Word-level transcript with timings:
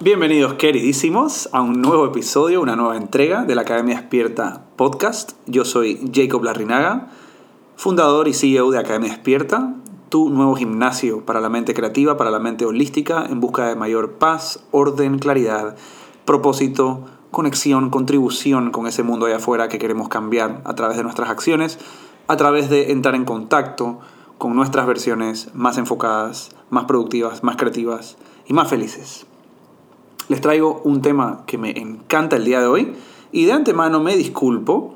Bienvenidos 0.00 0.54
queridísimos 0.54 1.48
a 1.52 1.60
un 1.60 1.82
nuevo 1.82 2.06
episodio, 2.06 2.62
una 2.62 2.76
nueva 2.76 2.96
entrega 2.96 3.42
de 3.42 3.56
la 3.56 3.62
Academia 3.62 3.96
Despierta 3.96 4.62
Podcast. 4.76 5.32
Yo 5.46 5.64
soy 5.64 6.12
Jacob 6.14 6.44
Larrinaga, 6.44 7.08
fundador 7.74 8.28
y 8.28 8.32
CEO 8.32 8.70
de 8.70 8.78
Academia 8.78 9.10
Despierta, 9.10 9.74
tu 10.08 10.30
nuevo 10.30 10.54
gimnasio 10.54 11.26
para 11.26 11.40
la 11.40 11.48
mente 11.48 11.74
creativa, 11.74 12.16
para 12.16 12.30
la 12.30 12.38
mente 12.38 12.64
holística, 12.64 13.26
en 13.26 13.40
busca 13.40 13.66
de 13.66 13.74
mayor 13.74 14.12
paz, 14.18 14.64
orden, 14.70 15.18
claridad, 15.18 15.74
propósito, 16.24 17.04
conexión, 17.32 17.90
contribución 17.90 18.70
con 18.70 18.86
ese 18.86 19.02
mundo 19.02 19.26
allá 19.26 19.38
afuera 19.38 19.68
que 19.68 19.80
queremos 19.80 20.08
cambiar 20.08 20.62
a 20.64 20.76
través 20.76 20.96
de 20.96 21.02
nuestras 21.02 21.28
acciones, 21.28 21.76
a 22.28 22.36
través 22.36 22.70
de 22.70 22.92
entrar 22.92 23.16
en 23.16 23.24
contacto 23.24 23.98
con 24.38 24.54
nuestras 24.54 24.86
versiones 24.86 25.50
más 25.54 25.76
enfocadas, 25.76 26.50
más 26.70 26.84
productivas, 26.84 27.42
más 27.42 27.56
creativas 27.56 28.16
y 28.46 28.52
más 28.52 28.70
felices. 28.70 29.27
Les 30.28 30.42
traigo 30.42 30.82
un 30.84 31.00
tema 31.00 31.44
que 31.46 31.56
me 31.56 31.70
encanta 31.70 32.36
el 32.36 32.44
día 32.44 32.60
de 32.60 32.66
hoy 32.66 32.92
y 33.32 33.46
de 33.46 33.52
antemano 33.52 34.00
me 34.00 34.14
disculpo, 34.14 34.94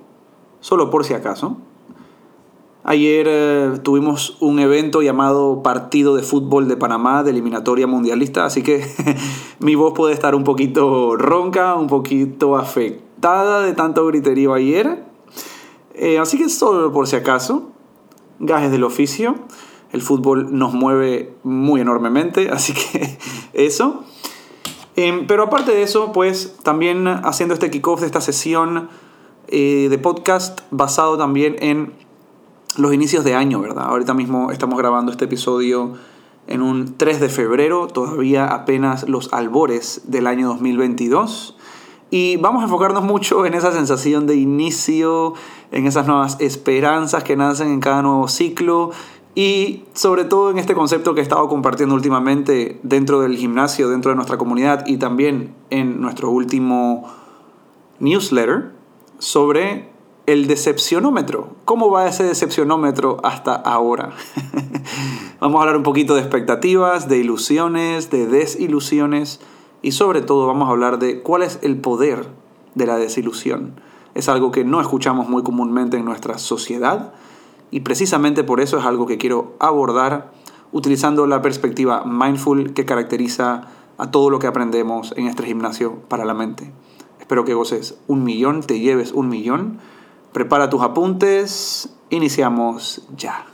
solo 0.61 0.91
por 0.91 1.05
si 1.07 1.15
acaso. 1.15 1.57
Ayer 2.85 3.27
eh, 3.29 3.79
tuvimos 3.83 4.37
un 4.41 4.59
evento 4.59 5.01
llamado 5.01 5.63
Partido 5.63 6.17
de 6.17 6.23
Fútbol 6.23 6.69
de 6.69 6.77
Panamá 6.77 7.23
de 7.23 7.31
eliminatoria 7.31 7.87
mundialista, 7.87 8.45
así 8.45 8.63
que 8.63 8.85
mi 9.61 9.75
voz 9.75 9.95
puede 9.95 10.13
estar 10.13 10.35
un 10.35 10.45
poquito 10.45 11.17
ronca, 11.17 11.77
un 11.77 11.87
poquito 11.87 12.57
afectada 12.57 13.63
de 13.63 13.73
tanto 13.73 14.07
griterío 14.07 14.53
ayer. 14.53 15.05
Eh, 15.95 16.19
así 16.19 16.37
que 16.37 16.51
solo 16.51 16.93
por 16.93 17.07
si 17.07 17.17
acaso, 17.17 17.71
gajes 18.39 18.71
del 18.71 18.85
oficio. 18.85 19.37
El 19.93 20.03
fútbol 20.03 20.59
nos 20.59 20.75
mueve 20.75 21.35
muy 21.43 21.81
enormemente, 21.81 22.51
así 22.51 22.75
que 22.75 23.17
eso. 23.55 24.05
Em, 24.97 25.27
pero 25.27 25.45
aparte 25.45 25.73
de 25.73 25.83
eso, 25.83 26.13
pues 26.13 26.57
también 26.63 27.07
haciendo 27.09 27.55
este 27.55 27.71
kickoff 27.71 28.01
de 28.01 28.07
esta 28.07 28.21
sesión 28.21 28.89
eh, 29.49 29.89
de 29.91 29.99
podcast 29.99 30.61
basado 30.71 31.17
también 31.17 31.57
en 31.61 31.93
los 32.77 32.93
inicios 32.93 33.25
de 33.25 33.35
año, 33.35 33.61
¿verdad? 33.61 33.87
Ahorita 33.89 34.15
mismo 34.15 34.51
estamos 34.51 34.79
grabando 34.79 35.13
este 35.13 35.25
episodio 35.27 35.95
en 36.47 36.63
un 36.63 36.97
3 36.97 37.21
de 37.21 37.29
febrero, 37.29 37.87
todavía 37.87 38.47
apenas 38.47 39.09
los 39.09 39.33
albores 39.33 40.03
del 40.07 40.27
año 40.27 40.49
2022. 40.49 41.57
Y 42.11 42.37
vamos 42.37 42.61
a 42.61 42.65
enfocarnos 42.65 43.05
mucho 43.05 43.47
en 43.47 43.55
esa 43.55 43.73
sensación 43.73 44.27
de 44.27 44.37
inicio, 44.37 45.33
en 45.71 45.87
esas 45.87 46.07
nuevas 46.07 46.37
esperanzas 46.41 47.25
que 47.25 47.37
nacen 47.37 47.69
en 47.69 47.81
cada 47.81 48.03
nuevo 48.03 48.29
ciclo 48.29 48.91
y 49.35 49.85
sobre 49.95 50.25
todo 50.25 50.51
en 50.51 50.59
este 50.59 50.75
concepto 50.75 51.15
que 51.15 51.21
he 51.21 51.23
estado 51.23 51.49
compartiendo 51.49 51.95
últimamente 51.95 52.79
dentro 52.83 53.21
del 53.21 53.37
gimnasio, 53.37 53.89
dentro 53.89 54.11
de 54.11 54.17
nuestra 54.17 54.37
comunidad 54.37 54.87
y 54.87 54.99
también 54.99 55.55
en 55.71 56.01
nuestro 56.01 56.31
último 56.31 57.09
newsletter 57.99 58.73
sobre 59.19 59.89
el 60.27 60.47
decepcionómetro. 60.47 61.49
¿Cómo 61.65 61.91
va 61.91 62.09
ese 62.09 62.25
decepcionómetro 62.25 63.19
hasta 63.23 63.55
ahora? 63.55 64.11
vamos 65.41 65.59
a 65.59 65.63
hablar 65.63 65.77
un 65.77 65.83
poquito 65.83 66.15
de 66.15 66.21
expectativas, 66.21 67.09
de 67.09 67.19
ilusiones, 67.19 68.11
de 68.11 68.27
desilusiones 68.27 69.41
y 69.81 69.93
sobre 69.93 70.21
todo 70.21 70.47
vamos 70.47 70.69
a 70.69 70.73
hablar 70.73 70.99
de 70.99 71.23
cuál 71.23 71.43
es 71.43 71.59
el 71.63 71.77
poder 71.79 72.29
de 72.75 72.87
la 72.87 72.99
desilusión. 72.99 73.81
Es 74.15 74.29
algo 74.29 74.53
que 74.53 74.65
no 74.65 74.81
escuchamos 74.83 75.29
muy 75.29 75.43
comúnmente 75.43 75.97
en 75.97 76.05
nuestra 76.05 76.37
sociedad 76.37 77.15
y 77.73 77.81
precisamente 77.81 78.45
por 78.45 78.61
eso 78.61 78.79
es 78.79 78.85
algo 78.85 79.07
que 79.07 79.19
quiero 79.19 79.57
abordar 79.59 80.31
utilizando 80.71 81.27
la 81.27 81.43
perspectiva 81.43 82.05
mindful 82.05 82.75
que 82.75 82.85
caracteriza 82.85 83.63
a 83.99 84.11
todo 84.11 84.31
lo 84.31 84.39
que 84.39 84.47
aprendemos 84.47 85.13
en 85.17 85.27
este 85.27 85.43
gimnasio 85.43 85.97
para 86.09 86.25
la 86.25 86.35
mente. 86.35 86.71
Espero 87.19 87.45
que 87.45 87.55
goces 87.55 87.99
un 88.09 88.25
millón, 88.25 88.63
te 88.63 88.79
lleves 88.79 89.13
un 89.13 89.29
millón. 89.29 89.79
Prepara 90.33 90.69
tus 90.69 90.83
apuntes. 90.83 91.95
Iniciamos 92.11 93.03
ya. 93.17 93.47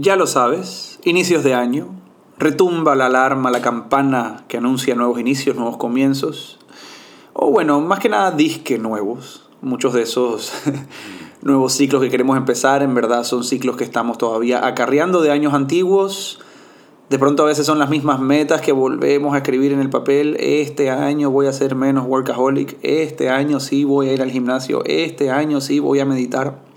Ya 0.00 0.14
lo 0.14 0.28
sabes, 0.28 1.00
inicios 1.02 1.42
de 1.42 1.54
año, 1.54 1.88
retumba 2.38 2.94
la 2.94 3.06
alarma, 3.06 3.50
la 3.50 3.60
campana 3.60 4.44
que 4.46 4.58
anuncia 4.58 4.94
nuevos 4.94 5.18
inicios, 5.18 5.56
nuevos 5.56 5.76
comienzos, 5.76 6.60
o 7.32 7.50
bueno, 7.50 7.80
más 7.80 7.98
que 7.98 8.08
nada 8.08 8.30
disque 8.30 8.78
nuevos. 8.78 9.50
Muchos 9.60 9.94
de 9.94 10.02
esos 10.02 10.52
nuevos 11.42 11.72
ciclos 11.72 12.00
que 12.00 12.10
queremos 12.10 12.36
empezar 12.36 12.84
en 12.84 12.94
verdad 12.94 13.24
son 13.24 13.42
ciclos 13.42 13.76
que 13.76 13.82
estamos 13.82 14.18
todavía 14.18 14.64
acarreando 14.64 15.20
de 15.20 15.32
años 15.32 15.52
antiguos. 15.52 16.38
De 17.10 17.18
pronto 17.18 17.42
a 17.42 17.46
veces 17.46 17.66
son 17.66 17.80
las 17.80 17.90
mismas 17.90 18.20
metas 18.20 18.60
que 18.60 18.70
volvemos 18.70 19.34
a 19.34 19.38
escribir 19.38 19.72
en 19.72 19.80
el 19.80 19.90
papel. 19.90 20.36
Este 20.38 20.90
año 20.90 21.32
voy 21.32 21.46
a 21.46 21.52
ser 21.52 21.74
menos 21.74 22.06
workaholic. 22.06 22.78
Este 22.82 23.30
año 23.30 23.58
sí 23.58 23.82
voy 23.82 24.10
a 24.10 24.12
ir 24.12 24.22
al 24.22 24.30
gimnasio. 24.30 24.84
Este 24.84 25.32
año 25.32 25.60
sí 25.60 25.80
voy 25.80 25.98
a 25.98 26.04
meditar. 26.04 26.67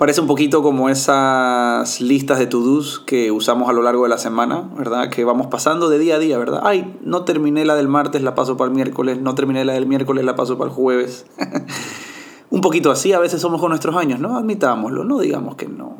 Parece 0.00 0.22
un 0.22 0.26
poquito 0.26 0.62
como 0.62 0.88
esas 0.88 2.00
listas 2.00 2.38
de 2.38 2.46
to-dos 2.46 3.00
que 3.00 3.30
usamos 3.30 3.68
a 3.68 3.74
lo 3.74 3.82
largo 3.82 4.04
de 4.04 4.08
la 4.08 4.16
semana, 4.16 4.70
¿verdad? 4.74 5.10
Que 5.10 5.26
vamos 5.26 5.48
pasando 5.48 5.90
de 5.90 5.98
día 5.98 6.14
a 6.14 6.18
día, 6.18 6.38
¿verdad? 6.38 6.62
Ay, 6.64 6.96
no 7.02 7.26
terminé 7.26 7.66
la 7.66 7.74
del 7.74 7.86
martes, 7.86 8.22
la 8.22 8.34
paso 8.34 8.56
para 8.56 8.70
el 8.70 8.74
miércoles, 8.74 9.20
no 9.20 9.34
terminé 9.34 9.62
la 9.62 9.74
del 9.74 9.84
miércoles, 9.84 10.24
la 10.24 10.36
paso 10.36 10.56
para 10.56 10.70
el 10.70 10.74
jueves. 10.74 11.26
un 12.50 12.62
poquito 12.62 12.90
así 12.90 13.12
a 13.12 13.18
veces 13.18 13.42
somos 13.42 13.60
con 13.60 13.68
nuestros 13.68 13.94
años, 13.94 14.20
¿no? 14.20 14.38
Admitámoslo, 14.38 15.04
no 15.04 15.18
digamos 15.18 15.56
que 15.56 15.68
no. 15.68 15.98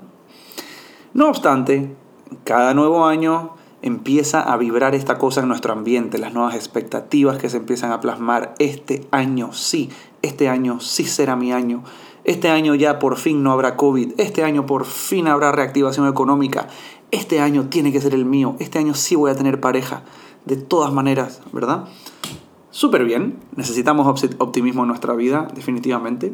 No 1.13 1.29
obstante, 1.29 1.95
cada 2.45 2.73
nuevo 2.73 3.05
año 3.05 3.51
empieza 3.83 4.41
a 4.41 4.57
vibrar 4.57 4.95
esta 4.95 5.19
cosa 5.19 5.43
en 5.43 5.49
nuestro 5.49 5.75
ambiente, 5.75 6.17
las 6.17 6.33
nuevas 6.33 6.55
expectativas 6.55 7.37
que 7.37 7.51
se 7.51 7.59
empiezan 7.59 7.93
a 7.93 8.01
plasmar. 8.01 8.55
Este 8.61 9.07
año 9.11 9.53
sí, 9.53 9.91
este 10.23 10.49
año 10.49 10.81
sí 10.81 11.05
será 11.05 11.37
mi 11.37 11.53
año 11.53 11.85
este 12.25 12.49
año 12.49 12.75
ya 12.75 12.99
por 12.99 13.17
fin 13.17 13.43
no 13.43 13.53
habrá 13.53 13.77
COVID. 13.77 14.13
Este 14.19 14.45
año 14.45 14.67
por 14.67 14.85
fin 14.85 15.29
habrá 15.29 15.53
reactivación 15.53 16.07
económica. 16.07 16.69
Este 17.11 17.41
año 17.41 17.69
tiene 17.69 17.93
que 17.93 18.01
ser 18.01 18.15
el 18.15 18.25
mío. 18.25 18.57
Este 18.59 18.79
año 18.79 18.95
sí 18.95 19.17
voy 19.17 19.31
a 19.31 19.35
tener 19.35 19.61
pareja. 19.61 20.03
De 20.45 20.57
todas 20.57 20.93
maneras, 20.93 21.41
¿verdad? 21.53 21.87
Súper 22.71 23.05
bien. 23.05 23.39
Necesitamos 23.57 24.07
optimismo 24.39 24.83
en 24.83 24.89
nuestra 24.89 25.15
vida, 25.15 25.49
definitivamente. 25.55 26.33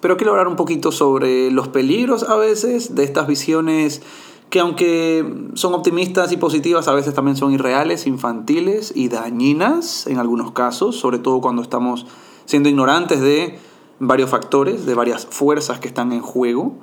Pero 0.00 0.16
quiero 0.16 0.32
hablar 0.32 0.48
un 0.48 0.56
poquito 0.56 0.92
sobre 0.92 1.50
los 1.50 1.68
peligros 1.68 2.22
a 2.24 2.36
veces 2.36 2.94
de 2.94 3.04
estas 3.04 3.26
visiones 3.26 4.02
que 4.50 4.60
aunque 4.60 5.48
son 5.54 5.74
optimistas 5.74 6.30
y 6.30 6.36
positivas, 6.36 6.86
a 6.88 6.94
veces 6.94 7.14
también 7.14 7.36
son 7.36 7.52
irreales, 7.52 8.06
infantiles 8.06 8.92
y 8.94 9.08
dañinas 9.08 10.06
en 10.06 10.18
algunos 10.18 10.52
casos, 10.52 10.96
sobre 10.96 11.18
todo 11.18 11.40
cuando 11.40 11.62
estamos 11.62 12.06
siendo 12.44 12.68
ignorantes 12.68 13.20
de 13.20 13.58
varios 13.98 14.30
factores, 14.30 14.86
de 14.86 14.94
varias 14.94 15.26
fuerzas 15.26 15.80
que 15.80 15.88
están 15.88 16.12
en 16.12 16.20
juego. 16.20 16.78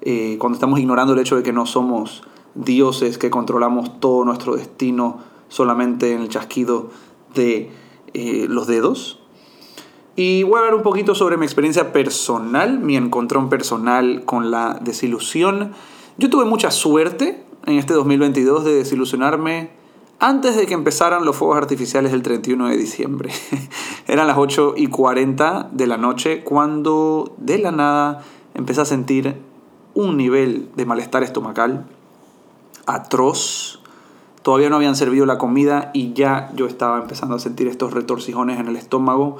Eh, 0.00 0.36
cuando 0.38 0.56
estamos 0.56 0.80
ignorando 0.80 1.12
el 1.12 1.20
hecho 1.20 1.36
de 1.36 1.42
que 1.42 1.52
no 1.52 1.66
somos 1.66 2.22
dioses, 2.54 3.18
que 3.18 3.30
controlamos 3.30 4.00
todo 4.00 4.24
nuestro 4.24 4.56
destino 4.56 5.18
solamente 5.48 6.12
en 6.12 6.22
el 6.22 6.28
chasquido 6.28 6.90
de 7.34 7.70
eh, 8.14 8.46
los 8.48 8.66
dedos. 8.66 9.18
Y 10.14 10.42
voy 10.42 10.56
a 10.56 10.58
hablar 10.58 10.74
un 10.74 10.82
poquito 10.82 11.14
sobre 11.14 11.36
mi 11.36 11.46
experiencia 11.46 11.92
personal, 11.92 12.78
mi 12.78 12.96
encontrón 12.96 13.48
personal 13.48 14.24
con 14.24 14.50
la 14.50 14.78
desilusión. 14.82 15.72
Yo 16.18 16.28
tuve 16.28 16.44
mucha 16.44 16.70
suerte 16.70 17.44
en 17.66 17.78
este 17.78 17.94
2022 17.94 18.64
de 18.64 18.74
desilusionarme 18.74 19.81
antes 20.22 20.54
de 20.56 20.68
que 20.68 20.74
empezaran 20.74 21.24
los 21.24 21.34
fuegos 21.34 21.56
artificiales 21.56 22.12
del 22.12 22.22
31 22.22 22.68
de 22.68 22.76
diciembre. 22.76 23.32
Eran 24.06 24.28
las 24.28 24.38
8 24.38 24.74
y 24.76 24.86
40 24.86 25.70
de 25.72 25.86
la 25.88 25.96
noche 25.96 26.44
cuando 26.44 27.34
de 27.38 27.58
la 27.58 27.72
nada 27.72 28.22
empecé 28.54 28.82
a 28.82 28.84
sentir 28.84 29.36
un 29.94 30.16
nivel 30.16 30.70
de 30.76 30.86
malestar 30.86 31.24
estomacal 31.24 31.86
atroz. 32.86 33.80
Todavía 34.42 34.70
no 34.70 34.76
habían 34.76 34.94
servido 34.94 35.26
la 35.26 35.38
comida 35.38 35.90
y 35.92 36.12
ya 36.12 36.52
yo 36.54 36.66
estaba 36.66 37.00
empezando 37.00 37.34
a 37.34 37.40
sentir 37.40 37.66
estos 37.66 37.92
retorcijones 37.92 38.60
en 38.60 38.68
el 38.68 38.76
estómago. 38.76 39.38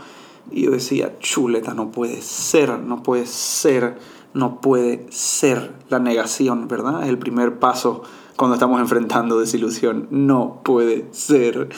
Y 0.51 0.65
yo 0.65 0.73
decía, 0.73 1.17
chuleta, 1.21 1.75
no 1.75 1.93
puede 1.93 2.21
ser, 2.23 2.81
no 2.81 3.05
puede 3.05 3.27
ser, 3.27 3.99
no 4.35 4.61
puede 4.61 5.07
ser 5.11 5.75
la 5.91 6.01
negación, 6.01 6.67
¿verdad? 6.67 7.05
Es 7.05 7.09
el 7.09 7.19
primer 7.19 7.61
paso 7.61 8.03
cuando 8.37 8.55
estamos 8.55 8.81
enfrentando 8.81 9.39
desilusión. 9.39 10.09
No 10.11 10.61
puede 10.65 11.07
ser. 11.13 11.69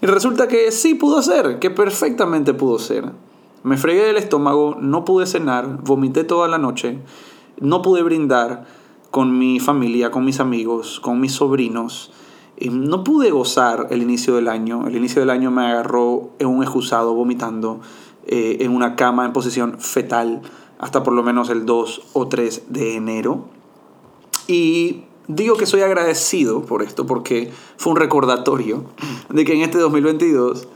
Y 0.00 0.06
resulta 0.06 0.48
que 0.48 0.70
sí 0.70 0.94
pudo 0.94 1.22
ser, 1.22 1.58
que 1.58 1.70
perfectamente 1.70 2.54
pudo 2.54 2.78
ser. 2.78 3.12
Me 3.62 3.76
fregué 3.76 4.02
del 4.04 4.18
estómago, 4.18 4.76
no 4.78 5.04
pude 5.04 5.26
cenar, 5.26 5.82
vomité 5.82 6.24
toda 6.24 6.48
la 6.48 6.58
noche 6.58 6.98
no 7.60 7.82
pude 7.82 8.02
brindar 8.02 8.66
con 9.10 9.38
mi 9.38 9.60
familia, 9.60 10.10
con 10.10 10.24
mis 10.24 10.40
amigos, 10.40 11.00
con 11.00 11.20
mis 11.20 11.32
sobrinos. 11.32 12.12
Y 12.56 12.70
no 12.70 13.04
pude 13.04 13.30
gozar 13.30 13.88
el 13.90 14.02
inicio 14.02 14.36
del 14.36 14.48
año. 14.48 14.86
El 14.86 14.96
inicio 14.96 15.20
del 15.20 15.30
año 15.30 15.50
me 15.50 15.66
agarró 15.66 16.30
en 16.38 16.48
un 16.48 16.62
excusado 16.62 17.14
vomitando 17.14 17.80
eh, 18.26 18.58
en 18.60 18.72
una 18.72 18.96
cama 18.96 19.24
en 19.24 19.32
posición 19.32 19.78
fetal 19.78 20.42
hasta 20.78 21.02
por 21.02 21.14
lo 21.14 21.22
menos 21.22 21.50
el 21.50 21.66
2 21.66 22.02
o 22.12 22.28
3 22.28 22.64
de 22.68 22.96
enero. 22.96 23.46
Y 24.46 25.04
digo 25.28 25.56
que 25.56 25.66
soy 25.66 25.82
agradecido 25.82 26.62
por 26.62 26.82
esto 26.82 27.06
porque 27.06 27.52
fue 27.76 27.92
un 27.92 27.98
recordatorio 27.98 28.84
de 29.28 29.44
que 29.44 29.54
en 29.54 29.62
este 29.62 29.78
2022 29.78 30.68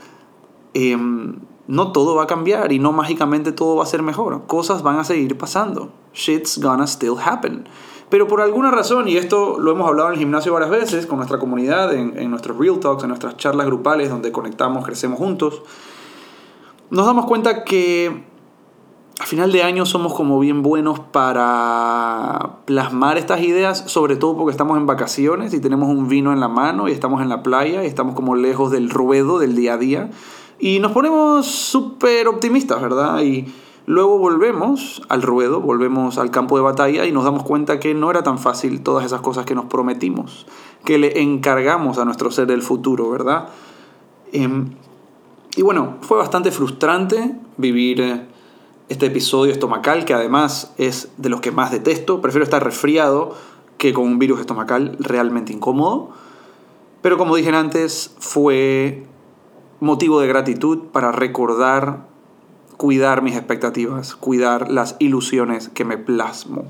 em, 0.73 1.35
no 1.67 1.91
todo 1.91 2.15
va 2.15 2.23
a 2.23 2.27
cambiar 2.27 2.71
y 2.71 2.79
no 2.79 2.91
mágicamente 2.91 3.51
todo 3.51 3.75
va 3.75 3.83
a 3.83 3.87
ser 3.87 4.01
mejor. 4.01 4.47
Cosas 4.47 4.81
van 4.81 4.97
a 4.97 5.03
seguir 5.03 5.37
pasando. 5.37 5.91
Shit's 6.13 6.59
gonna 6.59 6.87
still 6.87 7.15
happen. 7.23 7.65
Pero 8.09 8.27
por 8.27 8.41
alguna 8.41 8.71
razón, 8.71 9.07
y 9.07 9.17
esto 9.17 9.59
lo 9.59 9.71
hemos 9.71 9.87
hablado 9.87 10.09
en 10.09 10.13
el 10.15 10.19
gimnasio 10.19 10.51
varias 10.51 10.71
veces, 10.71 11.05
con 11.05 11.17
nuestra 11.17 11.37
comunidad, 11.37 11.93
en, 11.93 12.17
en 12.17 12.31
nuestros 12.31 12.57
Real 12.57 12.79
Talks, 12.79 13.03
en 13.03 13.09
nuestras 13.09 13.37
charlas 13.37 13.67
grupales 13.67 14.09
donde 14.09 14.31
conectamos, 14.31 14.83
crecemos 14.83 15.19
juntos, 15.19 15.61
nos 16.89 17.05
damos 17.05 17.27
cuenta 17.27 17.63
que 17.63 18.23
a 19.19 19.25
final 19.25 19.51
de 19.51 19.63
año 19.63 19.85
somos 19.85 20.13
como 20.13 20.39
bien 20.39 20.63
buenos 20.63 21.01
para 21.01 22.59
plasmar 22.63 23.17
estas 23.17 23.41
ideas, 23.41 23.83
sobre 23.87 24.15
todo 24.15 24.37
porque 24.37 24.51
estamos 24.51 24.77
en 24.77 24.85
vacaciones 24.85 25.53
y 25.53 25.59
tenemos 25.59 25.89
un 25.89 26.07
vino 26.07 26.31
en 26.31 26.39
la 26.39 26.47
mano 26.47 26.87
y 26.87 26.93
estamos 26.93 27.21
en 27.21 27.27
la 27.27 27.43
playa 27.43 27.83
y 27.83 27.87
estamos 27.87 28.15
como 28.15 28.35
lejos 28.35 28.71
del 28.71 28.89
ruedo 28.89 29.37
del 29.37 29.57
día 29.57 29.73
a 29.73 29.77
día. 29.77 30.09
Y 30.57 30.79
nos 30.79 30.93
ponemos 30.93 31.45
súper 31.47 32.29
optimistas, 32.29 32.81
¿verdad? 32.81 33.21
Y 33.21 33.53
luego 33.85 34.17
volvemos 34.19 35.01
al 35.09 35.21
ruedo, 35.21 35.59
volvemos 35.59 36.17
al 36.17 36.31
campo 36.31 36.55
de 36.55 36.63
batalla 36.63 37.05
y 37.05 37.11
nos 37.11 37.25
damos 37.25 37.43
cuenta 37.43 37.77
que 37.77 37.93
no 37.93 38.09
era 38.09 38.23
tan 38.23 38.39
fácil 38.39 38.81
todas 38.83 39.05
esas 39.05 39.19
cosas 39.19 39.45
que 39.45 39.53
nos 39.53 39.65
prometimos, 39.65 40.45
que 40.85 40.97
le 40.97 41.21
encargamos 41.21 41.97
a 41.97 42.05
nuestro 42.05 42.31
ser 42.31 42.47
del 42.47 42.61
futuro, 42.61 43.09
¿verdad? 43.09 43.49
Em, 44.31 44.69
y 45.57 45.61
bueno, 45.61 45.95
fue 46.01 46.17
bastante 46.17 46.51
frustrante 46.51 47.35
vivir 47.57 48.28
este 48.89 49.05
episodio 49.05 49.51
estomacal, 49.51 50.03
que 50.03 50.13
además 50.13 50.73
es 50.77 51.09
de 51.17 51.29
los 51.29 51.41
que 51.41 51.51
más 51.51 51.71
detesto. 51.71 52.21
Prefiero 52.21 52.43
estar 52.43 52.63
resfriado 52.63 53.35
que 53.77 53.93
con 53.93 54.05
un 54.05 54.19
virus 54.19 54.41
estomacal 54.41 54.97
realmente 54.99 55.53
incómodo. 55.53 56.09
Pero 57.01 57.17
como 57.17 57.35
dije 57.35 57.49
antes, 57.49 58.13
fue 58.19 59.05
motivo 59.79 60.19
de 60.19 60.27
gratitud 60.27 60.87
para 60.91 61.11
recordar, 61.11 62.07
cuidar 62.77 63.21
mis 63.21 63.35
expectativas, 63.35 64.15
cuidar 64.15 64.69
las 64.69 64.97
ilusiones 64.99 65.69
que 65.69 65.85
me 65.85 65.97
plasmo. 65.97 66.65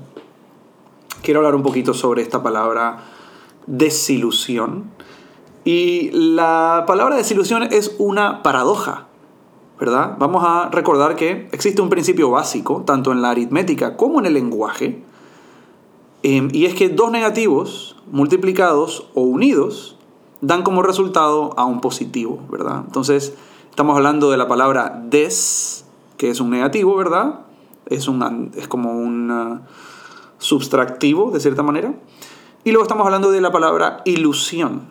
Quiero 1.22 1.40
hablar 1.40 1.54
un 1.54 1.62
poquito 1.62 1.94
sobre 1.94 2.22
esta 2.22 2.42
palabra 2.42 3.04
desilusión. 3.66 4.90
Y 5.64 6.10
la 6.12 6.84
palabra 6.86 7.16
desilusión 7.16 7.64
es 7.64 7.94
una 7.98 8.42
paradoja. 8.42 9.09
¿Verdad? 9.80 10.16
Vamos 10.18 10.44
a 10.46 10.68
recordar 10.68 11.16
que 11.16 11.48
existe 11.52 11.80
un 11.80 11.88
principio 11.88 12.30
básico, 12.30 12.82
tanto 12.84 13.12
en 13.12 13.22
la 13.22 13.30
aritmética 13.30 13.96
como 13.96 14.20
en 14.20 14.26
el 14.26 14.34
lenguaje, 14.34 15.02
em, 16.22 16.48
y 16.52 16.66
es 16.66 16.74
que 16.74 16.90
dos 16.90 17.10
negativos 17.10 17.96
multiplicados 18.12 19.08
o 19.14 19.22
unidos 19.22 19.96
dan 20.42 20.62
como 20.62 20.82
resultado 20.82 21.54
a 21.56 21.64
un 21.64 21.80
positivo, 21.80 22.40
¿verdad? 22.50 22.82
Entonces, 22.86 23.34
estamos 23.70 23.96
hablando 23.96 24.30
de 24.30 24.36
la 24.36 24.48
palabra 24.48 25.02
des, 25.08 25.86
que 26.18 26.30
es 26.30 26.40
un 26.40 26.50
negativo, 26.50 26.94
¿verdad? 26.96 27.40
Es, 27.86 28.08
es 28.56 28.68
como 28.68 28.92
un 28.92 29.30
uh, 29.30 29.60
subtractivo, 30.38 31.30
de 31.30 31.40
cierta 31.40 31.62
manera. 31.62 31.94
Y 32.64 32.72
luego 32.72 32.82
estamos 32.82 33.06
hablando 33.06 33.30
de 33.30 33.40
la 33.40 33.50
palabra 33.50 34.02
ilusión, 34.04 34.82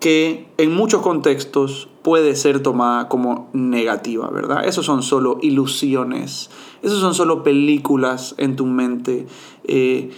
que 0.00 0.48
en 0.56 0.74
muchos 0.74 1.02
contextos 1.02 1.88
puede 2.02 2.34
ser 2.34 2.62
tomada 2.62 3.08
como 3.08 3.50
negativa, 3.52 4.30
¿verdad? 4.30 4.64
Esos 4.64 4.86
son 4.86 5.02
solo 5.02 5.38
ilusiones, 5.42 6.50
esos 6.82 7.00
son 7.00 7.14
solo 7.14 7.42
películas 7.42 8.34
en 8.38 8.56
tu 8.56 8.64
mente. 8.64 9.26
Eh, 9.64 10.10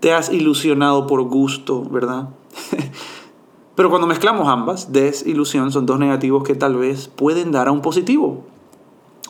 te 0.00 0.14
has 0.14 0.32
ilusionado 0.32 1.06
por 1.06 1.22
gusto, 1.24 1.84
¿verdad? 1.84 2.30
Pero 3.76 3.90
cuando 3.90 4.06
mezclamos 4.06 4.48
ambas, 4.48 4.90
desilusión, 4.90 5.70
son 5.70 5.84
dos 5.84 5.98
negativos 5.98 6.42
que 6.42 6.54
tal 6.54 6.76
vez 6.76 7.08
pueden 7.08 7.52
dar 7.52 7.68
a 7.68 7.72
un 7.72 7.82
positivo. 7.82 8.44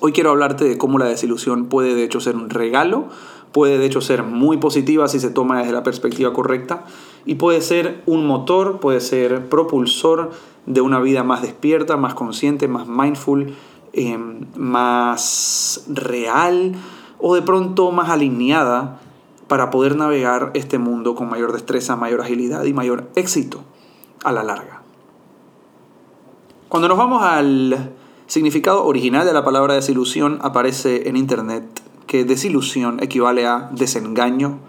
Hoy 0.00 0.12
quiero 0.12 0.30
hablarte 0.30 0.64
de 0.64 0.78
cómo 0.78 0.98
la 0.98 1.06
desilusión 1.06 1.66
puede 1.66 1.94
de 1.96 2.04
hecho 2.04 2.20
ser 2.20 2.36
un 2.36 2.48
regalo, 2.48 3.08
puede 3.50 3.78
de 3.78 3.86
hecho 3.86 4.00
ser 4.00 4.22
muy 4.22 4.56
positiva 4.56 5.08
si 5.08 5.18
se 5.18 5.30
toma 5.30 5.58
desde 5.58 5.72
la 5.72 5.82
perspectiva 5.82 6.32
correcta 6.32 6.86
y 7.24 7.36
puede 7.36 7.60
ser 7.60 8.02
un 8.06 8.26
motor, 8.26 8.80
puede 8.80 9.00
ser 9.00 9.48
propulsor 9.48 10.30
de 10.66 10.80
una 10.80 11.00
vida 11.00 11.22
más 11.22 11.42
despierta, 11.42 11.96
más 11.96 12.14
consciente, 12.14 12.68
más 12.68 12.86
mindful, 12.86 13.54
em, 13.92 14.46
más 14.56 15.84
real 15.88 16.74
o 17.18 17.34
de 17.34 17.42
pronto 17.42 17.90
más 17.92 18.08
alineada 18.08 19.00
para 19.48 19.70
poder 19.70 19.96
navegar 19.96 20.52
este 20.54 20.78
mundo 20.78 21.14
con 21.14 21.28
mayor 21.28 21.52
destreza, 21.52 21.96
mayor 21.96 22.20
agilidad 22.20 22.64
y 22.64 22.72
mayor 22.72 23.10
éxito 23.16 23.62
a 24.22 24.32
la 24.32 24.44
larga. 24.44 24.82
Cuando 26.68 26.86
nos 26.86 26.98
vamos 26.98 27.22
al 27.24 27.90
significado 28.28 28.84
original 28.84 29.26
de 29.26 29.32
la 29.32 29.44
palabra 29.44 29.74
desilusión, 29.74 30.38
aparece 30.40 31.08
en 31.08 31.16
internet 31.16 31.64
que 32.06 32.24
desilusión 32.24 33.02
equivale 33.02 33.44
a 33.46 33.70
desengaño, 33.72 34.60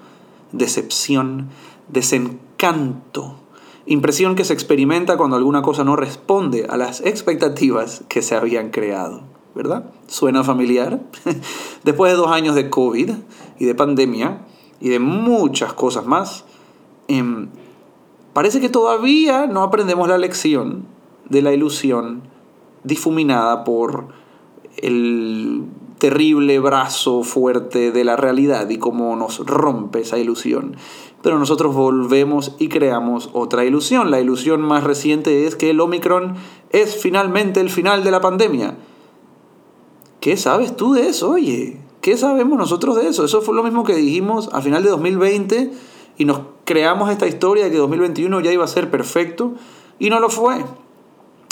decepción, 0.52 1.50
desencanto, 1.88 3.36
impresión 3.86 4.36
que 4.36 4.46
se 4.46 4.54
experimenta 4.54 5.18
cuando 5.18 5.36
alguna 5.36 5.62
cosa 5.62 5.84
no 5.84 5.96
responde 5.96 6.66
a 6.70 6.78
las 6.78 7.02
expectativas 7.02 8.04
que 8.08 8.22
se 8.22 8.36
habían 8.36 8.70
creado. 8.70 9.24
¿Verdad? 9.54 9.92
¿Suena 10.08 10.46
familiar? 10.46 11.02
Después 11.84 12.12
de 12.12 12.18
dos 12.18 12.32
años 12.32 12.56
de 12.56 12.70
COVID 12.70 13.12
y 13.60 13.66
de 13.66 13.76
pandemia 13.76 14.46
y 14.80 14.88
de 14.88 15.00
muchas 15.00 15.74
cosas 15.74 16.06
más, 16.06 16.46
em, 17.10 17.50
parece 18.32 18.62
que 18.62 18.70
todavía 18.70 19.48
no 19.48 19.62
aprendemos 19.64 20.08
la 20.08 20.18
lección 20.18 20.86
de 21.28 21.42
la 21.42 21.54
ilusión 21.54 22.24
difuminada 22.86 23.66
por 23.66 24.08
el 24.78 25.64
terrible 26.02 26.58
brazo 26.58 27.22
fuerte 27.22 27.92
de 27.92 28.04
la 28.04 28.16
realidad 28.16 28.68
y 28.72 28.80
cómo 28.80 29.16
nos 29.16 29.38
rompe 29.46 30.00
esa 30.02 30.18
ilusión. 30.18 30.76
Pero 31.22 31.38
nosotros 31.38 31.76
volvemos 31.76 32.56
y 32.58 32.70
creamos 32.70 33.30
otra 33.34 33.66
ilusión. 33.66 34.10
La 34.10 34.20
ilusión 34.20 34.62
más 34.62 34.84
reciente 34.84 35.46
es 35.46 35.56
que 35.56 35.70
el 35.70 35.80
Omicron 35.80 36.38
es 36.72 36.96
finalmente 37.00 37.60
el 37.60 37.70
final 37.70 38.04
de 38.04 38.10
la 38.10 38.20
pandemia. 38.20 38.78
¿Qué 40.20 40.38
sabes 40.38 40.76
tú 40.76 40.94
de 40.94 41.08
eso, 41.08 41.30
oye? 41.30 41.78
¿Qué 42.02 42.18
sabemos 42.18 42.58
nosotros 42.58 42.96
de 42.96 43.08
eso? 43.08 43.24
Eso 43.24 43.44
fue 43.44 43.54
lo 43.54 43.62
mismo 43.62 43.84
que 43.84 43.94
dijimos 43.94 44.50
a 44.54 44.62
final 44.64 44.82
de 44.82 44.90
2020 44.90 45.72
y 46.18 46.26
nos 46.26 46.42
creamos 46.66 47.12
esta 47.12 47.28
historia 47.28 47.66
de 47.66 47.70
que 47.70 47.78
2021 47.78 48.40
ya 48.40 48.52
iba 48.52 48.66
a 48.66 48.68
ser 48.68 48.90
perfecto 48.90 49.54
y 50.00 50.10
no 50.10 50.20
lo 50.20 50.30
fue. 50.30 50.66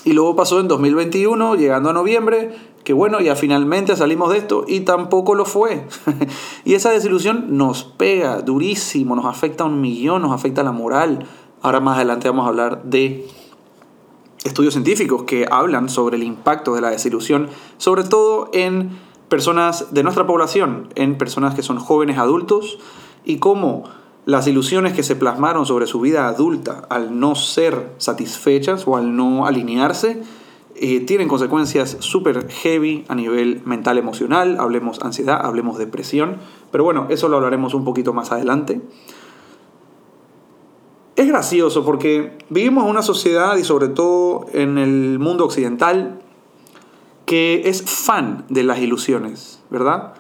Y 0.06 0.14
luego 0.14 0.36
pasó 0.36 0.60
en 0.60 0.68
2021, 0.68 1.56
llegando 1.56 1.90
a 1.90 1.94
noviembre, 1.94 2.56
que 2.84 2.94
bueno, 2.94 3.20
ya 3.20 3.36
finalmente 3.36 3.96
salimos 3.96 4.32
de 4.32 4.38
esto 4.38 4.64
y 4.68 4.82
tampoco 4.82 5.36
lo 5.36 5.46
fue. 5.46 5.86
y 6.66 6.74
esa 6.74 6.92
desilusión 6.92 7.58
nos 7.58 7.84
pega 7.84 8.42
durísimo, 8.42 9.16
nos 9.16 9.26
afecta 9.26 9.66
a 9.66 9.68
un 9.68 9.82
millón, 9.82 10.22
nos 10.22 10.32
afecta 10.32 10.62
a 10.62 10.64
la 10.64 10.72
moral. 10.72 11.28
Ahora 11.62 11.82
más 11.82 11.98
adelante 11.98 12.30
vamos 12.30 12.46
a 12.46 12.50
hablar 12.50 12.84
de 12.84 13.28
estudios 14.46 14.74
científicos 14.74 15.24
que 15.24 15.46
hablan 15.52 15.90
sobre 15.90 16.16
el 16.16 16.24
impacto 16.24 16.74
de 16.74 16.82
la 16.82 16.92
desilusión, 16.92 17.50
sobre 17.78 18.04
todo 18.06 18.50
en 18.54 18.98
personas 19.28 19.94
de 19.94 20.04
nuestra 20.04 20.26
población, 20.26 20.88
en 20.96 21.18
personas 21.18 21.56
que 21.56 21.62
son 21.62 21.78
jóvenes 21.78 22.18
adultos 22.18 22.80
y 23.26 23.38
cómo 23.38 23.84
las 24.30 24.46
ilusiones 24.46 24.94
que 24.94 25.02
se 25.02 25.16
plasmaron 25.16 25.66
sobre 25.66 25.88
su 25.88 26.00
vida 26.02 26.28
adulta 26.28 26.86
al 26.92 27.20
no 27.20 27.34
ser 27.34 27.94
satisfechas 27.98 28.88
o 28.88 28.96
al 28.96 29.16
no 29.16 29.48
alinearse, 29.48 30.22
eh, 30.76 31.00
tienen 31.00 31.28
consecuencias 31.28 31.98
súper 32.00 32.48
heavy 32.48 33.06
a 33.08 33.16
nivel 33.16 33.64
mental 33.66 33.98
emocional, 33.98 34.58
hablemos 34.60 35.02
ansiedad, 35.02 35.44
hablemos 35.44 35.80
depresión, 35.80 36.38
pero 36.72 36.84
bueno, 36.84 37.08
eso 37.10 37.28
lo 37.28 37.38
hablaremos 37.38 37.74
un 37.74 37.84
poquito 37.84 38.14
más 38.14 38.32
adelante. 38.32 38.80
Es 41.16 41.28
gracioso 41.28 41.84
porque 41.84 42.38
vivimos 42.50 42.84
en 42.84 42.92
una 42.92 43.02
sociedad 43.02 43.58
y 43.58 43.64
sobre 43.64 43.88
todo 43.88 44.46
en 44.54 44.78
el 44.78 45.18
mundo 45.18 45.44
occidental 45.44 46.22
que 47.26 47.64
es 47.66 47.82
fan 47.82 48.46
de 48.50 48.62
las 48.62 48.78
ilusiones, 48.78 49.64
¿verdad? 49.72 50.14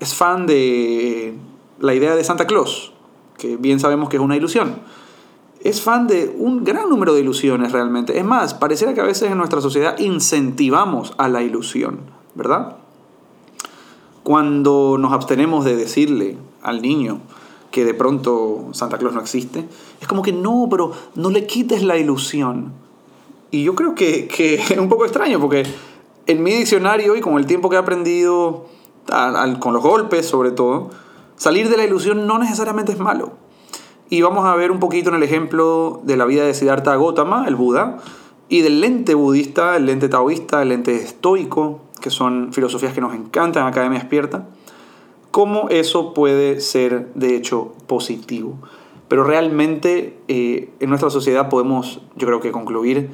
Es 0.00 0.14
fan 0.14 0.46
de 0.46 1.36
la 1.78 1.94
idea 1.94 2.14
de 2.14 2.24
Santa 2.24 2.46
Claus, 2.46 2.92
que 3.38 3.56
bien 3.56 3.80
sabemos 3.80 4.08
que 4.08 4.16
es 4.16 4.22
una 4.22 4.36
ilusión. 4.36 4.76
Es 5.60 5.80
fan 5.80 6.06
de 6.06 6.34
un 6.38 6.64
gran 6.64 6.88
número 6.88 7.14
de 7.14 7.20
ilusiones 7.20 7.72
realmente. 7.72 8.18
Es 8.18 8.24
más, 8.24 8.54
pareciera 8.54 8.94
que 8.94 9.00
a 9.00 9.04
veces 9.04 9.30
en 9.30 9.38
nuestra 9.38 9.60
sociedad 9.60 9.98
incentivamos 9.98 11.14
a 11.18 11.28
la 11.28 11.42
ilusión, 11.42 12.00
¿verdad? 12.34 12.76
Cuando 14.22 14.96
nos 14.98 15.12
abstenemos 15.12 15.64
de 15.64 15.76
decirle 15.76 16.36
al 16.62 16.82
niño 16.82 17.20
que 17.70 17.84
de 17.84 17.94
pronto 17.94 18.68
Santa 18.72 18.96
Claus 18.96 19.14
no 19.14 19.20
existe. 19.20 19.68
Es 20.00 20.06
como 20.06 20.22
que 20.22 20.32
no, 20.32 20.66
pero 20.70 20.92
no 21.14 21.30
le 21.30 21.46
quites 21.46 21.82
la 21.82 21.98
ilusión. 21.98 22.72
Y 23.50 23.64
yo 23.64 23.74
creo 23.74 23.94
que, 23.94 24.28
que 24.28 24.54
es 24.70 24.78
un 24.78 24.88
poco 24.88 25.04
extraño 25.04 25.40
porque 25.40 25.64
en 26.26 26.42
mi 26.42 26.52
diccionario 26.52 27.16
y 27.16 27.20
con 27.20 27.36
el 27.36 27.46
tiempo 27.46 27.68
que 27.68 27.76
he 27.76 27.78
aprendido, 27.78 28.66
con 29.60 29.72
los 29.72 29.82
golpes 29.82 30.26
sobre 30.26 30.50
todo, 30.50 30.90
salir 31.36 31.68
de 31.68 31.76
la 31.76 31.84
ilusión 31.84 32.26
no 32.26 32.38
necesariamente 32.38 32.92
es 32.92 32.98
malo. 32.98 33.32
Y 34.08 34.22
vamos 34.22 34.46
a 34.46 34.54
ver 34.54 34.70
un 34.70 34.78
poquito 34.78 35.10
en 35.10 35.16
el 35.16 35.22
ejemplo 35.22 36.00
de 36.04 36.16
la 36.16 36.26
vida 36.26 36.44
de 36.44 36.54
Siddhartha 36.54 36.96
Gautama, 36.96 37.44
el 37.48 37.56
Buda, 37.56 37.98
y 38.48 38.60
del 38.60 38.80
lente 38.80 39.14
budista, 39.14 39.76
el 39.76 39.86
lente 39.86 40.08
taoísta, 40.08 40.62
el 40.62 40.68
lente 40.68 40.94
estoico, 40.94 41.80
que 42.00 42.10
son 42.10 42.52
filosofías 42.52 42.92
que 42.92 43.00
nos 43.00 43.14
encantan 43.14 43.64
en 43.64 43.68
Academia 43.68 43.98
Despierta, 43.98 44.46
cómo 45.32 45.68
eso 45.70 46.14
puede 46.14 46.60
ser 46.60 47.12
de 47.14 47.34
hecho 47.34 47.74
positivo. 47.86 48.58
Pero 49.08 49.24
realmente 49.24 50.18
eh, 50.28 50.70
en 50.80 50.88
nuestra 50.88 51.10
sociedad 51.10 51.48
podemos, 51.48 52.00
yo 52.16 52.26
creo 52.26 52.40
que 52.40 52.52
concluir 52.52 53.10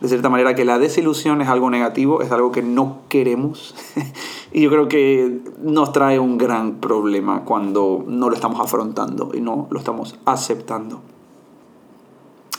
de 0.00 0.08
cierta 0.08 0.28
manera 0.28 0.54
que 0.54 0.64
la 0.64 0.78
desilusión 0.78 1.40
es 1.40 1.48
algo 1.48 1.70
negativo, 1.70 2.20
es 2.20 2.30
algo 2.30 2.52
que 2.52 2.62
no 2.62 2.98
queremos 3.08 3.74
y 4.52 4.60
yo 4.62 4.70
creo 4.70 4.88
que 4.88 5.40
nos 5.62 5.92
trae 5.92 6.18
un 6.18 6.36
gran 6.36 6.74
problema 6.76 7.44
cuando 7.44 8.04
no 8.06 8.28
lo 8.28 8.34
estamos 8.34 8.60
afrontando 8.60 9.30
y 9.34 9.40
no 9.40 9.68
lo 9.70 9.78
estamos 9.78 10.18
aceptando. 10.26 11.00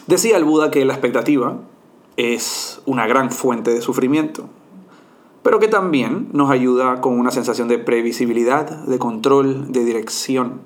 Decía 0.08 0.38
el 0.38 0.46
Buda 0.46 0.72
que 0.72 0.86
la 0.86 0.94
expectativa 0.94 1.58
es 2.16 2.82
una 2.86 3.06
gran 3.08 3.30
fuente 3.30 3.72
de 3.72 3.82
sufrimiento, 3.82 4.46
pero 5.44 5.60
que 5.60 5.68
también 5.68 6.30
nos 6.34 6.50
ayuda 6.50 7.02
con 7.02 7.20
una 7.20 7.30
sensación 7.32 7.68
de 7.68 7.78
previsibilidad, 7.78 8.70
de 8.86 9.00
control, 9.00 9.72
de 9.72 9.86
dirección. 9.86 10.62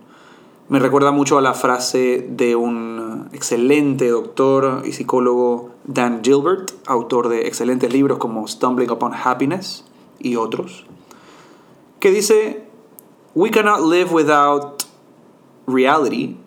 Me 0.71 0.79
recuerda 0.79 1.11
mucho 1.11 1.37
a 1.37 1.41
la 1.41 1.53
frase 1.53 2.25
de 2.29 2.55
un 2.55 3.27
excelente 3.33 4.07
doctor 4.07 4.83
y 4.85 4.93
psicólogo 4.93 5.71
Dan 5.83 6.21
Gilbert, 6.23 6.71
autor 6.85 7.27
de 7.27 7.45
excelentes 7.45 7.91
libros 7.91 8.19
como 8.19 8.47
Stumbling 8.47 8.89
Upon 8.89 9.11
Happiness 9.13 9.83
y 10.17 10.37
otros, 10.37 10.85
que 11.99 12.11
dice, 12.11 12.63
We 13.35 13.51
cannot 13.51 13.81
live 13.81 14.13
without 14.13 14.85
reality, 15.67 16.37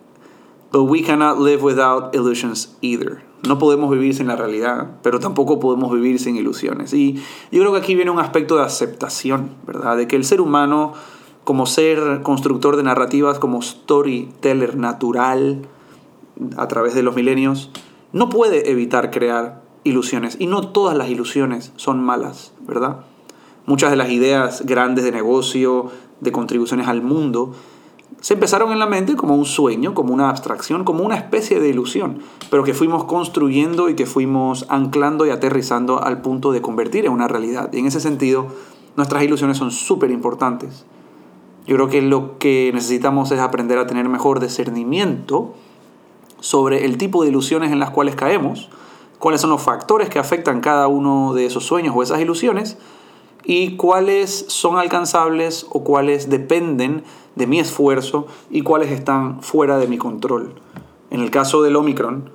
but 0.71 0.89
we 0.89 1.03
cannot 1.03 1.37
live 1.37 1.61
without 1.61 2.15
illusions 2.15 2.75
either. 2.81 3.21
No 3.47 3.59
podemos 3.59 3.91
vivir 3.91 4.15
sin 4.15 4.25
la 4.25 4.35
realidad, 4.35 4.87
pero 5.03 5.19
tampoco 5.19 5.59
podemos 5.59 5.93
vivir 5.93 6.17
sin 6.19 6.35
ilusiones. 6.35 6.95
Y 6.95 7.21
yo 7.51 7.59
creo 7.59 7.73
que 7.73 7.77
aquí 7.77 7.93
viene 7.93 8.09
un 8.09 8.17
aspecto 8.17 8.55
de 8.55 8.63
aceptación, 8.63 9.51
¿verdad? 9.67 9.97
De 9.97 10.07
que 10.07 10.15
el 10.15 10.25
ser 10.25 10.41
humano 10.41 10.93
como 11.45 11.67
ser 11.67 12.21
constructor 12.23 12.75
de 12.75 12.83
narrativas, 12.83 13.39
como 13.39 13.61
storyteller 13.61 14.75
natural 14.77 15.61
a 16.57 16.67
través 16.67 16.95
de 16.95 17.03
los 17.03 17.15
milenios, 17.15 17.71
no 18.11 18.29
puede 18.29 18.69
evitar 18.69 19.11
crear 19.11 19.61
ilusiones. 19.83 20.35
Y 20.39 20.47
no 20.47 20.69
todas 20.69 20.97
las 20.97 21.07
ilusiones 21.09 21.71
son 21.77 22.03
malas, 22.03 22.51
¿verdad? 22.67 23.05
Muchas 23.67 23.91
de 23.91 23.95
las 23.95 24.09
ideas 24.09 24.65
grandes 24.65 25.05
de 25.05 25.11
negocio, 25.11 25.91
de 26.19 26.31
contribuciones 26.31 26.87
al 26.87 27.01
mundo, 27.01 27.53
se 28.21 28.33
empezaron 28.33 28.71
en 28.71 28.79
la 28.79 28.87
mente 28.87 29.15
como 29.15 29.35
un 29.35 29.45
sueño, 29.45 29.93
como 29.93 30.13
una 30.13 30.29
abstracción, 30.29 30.83
como 30.83 31.03
una 31.03 31.15
especie 31.15 31.59
de 31.59 31.69
ilusión, 31.69 32.19
pero 32.49 32.63
que 32.63 32.73
fuimos 32.73 33.03
construyendo 33.03 33.87
y 33.89 33.95
que 33.95 34.07
fuimos 34.07 34.65
anclando 34.69 35.27
y 35.27 35.29
aterrizando 35.29 36.03
al 36.03 36.21
punto 36.21 36.51
de 36.51 36.61
convertir 36.61 37.05
en 37.05 37.11
una 37.11 37.27
realidad. 37.27 37.69
Y 37.71 37.79
en 37.79 37.85
ese 37.85 37.99
sentido, 37.99 38.47
nuestras 38.97 39.23
ilusiones 39.23 39.57
son 39.57 39.69
súper 39.69 40.09
importantes. 40.09 40.85
Yo 41.65 41.75
creo 41.75 41.89
que 41.89 42.01
lo 42.01 42.37
que 42.37 42.71
necesitamos 42.73 43.31
es 43.31 43.39
aprender 43.39 43.79
a 43.79 43.87
tener 43.87 44.07
mejor 44.07 44.39
discernimiento 44.39 45.53
sobre 46.39 46.85
el 46.85 46.97
tipo 46.97 47.23
de 47.23 47.29
ilusiones 47.29 47.71
en 47.71 47.79
las 47.79 47.89
cuales 47.89 48.15
caemos, 48.15 48.69
cuáles 49.17 49.41
son 49.41 49.49
los 49.49 49.63
factores 49.63 50.09
que 50.09 50.19
afectan 50.19 50.61
cada 50.61 50.87
uno 50.87 51.33
de 51.33 51.47
esos 51.47 51.65
sueños 51.65 51.95
o 51.97 52.03
esas 52.03 52.21
ilusiones 52.21 52.77
y 53.43 53.77
cuáles 53.77 54.45
son 54.47 54.77
alcanzables 54.77 55.65
o 55.71 55.83
cuáles 55.83 56.29
dependen 56.29 57.03
de 57.35 57.47
mi 57.47 57.59
esfuerzo 57.59 58.27
y 58.51 58.61
cuáles 58.61 58.91
están 58.91 59.41
fuera 59.41 59.79
de 59.79 59.87
mi 59.87 59.97
control. 59.97 60.53
En 61.09 61.21
el 61.21 61.31
caso 61.31 61.63
del 61.63 61.75
Omicron, 61.75 62.29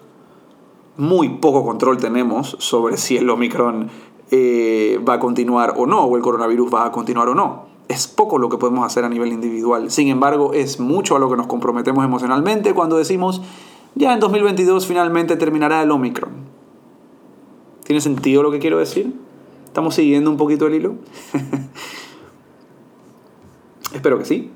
muy 0.97 1.29
poco 1.29 1.65
control 1.65 1.99
tenemos 1.99 2.57
sobre 2.59 2.97
si 2.97 3.17
el 3.17 3.31
Omicron 3.31 3.91
eh, 4.33 5.01
va 5.09 5.15
a 5.15 5.21
continuar 5.21 5.75
o 5.77 5.87
no, 5.87 6.01
o 6.03 6.17
el 6.17 6.23
coronavirus 6.23 6.75
va 6.75 6.87
a 6.87 6.93
continuar 6.93 7.29
o 7.29 7.35
no 7.37 7.70
es 7.91 8.07
poco 8.07 8.39
lo 8.39 8.49
que 8.49 8.57
podemos 8.57 8.87
hacer 8.87 9.05
a 9.05 9.09
nivel 9.09 9.33
individual. 9.33 9.91
Sin 9.91 10.09
embargo, 10.09 10.53
es 10.53 10.79
mucho 10.79 11.17
a 11.17 11.19
lo 11.19 11.29
que 11.29 11.37
nos 11.37 11.49
comprometemos 11.49 12.05
emocionalmente 12.05 12.73
cuando 12.73 12.97
decimos, 12.97 13.43
ya 13.97 14.15
en 14.15 14.21
2022 14.21 14.87
finalmente 14.87 15.35
terminará 15.35 15.83
el 15.83 15.91
Omicron. 15.91 16.31
¿Tiene 17.83 18.01
sentido 18.01 18.45
lo 18.45 18.53
que 18.53 18.61
quiero 18.61 18.79
decir? 18.79 19.13
¿Estamos 19.65 19.97
siguiendo 19.97 20.31
un 20.31 20.37
poquito 20.37 20.69
el 20.69 20.77
hilo? 20.77 20.95
Espero 23.93 24.19
que 24.19 24.25
sí. 24.25 24.53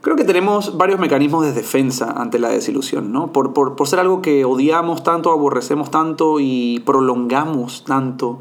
Creo 0.00 0.16
que 0.16 0.24
tenemos 0.24 0.78
varios 0.78 0.98
mecanismos 0.98 1.44
de 1.44 1.52
defensa 1.52 2.12
ante 2.12 2.38
la 2.38 2.48
desilusión, 2.48 3.12
¿no? 3.12 3.30
Por, 3.30 3.86
ser 3.86 3.98
algo 3.98 4.22
que 4.22 4.46
odiamos 4.46 5.02
tanto, 5.02 5.32
aborrecemos 5.32 5.90
tanto 5.90 6.40
y 6.40 6.82
prolongamos 6.86 7.84
tanto. 7.84 8.38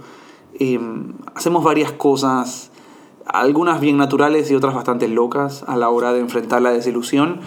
Em, 0.60 1.12
hacemos 1.36 1.66
varias 1.66 1.92
cosas 1.92 2.72
algunas 3.29 3.79
bien 3.79 3.98
naturales 3.98 4.50
y 4.51 4.55
otras 4.55 4.74
bastante 4.74 5.07
locas 5.07 5.63
a 5.67 5.75
la 5.77 5.89
hora 5.89 6.13
de 6.13 6.19
enfrentar 6.19 6.62
la 6.62 6.72
desilusión. 6.72 7.41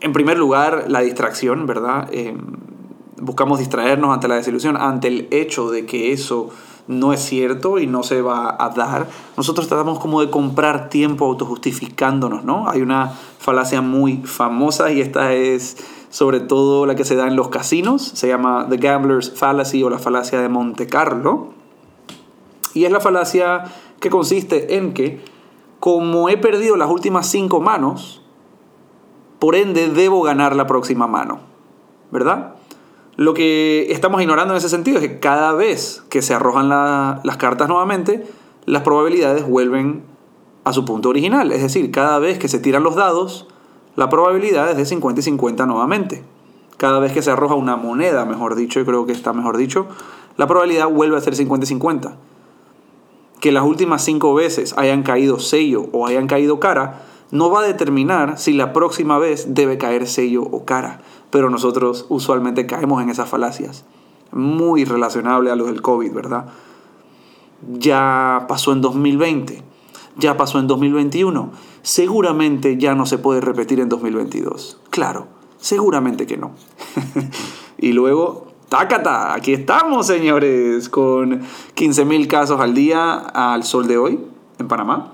En 0.00 0.12
primer 0.12 0.38
lugar, 0.38 0.86
la 0.88 1.00
distracción, 1.00 1.66
¿verdad? 1.66 2.08
Eh, 2.12 2.36
buscamos 3.20 3.58
distraernos 3.58 4.12
ante 4.12 4.28
la 4.28 4.36
desilusión, 4.36 4.76
ante 4.76 5.08
el 5.08 5.28
hecho 5.30 5.70
de 5.70 5.86
que 5.86 6.12
eso 6.12 6.50
no 6.86 7.12
es 7.12 7.20
cierto 7.20 7.78
y 7.78 7.86
no 7.86 8.02
se 8.02 8.20
va 8.20 8.54
a 8.58 8.68
dar. 8.70 9.06
Nosotros 9.36 9.68
tratamos 9.68 9.98
como 9.98 10.20
de 10.20 10.30
comprar 10.30 10.90
tiempo 10.90 11.24
autojustificándonos, 11.26 12.44
¿no? 12.44 12.68
Hay 12.68 12.82
una 12.82 13.12
falacia 13.38 13.80
muy 13.80 14.18
famosa 14.18 14.92
y 14.92 15.00
esta 15.00 15.32
es 15.32 15.76
sobre 16.10 16.40
todo 16.40 16.86
la 16.86 16.94
que 16.94 17.04
se 17.04 17.16
da 17.16 17.26
en 17.26 17.34
los 17.34 17.48
casinos, 17.48 18.02
se 18.14 18.28
llama 18.28 18.66
The 18.68 18.76
Gambler's 18.76 19.32
Fallacy 19.34 19.82
o 19.82 19.90
la 19.90 19.98
falacia 19.98 20.40
de 20.40 20.48
Monte 20.48 20.86
Carlo. 20.86 21.54
Y 22.72 22.84
es 22.84 22.92
la 22.92 23.00
falacia 23.00 23.64
que 24.04 24.10
consiste 24.10 24.76
en 24.76 24.92
que, 24.92 25.24
como 25.80 26.28
he 26.28 26.36
perdido 26.36 26.76
las 26.76 26.90
últimas 26.90 27.26
cinco 27.26 27.62
manos, 27.62 28.20
por 29.38 29.54
ende 29.54 29.88
debo 29.88 30.20
ganar 30.20 30.54
la 30.54 30.66
próxima 30.66 31.06
mano, 31.06 31.40
¿verdad? 32.10 32.56
Lo 33.16 33.32
que 33.32 33.86
estamos 33.88 34.20
ignorando 34.20 34.52
en 34.52 34.58
ese 34.58 34.68
sentido 34.68 34.98
es 34.98 35.08
que 35.08 35.20
cada 35.20 35.54
vez 35.54 36.04
que 36.10 36.20
se 36.20 36.34
arrojan 36.34 36.68
las 36.68 37.36
cartas 37.38 37.66
nuevamente, 37.66 38.26
las 38.66 38.82
probabilidades 38.82 39.48
vuelven 39.48 40.02
a 40.64 40.74
su 40.74 40.84
punto 40.84 41.08
original. 41.08 41.50
Es 41.50 41.62
decir, 41.62 41.90
cada 41.90 42.18
vez 42.18 42.38
que 42.38 42.48
se 42.48 42.58
tiran 42.58 42.82
los 42.82 42.96
dados, 42.96 43.48
la 43.96 44.10
probabilidad 44.10 44.70
es 44.70 44.76
de 44.76 44.84
50 44.84 45.20
y 45.20 45.24
50 45.24 45.64
nuevamente. 45.64 46.24
Cada 46.76 46.98
vez 46.98 47.14
que 47.14 47.22
se 47.22 47.30
arroja 47.30 47.54
una 47.54 47.76
moneda, 47.76 48.26
mejor 48.26 48.54
dicho, 48.54 48.80
y 48.80 48.84
creo 48.84 49.06
que 49.06 49.12
está 49.12 49.32
mejor 49.32 49.56
dicho, 49.56 49.86
la 50.36 50.46
probabilidad 50.46 50.90
vuelve 50.90 51.16
a 51.16 51.22
ser 51.22 51.34
50 51.34 51.64
y 51.64 51.68
50 51.68 52.18
que 53.44 53.52
las 53.52 53.64
últimas 53.64 54.02
cinco 54.02 54.32
veces 54.32 54.72
hayan 54.78 55.02
caído 55.02 55.38
sello 55.38 55.90
o 55.92 56.06
hayan 56.06 56.28
caído 56.28 56.60
cara, 56.60 57.02
no 57.30 57.50
va 57.50 57.60
a 57.60 57.66
determinar 57.66 58.38
si 58.38 58.54
la 58.54 58.72
próxima 58.72 59.18
vez 59.18 59.52
debe 59.52 59.76
caer 59.76 60.06
sello 60.06 60.44
o 60.44 60.64
cara. 60.64 61.02
Pero 61.28 61.50
nosotros 61.50 62.06
usualmente 62.08 62.64
caemos 62.64 63.02
en 63.02 63.10
esas 63.10 63.28
falacias. 63.28 63.84
Muy 64.32 64.86
relacionable 64.86 65.50
a 65.50 65.56
lo 65.56 65.66
del 65.66 65.82
COVID, 65.82 66.14
¿verdad? 66.14 66.46
Ya 67.68 68.46
pasó 68.48 68.72
en 68.72 68.80
2020, 68.80 69.62
ya 70.16 70.38
pasó 70.38 70.58
en 70.58 70.66
2021, 70.66 71.50
seguramente 71.82 72.78
ya 72.78 72.94
no 72.94 73.04
se 73.04 73.18
puede 73.18 73.42
repetir 73.42 73.78
en 73.78 73.90
2022. 73.90 74.80
Claro, 74.88 75.26
seguramente 75.58 76.26
que 76.26 76.38
no. 76.38 76.52
y 77.76 77.92
luego 77.92 78.53
Tácata, 78.68 79.34
aquí 79.34 79.52
estamos, 79.52 80.06
señores, 80.06 80.88
con 80.88 81.42
15.000 81.76 82.26
casos 82.26 82.60
al 82.60 82.74
día 82.74 83.14
al 83.14 83.62
sol 83.62 83.86
de 83.86 83.98
hoy 83.98 84.20
en 84.58 84.68
Panamá. 84.68 85.12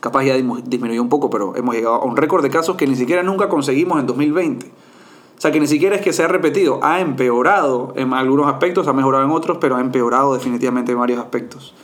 Capaz 0.00 0.24
ya 0.24 0.34
disminuyó 0.34 1.02
un 1.02 1.08
poco, 1.08 1.30
pero 1.30 1.54
hemos 1.54 1.74
llegado 1.74 1.96
a 1.96 2.04
un 2.04 2.16
récord 2.16 2.42
de 2.42 2.50
casos 2.50 2.76
que 2.76 2.86
ni 2.86 2.96
siquiera 2.96 3.22
nunca 3.22 3.48
conseguimos 3.48 4.00
en 4.00 4.06
2020. 4.06 4.66
O 4.66 5.40
sea 5.40 5.52
que 5.52 5.60
ni 5.60 5.66
siquiera 5.66 5.96
es 5.96 6.02
que 6.02 6.12
se 6.12 6.24
ha 6.24 6.28
repetido, 6.28 6.80
ha 6.82 7.00
empeorado 7.00 7.92
en 7.96 8.12
algunos 8.14 8.48
aspectos, 8.48 8.88
ha 8.88 8.92
mejorado 8.92 9.24
en 9.24 9.30
otros, 9.30 9.58
pero 9.60 9.76
ha 9.76 9.80
empeorado 9.80 10.34
definitivamente 10.34 10.92
en 10.92 10.98
varios 10.98 11.20
aspectos. 11.20 11.74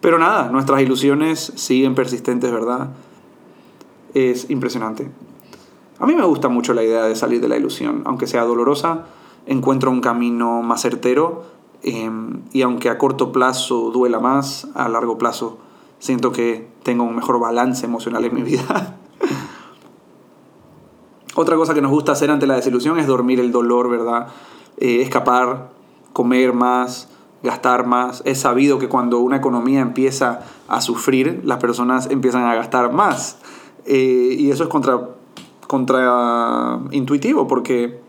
Pero 0.00 0.18
nada, 0.18 0.50
nuestras 0.50 0.80
ilusiones 0.80 1.52
siguen 1.54 1.94
persistentes, 1.94 2.50
¿verdad? 2.50 2.90
Es 4.14 4.50
impresionante. 4.50 5.10
A 5.98 6.06
mí 6.06 6.14
me 6.14 6.24
gusta 6.24 6.48
mucho 6.48 6.74
la 6.74 6.82
idea 6.82 7.04
de 7.04 7.14
salir 7.14 7.40
de 7.40 7.48
la 7.48 7.56
ilusión, 7.56 8.02
aunque 8.04 8.26
sea 8.26 8.42
dolorosa 8.44 9.06
encuentro 9.46 9.90
un 9.90 10.00
camino 10.00 10.62
más 10.62 10.82
certero 10.82 11.44
em, 11.82 12.42
y 12.52 12.62
aunque 12.62 12.88
a 12.88 12.98
corto 12.98 13.32
plazo 13.32 13.90
duela 13.90 14.20
más, 14.20 14.68
a 14.74 14.88
largo 14.88 15.18
plazo 15.18 15.58
siento 15.98 16.32
que 16.32 16.68
tengo 16.82 17.04
un 17.04 17.16
mejor 17.16 17.40
balance 17.40 17.86
emocional 17.86 18.24
en 18.24 18.34
mi 18.34 18.42
vida. 18.42 18.98
Otra 21.34 21.56
cosa 21.56 21.74
que 21.74 21.80
nos 21.80 21.90
gusta 21.90 22.12
hacer 22.12 22.30
ante 22.30 22.46
la 22.46 22.54
desilusión 22.54 22.98
es 22.98 23.06
dormir 23.06 23.40
el 23.40 23.50
dolor, 23.50 23.90
¿verdad? 23.90 24.28
Eh, 24.76 25.02
escapar, 25.02 25.70
comer 26.12 26.52
más, 26.52 27.08
gastar 27.42 27.86
más. 27.86 28.22
Es 28.24 28.40
sabido 28.40 28.78
que 28.78 28.88
cuando 28.88 29.18
una 29.18 29.36
economía 29.36 29.80
empieza 29.80 30.42
a 30.68 30.80
sufrir, 30.80 31.40
las 31.44 31.58
personas 31.58 32.08
empiezan 32.10 32.44
a 32.44 32.54
gastar 32.54 32.92
más. 32.92 33.38
Eh, 33.84 34.36
y 34.38 34.50
eso 34.50 34.62
es 34.62 34.68
contra, 34.68 35.08
contra 35.66 36.78
intuitivo, 36.92 37.48
porque 37.48 38.03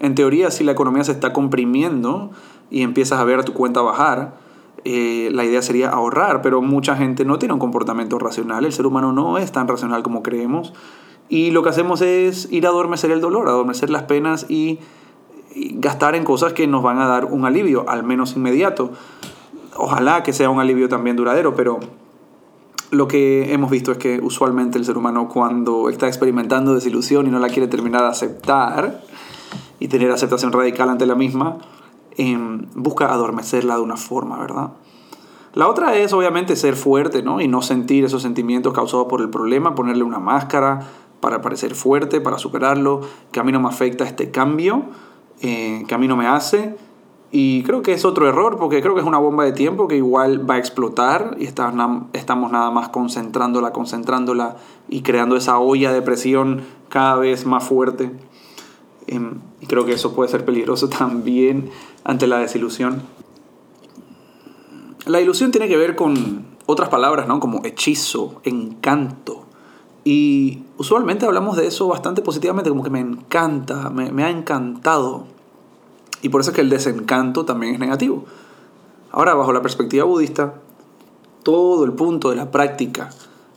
en 0.00 0.14
teoría 0.14 0.50
si 0.50 0.64
la 0.64 0.72
economía 0.72 1.04
se 1.04 1.12
está 1.12 1.32
comprimiendo 1.32 2.30
y 2.70 2.82
empiezas 2.82 3.20
a 3.20 3.24
ver 3.24 3.44
tu 3.44 3.52
cuenta 3.52 3.82
bajar, 3.82 4.34
eh, 4.84 5.28
la 5.32 5.44
idea 5.44 5.60
sería 5.60 5.90
ahorrar, 5.90 6.40
pero 6.40 6.62
mucha 6.62 6.96
gente 6.96 7.24
no 7.24 7.38
tiene 7.38 7.52
un 7.52 7.60
comportamiento 7.60 8.18
racional, 8.18 8.64
el 8.64 8.72
ser 8.72 8.86
humano 8.86 9.12
no 9.12 9.36
es 9.36 9.52
tan 9.52 9.68
racional 9.68 10.02
como 10.02 10.22
creemos, 10.22 10.72
y 11.28 11.50
lo 11.50 11.62
que 11.62 11.68
hacemos 11.68 12.00
es 12.00 12.50
ir 12.50 12.66
a 12.66 12.70
adormecer 12.70 13.10
el 13.10 13.20
dolor, 13.20 13.48
adormecer 13.48 13.90
las 13.90 14.04
penas 14.04 14.46
y, 14.48 14.80
gastar 15.52 16.14
en 16.14 16.22
cosas 16.22 16.52
que 16.52 16.68
nos 16.68 16.80
van 16.80 17.00
a 17.00 17.08
dar 17.08 17.24
un 17.24 17.44
alivio, 17.44 17.84
al 17.88 18.04
menos 18.04 18.36
inmediato. 18.36 18.92
Ojalá 19.76 20.22
que 20.22 20.32
sea 20.32 20.48
un 20.48 20.60
alivio 20.60 20.88
también 20.88 21.16
duradero, 21.16 21.56
pero 21.56 21.80
lo 22.92 23.08
que 23.08 23.52
hemos 23.52 23.68
visto 23.68 23.90
es 23.90 23.98
que 23.98 24.20
usualmente 24.22 24.78
el 24.78 24.84
ser 24.84 24.96
humano 24.96 25.28
cuando 25.28 25.88
está 25.88 26.06
experimentando 26.06 26.72
desilusión 26.72 27.26
y 27.26 27.30
no 27.30 27.40
la 27.40 27.48
quiere 27.48 27.66
terminar 27.66 28.02
de 28.02 28.08
aceptar 28.08 29.00
y 29.80 29.88
tener 29.88 30.12
aceptación 30.12 30.52
radical 30.52 30.88
ante 30.88 31.06
la 31.06 31.16
misma, 31.16 31.58
Em, 32.16 32.66
busca 32.74 33.12
adormecerla 33.12 33.76
de 33.76 33.82
una 33.82 33.96
forma, 33.96 34.38
¿verdad? 34.38 34.72
La 35.54 35.68
otra 35.68 35.96
es 35.96 36.12
obviamente 36.12 36.54
ser 36.56 36.76
fuerte, 36.76 37.22
¿no? 37.22 37.40
Y 37.40 37.48
no 37.48 37.62
sentir 37.62 38.04
esos 38.04 38.20
sentimientos 38.22 38.74
causados 38.74 39.06
por 39.06 39.20
el 39.20 39.30
problema, 39.30 39.74
ponerle 39.74 40.02
una 40.02 40.18
máscara 40.18 40.80
para 41.20 41.40
parecer 41.40 41.74
fuerte, 41.74 42.20
para 42.20 42.38
superarlo, 42.38 43.00
que 43.32 43.40
a 43.40 43.42
mí 43.42 43.52
no 43.52 43.60
me 43.60 43.68
afecta 43.68 44.04
este 44.04 44.30
cambio, 44.30 44.84
eh, 45.40 45.84
que 45.88 45.94
a 45.94 45.98
mí 45.98 46.08
no 46.08 46.16
me 46.16 46.26
hace. 46.26 46.76
Y 47.32 47.62
creo 47.62 47.80
que 47.80 47.92
es 47.92 48.04
otro 48.04 48.28
error, 48.28 48.58
porque 48.58 48.82
creo 48.82 48.94
que 48.94 49.00
es 49.00 49.06
una 49.06 49.18
bomba 49.18 49.44
de 49.44 49.52
tiempo 49.52 49.88
que 49.88 49.96
igual 49.96 50.48
va 50.48 50.54
a 50.54 50.58
explotar 50.58 51.36
y 51.38 51.44
estamos 51.44 52.50
nada 52.52 52.70
más 52.70 52.88
concentrándola, 52.88 53.72
concentrándola 53.72 54.56
y 54.88 55.02
creando 55.02 55.36
esa 55.36 55.58
olla 55.58 55.92
de 55.92 56.02
presión 56.02 56.62
cada 56.88 57.16
vez 57.16 57.46
más 57.46 57.64
fuerte. 57.64 58.10
Em, 59.10 59.40
y 59.60 59.66
creo 59.66 59.84
que 59.84 59.92
eso 59.92 60.14
puede 60.14 60.30
ser 60.30 60.44
peligroso 60.44 60.88
también 60.98 61.70
ante 62.04 62.28
la 62.28 62.38
desilusión. 62.38 63.02
La 65.04 65.20
ilusión 65.20 65.50
tiene 65.50 65.66
que 65.66 65.76
ver 65.76 65.96
con 65.96 66.46
otras 66.66 66.88
palabras, 66.88 67.26
¿no? 67.26 67.40
Como 67.40 67.64
hechizo, 67.64 68.40
encanto. 68.44 69.44
Y 70.04 70.62
usualmente 70.78 71.26
hablamos 71.26 71.56
de 71.56 71.66
eso 71.66 71.88
bastante 71.88 72.22
positivamente, 72.22 72.70
como 72.70 72.84
que 72.84 72.90
me 72.90 73.00
encanta, 73.00 73.90
me, 73.90 74.12
me 74.12 74.22
ha 74.22 74.30
encantado. 74.30 75.26
Y 76.22 76.28
por 76.28 76.40
eso 76.40 76.50
es 76.50 76.54
que 76.54 76.62
el 76.62 76.70
desencanto 76.70 77.44
también 77.44 77.74
es 77.74 77.80
negativo. 77.80 78.24
Ahora, 79.10 79.34
bajo 79.34 79.52
la 79.52 79.60
perspectiva 79.60 80.04
budista, 80.04 80.54
todo 81.42 81.84
el 81.84 81.92
punto 81.94 82.30
de 82.30 82.36
la 82.36 82.52
práctica 82.52 83.10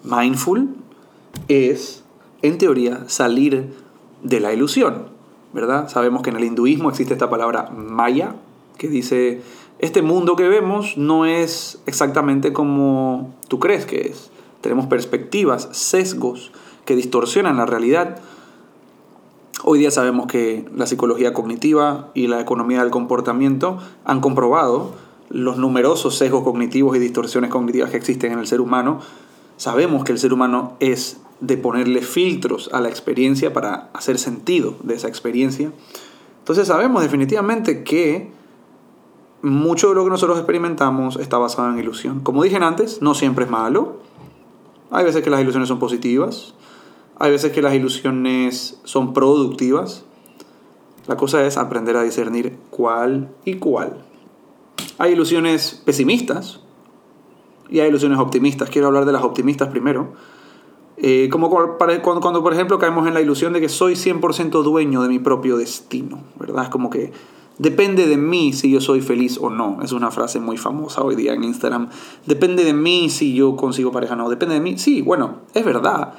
mindful 0.03 0.75
es, 1.47 2.03
en 2.41 2.57
teoría, 2.57 3.03
salir 3.07 3.75
de 4.23 4.39
la 4.39 4.51
ilusión. 4.51 5.12
¿Verdad? 5.53 5.87
Sabemos 5.87 6.21
que 6.21 6.31
en 6.31 6.37
el 6.37 6.43
hinduismo 6.43 6.89
existe 6.89 7.13
esta 7.13 7.29
palabra 7.29 7.69
maya, 7.71 8.35
que 8.77 8.87
dice, 8.87 9.41
este 9.79 10.01
mundo 10.01 10.35
que 10.35 10.47
vemos 10.47 10.97
no 10.97 11.25
es 11.25 11.79
exactamente 11.85 12.53
como 12.53 13.33
tú 13.47 13.59
crees 13.59 13.85
que 13.85 14.07
es. 14.07 14.31
Tenemos 14.61 14.87
perspectivas, 14.87 15.69
sesgos 15.71 16.51
que 16.85 16.95
distorsionan 16.95 17.57
la 17.57 17.65
realidad. 17.65 18.19
Hoy 19.63 19.79
día 19.79 19.91
sabemos 19.91 20.27
que 20.27 20.65
la 20.75 20.87
psicología 20.87 21.33
cognitiva 21.33 22.09
y 22.13 22.27
la 22.27 22.41
economía 22.41 22.81
del 22.81 22.91
comportamiento 22.91 23.77
han 24.05 24.21
comprobado 24.21 24.93
los 25.29 25.57
numerosos 25.57 26.15
sesgos 26.15 26.43
cognitivos 26.43 26.95
y 26.95 26.99
distorsiones 26.99 27.49
cognitivas 27.49 27.89
que 27.89 27.97
existen 27.97 28.31
en 28.31 28.39
el 28.39 28.47
ser 28.47 28.61
humano. 28.61 28.99
Sabemos 29.57 30.03
que 30.03 30.11
el 30.11 30.19
ser 30.19 30.33
humano 30.33 30.73
es 30.79 31.19
de 31.43 31.57
ponerle 31.57 32.01
filtros 32.01 32.69
a 32.71 32.79
la 32.79 32.87
experiencia 32.87 33.51
para 33.51 33.89
hacer 33.93 34.17
sentido 34.17 34.77
de 34.81 34.95
esa 34.95 35.09
experiencia. 35.09 35.73
Entonces 36.39 36.67
sabemos 36.67 37.03
definitivamente 37.03 37.83
que 37.83 38.31
mucho 39.41 39.89
de 39.89 39.95
lo 39.95 40.05
que 40.05 40.09
nosotros 40.09 40.37
experimentamos 40.37 41.17
está 41.17 41.37
basado 41.37 41.69
en 41.69 41.79
ilusión. 41.79 42.21
Como 42.21 42.43
dije 42.43 42.55
antes, 42.55 43.01
no 43.01 43.13
siempre 43.13 43.43
es 43.43 43.51
malo. 43.51 43.97
Hay 44.89 45.03
veces 45.03 45.21
que 45.21 45.29
las 45.29 45.41
ilusiones 45.41 45.67
son 45.67 45.79
positivas. 45.79 46.53
Hay 47.19 47.31
veces 47.31 47.51
que 47.51 47.61
las 47.61 47.73
ilusiones 47.73 48.79
son 48.85 49.13
productivas. 49.13 50.05
La 51.07 51.17
cosa 51.17 51.45
es 51.45 51.57
aprender 51.57 51.97
a 51.97 52.03
discernir 52.03 52.57
cuál 52.69 53.29
y 53.43 53.55
cuál. 53.55 53.97
Hay 54.97 55.11
ilusiones 55.11 55.81
pesimistas 55.83 56.61
y 57.69 57.81
hay 57.81 57.89
ilusiones 57.89 58.17
optimistas. 58.19 58.69
Quiero 58.69 58.87
hablar 58.87 59.03
de 59.03 59.11
las 59.11 59.23
optimistas 59.23 59.67
primero 59.67 60.13
eh, 60.97 61.27
como 61.31 61.49
cuando, 61.49 61.77
cuando, 62.21 62.43
por 62.43 62.53
ejemplo, 62.53 62.77
caemos 62.77 63.07
en 63.07 63.13
la 63.13 63.21
ilusión 63.21 63.53
de 63.53 63.61
que 63.61 63.69
soy 63.69 63.93
100% 63.93 64.63
dueño 64.63 65.01
de 65.01 65.09
mi 65.09 65.19
propio 65.19 65.57
destino, 65.57 66.19
¿verdad? 66.39 66.65
Es 66.65 66.69
como 66.69 66.89
que 66.89 67.11
depende 67.57 68.07
de 68.07 68.17
mí 68.17 68.53
si 68.53 68.71
yo 68.71 68.79
soy 68.79 69.01
feliz 69.01 69.39
o 69.41 69.49
no. 69.49 69.79
Es 69.81 69.91
una 69.91 70.11
frase 70.11 70.39
muy 70.39 70.57
famosa 70.57 71.01
hoy 71.01 71.15
día 71.15 71.33
en 71.33 71.43
Instagram. 71.43 71.89
Depende 72.25 72.63
de 72.63 72.73
mí 72.73 73.09
si 73.09 73.33
yo 73.33 73.55
consigo 73.55 73.91
pareja 73.91 74.13
o 74.13 74.17
no. 74.17 74.29
Depende 74.29 74.55
de 74.55 74.61
mí. 74.61 74.77
Sí, 74.77 75.01
bueno, 75.01 75.37
es 75.53 75.65
verdad 75.65 76.13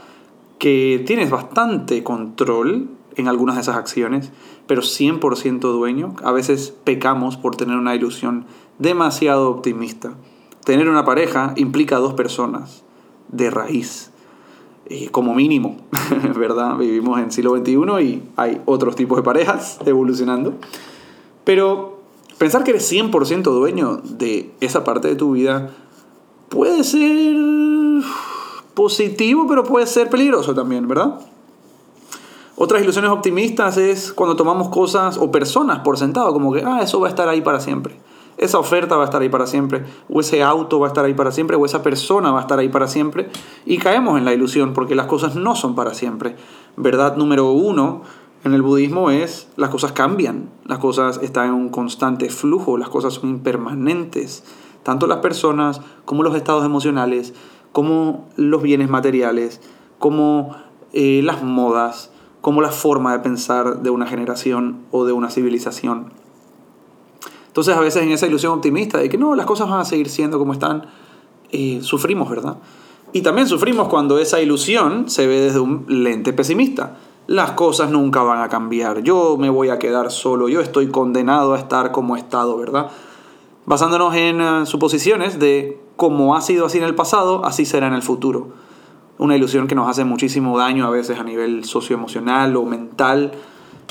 que 0.59 1.03
tienes 1.07 1.31
bastante 1.31 2.03
control 2.03 2.89
en 3.17 3.29
algunas 3.29 3.55
de 3.55 3.63
esas 3.63 3.77
acciones, 3.77 4.33
pero 4.67 4.83
100% 4.83 5.61
dueño. 5.61 6.17
A 6.25 6.33
veces 6.33 6.75
pecamos 6.83 7.37
por 7.37 7.55
tener 7.55 7.77
una 7.77 7.95
ilusión 7.95 8.47
demasiado 8.81 9.51
optimista. 9.51 10.15
Tener 10.65 10.89
una 10.89 11.05
pareja 11.05 11.53
implica 11.57 11.99
dos 11.99 12.15
personas 12.15 12.83
de 13.29 13.51
raíz 13.51 14.11
eh, 14.87 15.09
como 15.11 15.35
mínimo, 15.35 15.77
¿verdad? 16.37 16.77
Vivimos 16.77 17.19
en 17.21 17.31
siglo 17.31 17.57
XXI 17.57 17.73
y 18.03 18.23
hay 18.37 18.61
otros 18.67 18.97
tipos 18.97 19.17
de 19.17 19.23
parejas 19.23 19.79
evolucionando. 19.87 20.55
Pero 21.45 22.01
pensar 22.39 22.65
que 22.65 22.71
eres 22.71 22.91
100% 22.91 23.43
dueño 23.43 24.01
de 24.05 24.53
esa 24.61 24.85
parte 24.85 25.09
de 25.09 25.17
tu 25.17 25.33
vida 25.33 25.71
puede 26.49 26.85
ser 26.85 27.37
positivo, 28.75 29.47
pero 29.49 29.65
puede 29.65 29.87
ser 29.87 30.11
peligroso 30.11 30.55
también, 30.55 30.87
¿verdad? 30.89 31.21
Otras 32.57 32.83
ilusiones 32.83 33.11
optimistas 33.11 33.77
es 33.77 34.13
cuando 34.13 34.37
tomamos 34.37 34.69
cosas 34.69 35.19
o 35.19 35.31
personas 35.31 35.81
por 35.81 35.99
sentado, 35.99 36.33
como 36.33 36.53
que, 36.53 36.63
ah, 36.65 36.81
eso 36.83 37.01
va 37.01 37.09
a 37.09 37.11
estar 37.11 37.29
ahí 37.29 37.41
para 37.41 37.61
siempre 37.61 37.97
esa 38.37 38.59
oferta 38.59 38.97
va 38.97 39.03
a 39.03 39.05
estar 39.07 39.23
ahí 39.23 39.29
para 39.29 39.47
siempre, 39.47 39.85
o 40.09 40.21
ese 40.21 40.43
auto 40.43 40.81
va 40.81 40.87
a 40.87 40.89
estar 40.89 41.05
ahí 41.05 41.15
para 41.15 41.33
siempre, 41.33 41.57
o 41.57 41.65
esa 41.65 41.83
persona 41.83 42.33
va 42.33 42.39
a 42.39 42.43
estar 42.43 42.59
ahí 42.59 42.69
para 42.69 42.89
siempre, 42.89 43.31
y 43.65 43.79
caemos 43.79 44.19
en 44.19 44.25
la 44.25 44.33
ilusión 44.33 44.73
porque 44.73 44.95
las 44.95 45.07
cosas 45.07 45.37
no 45.37 45.55
son 45.55 45.75
para 45.75 45.95
siempre. 45.95 46.37
Verdad 46.77 47.17
número 47.17 47.51
uno 47.51 48.03
en 48.45 48.53
el 48.53 48.63
budismo 48.63 49.11
es 49.11 49.49
las 49.57 49.71
cosas 49.71 49.93
cambian, 49.93 50.51
las 50.67 50.79
cosas 50.79 51.19
están 51.23 51.49
en 51.49 51.55
un 51.55 51.69
constante 51.71 52.29
flujo, 52.29 52.77
las 52.77 52.91
cosas 52.91 53.15
son 53.15 53.31
impermanentes, 53.31 54.45
tanto 54.83 55.07
las 55.07 55.19
personas 55.19 55.81
como 56.05 56.23
los 56.23 56.37
estados 56.37 56.65
emocionales, 56.65 57.33
como 57.73 58.29
los 58.37 58.63
bienes 58.63 58.91
materiales, 58.91 59.61
como 59.99 60.55
eh, 60.93 61.23
las 61.25 61.43
modas, 61.43 62.11
como 62.41 62.61
la 62.61 62.71
forma 62.71 63.13
de 63.13 63.21
pensar 63.21 63.81
de 63.81 63.89
una 63.91 64.07
generación 64.07 64.83
o 64.91 65.07
de 65.07 65.13
una 65.13 65.31
civilización. 65.31 66.24
Entonces 67.55 67.77
a 67.77 67.81
veces 67.81 68.03
en 68.03 68.11
esa 68.11 68.27
ilusión 68.27 68.55
optimista 68.55 68.99
de 68.99 69.09
que 69.09 69.17
no, 69.17 69.37
las 69.37 69.47
cosas 69.47 69.71
van 69.71 69.79
a 69.79 69.85
seguir 69.85 70.09
siendo 70.09 70.41
como 70.41 70.53
están, 70.53 70.87
eh, 71.53 71.79
sufrimos, 71.83 72.29
¿verdad? 72.29 72.57
Y 73.13 73.23
también 73.23 73.47
sufrimos 73.47 73.87
cuando 73.87 74.19
esa 74.19 74.41
ilusión 74.41 75.09
se 75.09 75.29
ve 75.29 75.39
desde 75.39 75.61
un 75.61 75.85
lente 75.87 76.33
pesimista. 76.33 76.97
Las 77.29 77.53
cosas 77.53 77.93
nunca 77.93 78.25
van 78.25 78.43
a 78.43 78.49
cambiar, 78.49 79.05
yo 79.05 79.37
me 79.39 79.51
voy 79.51 79.69
a 79.69 79.79
quedar 79.79 80.11
solo, 80.11 80.49
yo 80.49 80.61
estoy 80.61 80.89
condenado 80.89 81.55
a 81.55 81.59
estar 81.61 81.93
como 81.93 82.17
he 82.17 82.19
estado, 82.19 82.57
¿verdad? 82.57 82.91
Basándonos 83.67 84.17
en 84.17 84.41
eh, 84.41 84.67
suposiciones 84.67 85.39
de 85.39 85.81
cómo 85.95 86.35
ha 86.35 86.41
sido 86.41 86.67
así 86.67 86.79
en 86.79 86.85
el 86.85 86.97
pasado, 86.97 87.45
así 87.45 87.67
será 87.67 87.87
en 87.87 87.95
el 87.95 88.03
futuro. 88.03 88.49
Una 89.17 89.37
ilusión 89.37 89.69
que 89.69 89.77
nos 89.77 89.89
hace 89.89 90.03
muchísimo 90.03 90.59
daño 90.59 90.89
a 90.89 90.91
veces 90.91 91.21
a 91.21 91.23
nivel 91.23 91.65
socioemocional 91.65 92.57
o 92.57 92.65
mental 92.65 93.31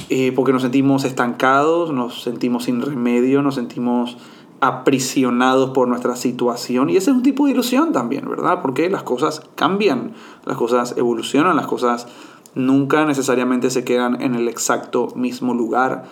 eh, 0.09 0.31
porque 0.35 0.53
nos 0.53 0.61
sentimos 0.61 1.05
estancados, 1.05 1.91
nos 1.91 2.23
sentimos 2.23 2.65
sin 2.65 2.81
remedio, 2.81 3.41
nos 3.41 3.55
sentimos 3.55 4.17
aprisionados 4.59 5.71
por 5.71 5.89
nuestra 5.89 6.15
situación 6.15 6.89
y 6.89 6.95
ese 6.95 7.11
es 7.11 7.17
un 7.17 7.23
tipo 7.23 7.45
de 7.45 7.51
ilusión 7.51 7.91
también, 7.91 8.29
¿verdad? 8.29 8.61
Porque 8.61 8.89
las 8.89 9.03
cosas 9.03 9.41
cambian, 9.55 10.13
las 10.45 10.55
cosas 10.55 10.95
evolucionan, 10.97 11.57
las 11.57 11.67
cosas 11.67 12.07
nunca 12.55 13.05
necesariamente 13.05 13.69
se 13.69 13.83
quedan 13.83 14.21
en 14.21 14.35
el 14.35 14.47
exacto 14.47 15.09
mismo 15.15 15.53
lugar, 15.53 16.05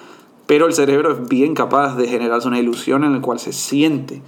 pero 0.48 0.66
el 0.66 0.74
cerebro 0.74 1.14
es 1.14 1.30
bien 1.30 1.54
capaz 1.54 1.96
de 1.96 2.08
generarse 2.08 2.48
una 2.48 2.60
ilusión 2.60 3.06
en 3.06 3.14
la 3.14 3.22
cual 3.22 3.40
se 3.40 3.54
siente 3.54 4.22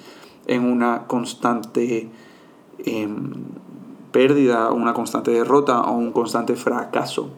en 0.48 0.63
una 0.63 1.04
constante 1.08 2.10
em, 2.86 3.34
pérdida, 4.13 4.72
una 4.72 4.94
constante 4.94 5.32
derrota 5.32 5.82
o 5.82 5.98
un 5.98 6.12
constante 6.13 6.56
fracaso. 6.56 7.30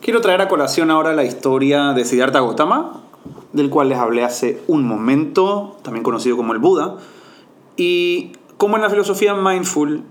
Quiero 0.00 0.22
traer 0.22 0.40
a 0.40 0.48
colación 0.48 0.90
ahora 0.90 1.12
la 1.12 1.24
historia 1.24 1.92
de 1.92 2.06
Siddhartha 2.06 2.40
Gautama, 2.40 3.02
del 3.52 3.68
cual 3.68 3.90
les 3.90 3.98
hablé 3.98 4.24
hace 4.24 4.62
un 4.66 4.86
momento, 4.88 5.76
también 5.82 6.02
conocido 6.02 6.38
como 6.38 6.54
el 6.54 6.58
Buda, 6.58 6.96
y 7.76 8.32
como 8.56 8.76
en 8.76 8.82
la 8.82 8.88
filosofía 8.88 9.34
mindful, 9.34 10.04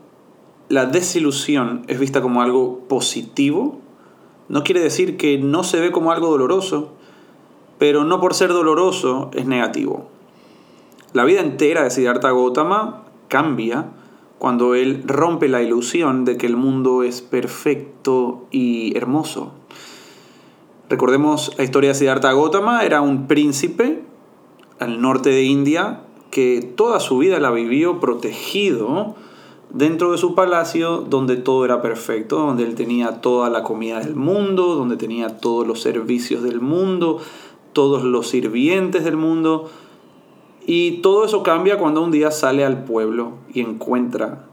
la 0.68 0.86
desilusión 0.86 1.86
es 1.88 2.00
vista 2.00 2.22
como 2.22 2.44
algo 2.44 2.82
positivo, 2.88 3.80
no 4.48 4.64
quiere 4.64 4.80
decir 4.80 5.18
que 5.18 5.40
no 5.40 5.64
se 5.64 5.80
ve 5.80 5.92
como 5.92 6.12
algo 6.12 6.30
doloroso, 6.30 6.92
pero 7.80 8.04
no 8.04 8.22
por 8.22 8.36
ser 8.36 8.50
doloroso 8.50 9.32
es 9.34 9.48
negativo. 9.48 10.08
La 11.14 11.26
vida 11.26 11.42
entera 11.42 11.82
de 11.82 11.90
Siddhartha 11.90 12.30
Gautama 12.30 13.06
cambia 13.28 13.88
cuando 14.38 14.76
él 14.76 15.02
rompe 15.08 15.48
la 15.48 15.64
ilusión 15.64 16.26
de 16.26 16.38
que 16.38 16.46
el 16.46 16.58
mundo 16.58 17.02
es 17.02 17.24
perfecto 17.24 18.46
y 18.52 18.96
hermoso. 18.96 19.54
Recordemos 20.90 21.54
la 21.58 21.64
historia 21.64 21.90
de 21.90 21.96
Siddhartha 21.96 22.34
Gautama, 22.34 22.84
era 22.84 23.02
un 23.02 23.28
príncipe 23.28 24.02
al 24.80 25.00
norte 25.02 25.30
de 25.30 25.44
India 25.44 26.02
que 26.32 26.62
toda 26.62 27.00
su 27.00 27.20
vida 27.20 27.40
la 27.40 27.52
vivió 27.52 28.00
protegido 28.00 29.16
dentro 29.70 30.12
de 30.12 30.18
su 30.18 30.34
palacio 30.34 30.98
donde 30.98 31.38
todo 31.38 31.64
era 31.64 31.82
perfecto, 31.84 32.38
donde 32.38 32.64
él 32.64 32.74
tenía 32.74 33.22
toda 33.22 33.52
la 33.52 33.62
comida 33.62 34.00
del 34.00 34.16
mundo, 34.16 34.76
donde 34.76 34.98
tenía 34.98 35.38
todos 35.38 35.68
los 35.68 35.80
servicios 35.80 36.42
del 36.42 36.60
mundo, 36.60 37.20
todos 37.74 38.04
los 38.04 38.28
sirvientes 38.28 39.04
del 39.04 39.16
mundo. 39.16 39.70
Y 40.66 41.02
todo 41.02 41.26
eso 41.26 41.44
cambia 41.44 41.78
cuando 41.78 42.02
un 42.02 42.12
día 42.12 42.32
sale 42.32 42.66
al 42.66 42.84
pueblo 42.84 43.34
y 43.54 43.62
encuentra 43.62 44.48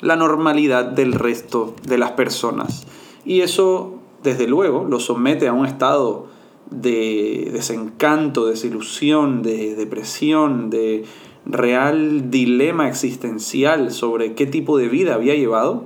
la 0.00 0.16
normalidad 0.16 0.86
del 0.86 1.12
resto 1.12 1.74
de 1.86 1.98
las 1.98 2.12
personas. 2.12 2.86
Y 3.24 3.40
eso, 3.40 3.95
desde 4.26 4.48
luego, 4.48 4.84
lo 4.84 4.98
somete 4.98 5.46
a 5.46 5.52
un 5.52 5.66
estado 5.66 6.26
de 6.70 7.48
desencanto, 7.52 8.46
desilusión, 8.46 9.42
de 9.42 9.76
depresión, 9.76 10.68
de 10.68 11.04
real 11.44 12.28
dilema 12.28 12.88
existencial 12.88 13.92
sobre 13.92 14.34
qué 14.34 14.46
tipo 14.46 14.78
de 14.78 14.88
vida 14.88 15.14
había 15.14 15.36
llevado 15.36 15.84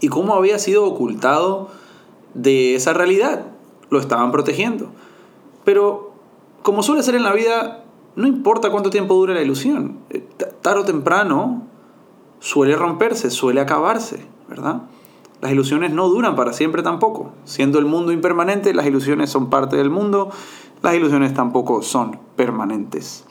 y 0.00 0.08
cómo 0.08 0.34
había 0.34 0.58
sido 0.58 0.86
ocultado 0.86 1.68
de 2.32 2.74
esa 2.74 2.94
realidad. 2.94 3.46
Lo 3.90 4.00
estaban 4.00 4.32
protegiendo. 4.32 4.90
Pero, 5.64 6.12
como 6.62 6.82
suele 6.82 7.02
ser 7.02 7.14
en 7.14 7.24
la 7.24 7.34
vida, 7.34 7.84
no 8.16 8.26
importa 8.26 8.70
cuánto 8.70 8.88
tiempo 8.88 9.14
dure 9.14 9.34
la 9.34 9.42
ilusión. 9.42 9.98
Eh, 10.08 10.24
tarde 10.62 10.80
o 10.80 10.84
temprano 10.84 11.66
suele 12.38 12.74
romperse, 12.74 13.30
suele 13.30 13.60
acabarse, 13.60 14.24
¿verdad? 14.48 14.82
Las 15.40 15.52
ilusiones 15.52 15.92
no 15.92 16.08
duran 16.08 16.36
para 16.36 16.52
siempre 16.52 16.82
tampoco. 16.82 17.32
Siendo 17.44 17.78
el 17.78 17.86
mundo 17.86 18.12
impermanente, 18.12 18.74
las 18.74 18.86
ilusiones 18.86 19.30
son 19.30 19.48
parte 19.48 19.76
del 19.76 19.90
mundo, 19.90 20.30
las 20.82 20.94
ilusiones 20.94 21.32
tampoco 21.32 21.82
son 21.82 22.18
permanentes. 22.36 23.24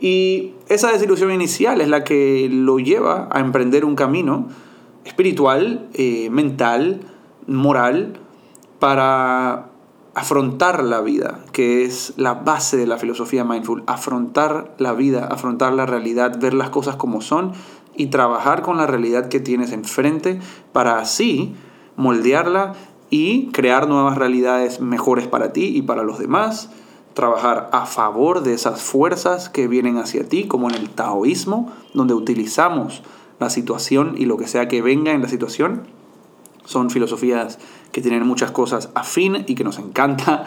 Y 0.00 0.52
esa 0.68 0.90
desilusión 0.90 1.30
inicial 1.32 1.80
es 1.80 1.88
la 1.88 2.04
que 2.04 2.48
lo 2.50 2.78
lleva 2.78 3.28
a 3.30 3.40
emprender 3.40 3.84
un 3.84 3.94
camino 3.94 4.48
espiritual, 5.04 5.88
eh, 5.94 6.30
mental, 6.30 7.00
moral, 7.46 8.18
para 8.78 9.70
afrontar 10.14 10.84
la 10.84 11.00
vida, 11.00 11.40
que 11.52 11.84
es 11.84 12.14
la 12.16 12.34
base 12.34 12.76
de 12.76 12.86
la 12.86 12.98
filosofía 12.98 13.44
mindful, 13.44 13.82
afrontar 13.86 14.74
la 14.78 14.92
vida, 14.92 15.26
afrontar 15.26 15.72
la 15.72 15.86
realidad, 15.86 16.38
ver 16.40 16.54
las 16.54 16.70
cosas 16.70 16.96
como 16.96 17.20
son 17.20 17.52
y 17.96 18.06
trabajar 18.06 18.62
con 18.62 18.76
la 18.76 18.86
realidad 18.86 19.28
que 19.28 19.40
tienes 19.40 19.72
enfrente 19.72 20.40
para 20.72 20.98
así 20.98 21.54
moldearla 21.96 22.74
y 23.10 23.46
crear 23.52 23.88
nuevas 23.88 24.18
realidades 24.18 24.80
mejores 24.80 25.26
para 25.28 25.52
ti 25.52 25.66
y 25.66 25.82
para 25.82 26.02
los 26.02 26.18
demás, 26.18 26.70
trabajar 27.14 27.68
a 27.72 27.86
favor 27.86 28.42
de 28.42 28.54
esas 28.54 28.82
fuerzas 28.82 29.48
que 29.48 29.68
vienen 29.68 29.98
hacia 29.98 30.28
ti, 30.28 30.44
como 30.48 30.68
en 30.68 30.74
el 30.74 30.90
taoísmo, 30.90 31.70
donde 31.92 32.14
utilizamos 32.14 33.02
la 33.38 33.50
situación 33.50 34.14
y 34.18 34.26
lo 34.26 34.36
que 34.36 34.48
sea 34.48 34.68
que 34.68 34.82
venga 34.82 35.12
en 35.12 35.22
la 35.22 35.28
situación. 35.28 35.82
Son 36.64 36.90
filosofías 36.90 37.58
que 37.92 38.00
tienen 38.00 38.26
muchas 38.26 38.50
cosas 38.50 38.90
afín 38.94 39.44
y 39.46 39.54
que 39.54 39.64
nos 39.64 39.78
encanta 39.78 40.46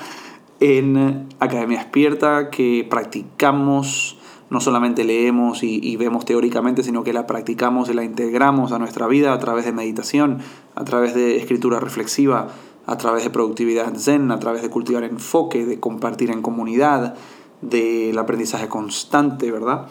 en 0.59 1.29
Academia 1.39 1.79
Despierta, 1.79 2.49
que 2.49 2.85
practicamos, 2.89 4.16
no 4.49 4.61
solamente 4.61 5.03
leemos 5.03 5.63
y, 5.63 5.95
vemos 5.97 6.25
teóricamente, 6.25 6.83
sino 6.83 7.03
que 7.03 7.13
la 7.13 7.27
practicamos 7.27 7.89
y 7.89 7.93
la 7.93 8.03
integramos 8.03 8.71
a 8.71 8.79
nuestra 8.79 9.07
vida 9.07 9.33
a 9.33 9.39
través 9.39 9.65
de 9.65 9.73
meditación, 9.73 10.39
a 10.75 10.83
través 10.85 11.13
de 11.13 11.37
escritura 11.37 11.79
reflexiva, 11.79 12.47
a 12.85 12.97
través 12.97 13.23
de 13.23 13.29
productividad 13.29 13.93
zen, 13.95 14.31
a 14.31 14.39
través 14.39 14.61
de 14.61 14.69
cultivar 14.69 15.03
enfoque, 15.03 15.65
de 15.65 15.79
compartir 15.79 16.31
en 16.31 16.41
comunidad, 16.41 17.15
del 17.61 18.17
aprendizaje 18.17 18.67
constante, 18.67 19.51
¿verdad? 19.51 19.87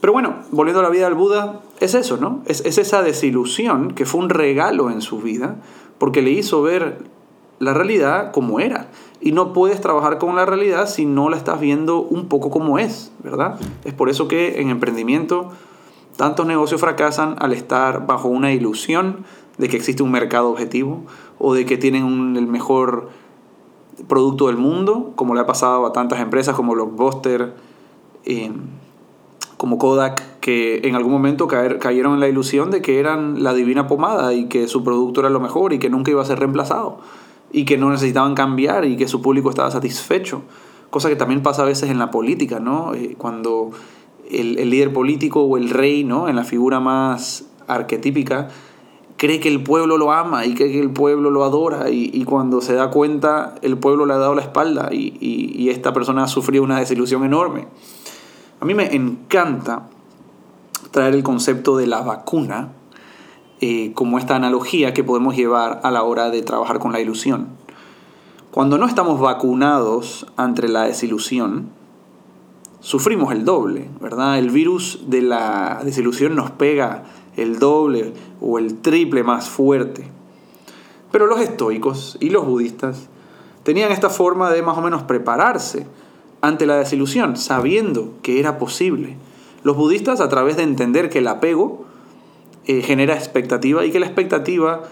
Pero 0.00 0.12
bueno, 0.12 0.36
volviendo 0.50 0.80
a 0.80 0.84
la 0.84 0.90
vida 0.90 1.06
del 1.06 1.14
Buda, 1.14 1.60
es 1.80 1.94
eso, 1.94 2.16
¿no? 2.16 2.42
Es, 2.46 2.62
es 2.64 2.78
esa 2.78 3.02
desilusión 3.02 3.92
que 3.92 4.06
fue 4.06 4.20
un 4.20 4.30
regalo 4.30 4.90
en 4.90 5.00
su 5.00 5.20
vida, 5.20 5.56
porque 5.98 6.22
le 6.22 6.30
hizo 6.30 6.62
ver 6.62 6.98
la 7.58 7.74
realidad 7.74 8.30
como 8.32 8.60
era. 8.60 8.88
Y 9.24 9.32
no 9.32 9.54
puedes 9.54 9.80
trabajar 9.80 10.18
con 10.18 10.36
la 10.36 10.44
realidad 10.44 10.86
si 10.86 11.06
no 11.06 11.30
la 11.30 11.38
estás 11.38 11.58
viendo 11.58 12.02
un 12.02 12.28
poco 12.28 12.50
como 12.50 12.78
es, 12.78 13.10
¿verdad? 13.22 13.58
Es 13.86 13.94
por 13.94 14.10
eso 14.10 14.28
que 14.28 14.60
en 14.60 14.68
emprendimiento 14.68 15.48
tantos 16.18 16.46
negocios 16.46 16.78
fracasan 16.78 17.34
al 17.38 17.54
estar 17.54 18.06
bajo 18.06 18.28
una 18.28 18.52
ilusión 18.52 19.24
de 19.56 19.70
que 19.70 19.78
existe 19.78 20.02
un 20.02 20.10
mercado 20.10 20.50
objetivo 20.50 21.04
o 21.38 21.54
de 21.54 21.64
que 21.64 21.78
tienen 21.78 22.36
el 22.36 22.46
mejor 22.46 23.08
producto 24.08 24.48
del 24.48 24.58
mundo, 24.58 25.12
como 25.16 25.34
le 25.34 25.40
ha 25.40 25.46
pasado 25.46 25.86
a 25.86 25.94
tantas 25.94 26.20
empresas 26.20 26.54
como 26.54 26.74
Blockbuster, 26.74 27.54
eh, 28.26 28.52
como 29.56 29.78
Kodak, 29.78 30.38
que 30.40 30.82
en 30.84 30.96
algún 30.96 31.12
momento 31.12 31.48
cayeron 31.48 32.12
en 32.12 32.20
la 32.20 32.28
ilusión 32.28 32.70
de 32.70 32.82
que 32.82 33.00
eran 33.00 33.42
la 33.42 33.54
divina 33.54 33.86
pomada 33.86 34.34
y 34.34 34.48
que 34.48 34.68
su 34.68 34.84
producto 34.84 35.20
era 35.20 35.30
lo 35.30 35.40
mejor 35.40 35.72
y 35.72 35.78
que 35.78 35.88
nunca 35.88 36.10
iba 36.10 36.20
a 36.20 36.26
ser 36.26 36.40
reemplazado 36.40 36.98
y 37.54 37.64
que 37.64 37.78
no 37.78 37.88
necesitaban 37.90 38.34
cambiar 38.34 38.84
y 38.84 38.96
que 38.96 39.06
su 39.06 39.22
público 39.22 39.48
estaba 39.48 39.70
satisfecho. 39.70 40.42
Cosa 40.90 41.08
que 41.08 41.14
también 41.14 41.40
pasa 41.40 41.62
a 41.62 41.64
veces 41.64 41.88
en 41.88 42.00
la 42.00 42.10
política, 42.10 42.58
¿no? 42.58 42.94
Eh, 42.94 43.14
cuando 43.16 43.70
el, 44.28 44.58
el, 44.58 44.70
líder 44.70 44.92
político 44.92 45.44
o 45.44 45.56
el 45.56 45.70
rey, 45.70 46.02
¿no? 46.02 46.28
En 46.28 46.34
la 46.34 46.42
figura 46.42 46.80
más 46.80 47.44
arquetípica, 47.68 48.48
cree 49.16 49.38
que 49.38 49.48
el 49.48 49.62
pueblo 49.62 49.98
lo 49.98 50.10
ama 50.10 50.44
y 50.46 50.54
cree 50.54 50.72
que 50.72 50.80
el 50.80 50.90
pueblo 50.90 51.30
lo 51.30 51.44
adora 51.44 51.90
y, 51.90 52.24
cuando 52.24 52.60
se 52.60 52.74
da 52.74 52.90
cuenta 52.90 53.54
el 53.62 53.78
pueblo 53.78 54.04
le 54.04 54.14
ha 54.14 54.18
dado 54.18 54.34
la 54.34 54.42
espalda 54.42 54.88
y, 54.90 55.16
y, 55.20 55.62
y 55.62 55.70
esta 55.70 55.92
persona 55.92 56.24
ha 56.24 56.28
sufrido 56.28 56.64
una 56.64 56.80
desilusión 56.80 57.24
enorme. 57.24 57.68
A 58.60 58.64
mí 58.64 58.74
me 58.74 58.92
encanta 58.96 59.88
traer 60.90 61.14
el 61.14 61.22
concepto 61.22 61.76
de 61.76 61.86
la 61.86 62.02
vacuna 62.02 62.72
eh, 63.66 63.92
como 63.94 64.18
esta 64.18 64.36
analogía 64.36 64.92
que 64.92 65.02
podemos 65.02 65.36
llevar 65.36 65.80
a 65.84 65.90
la 65.90 66.02
hora 66.02 66.28
de 66.28 66.42
trabajar 66.42 66.80
con 66.80 66.92
la 66.92 67.00
ilusión. 67.00 67.48
Cuando 68.50 68.76
no 68.76 68.84
estamos 68.84 69.18
vacunados 69.18 70.26
ante 70.36 70.68
la 70.68 70.82
desilusión, 70.82 71.70
sufrimos 72.80 73.32
el 73.32 73.46
doble, 73.46 73.88
¿verdad? 74.02 74.38
El 74.38 74.50
virus 74.50 75.04
de 75.06 75.22
la 75.22 75.80
desilusión 75.82 76.36
nos 76.36 76.50
pega 76.50 77.04
el 77.38 77.58
doble 77.58 78.12
o 78.38 78.58
el 78.58 78.82
triple 78.82 79.22
más 79.22 79.48
fuerte. 79.48 80.10
Pero 81.10 81.26
los 81.26 81.40
estoicos 81.40 82.18
y 82.20 82.28
los 82.28 82.44
budistas 82.44 83.08
tenían 83.62 83.92
esta 83.92 84.10
forma 84.10 84.50
de 84.50 84.60
más 84.60 84.76
o 84.76 84.82
menos 84.82 85.04
prepararse 85.04 85.86
ante 86.42 86.66
la 86.66 86.76
desilusión, 86.76 87.38
sabiendo 87.38 88.12
que 88.20 88.40
era 88.40 88.58
posible. 88.58 89.16
Los 89.62 89.74
budistas, 89.74 90.20
a 90.20 90.28
través 90.28 90.58
de 90.58 90.64
entender 90.64 91.08
que 91.08 91.20
el 91.20 91.28
apego 91.28 91.83
eh, 92.66 92.82
genera 92.82 93.14
expectativa 93.14 93.84
y 93.84 93.90
que 93.90 94.00
la 94.00 94.06
expectativa 94.06 94.82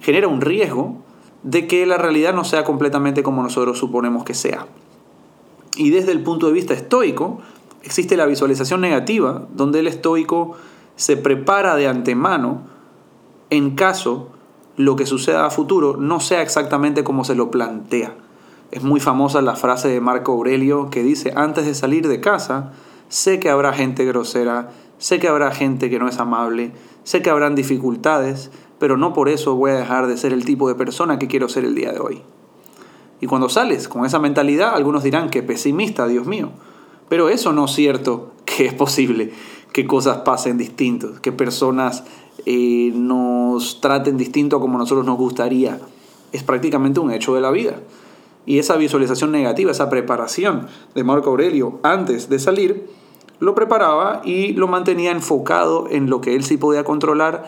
genera 0.00 0.28
un 0.28 0.40
riesgo 0.40 0.98
de 1.42 1.66
que 1.66 1.86
la 1.86 1.96
realidad 1.98 2.34
no 2.34 2.44
sea 2.44 2.64
completamente 2.64 3.22
como 3.22 3.42
nosotros 3.42 3.78
suponemos 3.78 4.24
que 4.24 4.34
sea. 4.34 4.66
Y 5.76 5.90
desde 5.90 6.12
el 6.12 6.22
punto 6.22 6.46
de 6.46 6.52
vista 6.52 6.74
estoico, 6.74 7.40
existe 7.82 8.16
la 8.16 8.26
visualización 8.26 8.80
negativa, 8.80 9.46
donde 9.54 9.80
el 9.80 9.86
estoico 9.86 10.56
se 10.96 11.16
prepara 11.16 11.76
de 11.76 11.88
antemano 11.88 12.62
en 13.50 13.74
caso 13.74 14.30
lo 14.76 14.96
que 14.96 15.06
suceda 15.06 15.46
a 15.46 15.50
futuro 15.50 15.96
no 15.96 16.20
sea 16.20 16.42
exactamente 16.42 17.04
como 17.04 17.24
se 17.24 17.34
lo 17.34 17.50
plantea. 17.50 18.14
Es 18.70 18.82
muy 18.82 19.00
famosa 19.00 19.40
la 19.42 19.54
frase 19.54 19.88
de 19.88 20.00
Marco 20.00 20.32
Aurelio 20.32 20.90
que 20.90 21.02
dice, 21.02 21.32
antes 21.36 21.66
de 21.66 21.74
salir 21.74 22.08
de 22.08 22.20
casa, 22.20 22.72
sé 23.08 23.38
que 23.38 23.50
habrá 23.50 23.72
gente 23.72 24.04
grosera, 24.04 24.70
sé 24.98 25.20
que 25.20 25.28
habrá 25.28 25.52
gente 25.52 25.90
que 25.90 25.98
no 25.98 26.08
es 26.08 26.18
amable, 26.18 26.72
sé 27.04 27.22
que 27.22 27.30
habrán 27.30 27.54
dificultades, 27.54 28.50
pero 28.78 28.96
no 28.96 29.12
por 29.12 29.28
eso 29.28 29.54
voy 29.54 29.70
a 29.70 29.76
dejar 29.76 30.06
de 30.06 30.16
ser 30.16 30.32
el 30.32 30.44
tipo 30.44 30.68
de 30.68 30.74
persona 30.74 31.18
que 31.18 31.28
quiero 31.28 31.48
ser 31.48 31.64
el 31.64 31.74
día 31.74 31.92
de 31.92 32.00
hoy. 32.00 32.22
Y 33.20 33.26
cuando 33.26 33.48
sales 33.48 33.88
con 33.88 34.04
esa 34.04 34.18
mentalidad, 34.18 34.74
algunos 34.74 35.02
dirán 35.02 35.30
que 35.30 35.42
pesimista, 35.42 36.06
Dios 36.06 36.26
mío. 36.26 36.50
Pero 37.08 37.28
eso 37.28 37.52
no 37.52 37.66
es 37.66 37.72
cierto 37.72 38.32
que 38.44 38.66
es 38.66 38.74
posible 38.74 39.32
que 39.72 39.86
cosas 39.86 40.18
pasen 40.18 40.58
distintos, 40.58 41.20
que 41.20 41.32
personas 41.32 42.04
eh, 42.46 42.92
nos 42.94 43.80
traten 43.80 44.16
distinto 44.16 44.60
como 44.60 44.78
nosotros 44.78 45.06
nos 45.06 45.16
gustaría 45.16 45.80
es 46.32 46.42
prácticamente 46.42 47.00
un 47.00 47.12
hecho 47.12 47.34
de 47.34 47.40
la 47.40 47.50
vida. 47.50 47.80
Y 48.44 48.58
esa 48.58 48.76
visualización 48.76 49.32
negativa, 49.32 49.70
esa 49.70 49.88
preparación 49.88 50.66
de 50.94 51.04
Marco 51.04 51.30
Aurelio 51.30 51.78
antes 51.82 52.28
de 52.28 52.38
salir, 52.38 52.88
lo 53.40 53.54
preparaba 53.54 54.22
y 54.24 54.52
lo 54.52 54.68
mantenía 54.68 55.10
enfocado 55.10 55.86
en 55.90 56.08
lo 56.08 56.20
que 56.20 56.34
él 56.34 56.44
sí 56.44 56.56
podía 56.56 56.84
controlar 56.84 57.44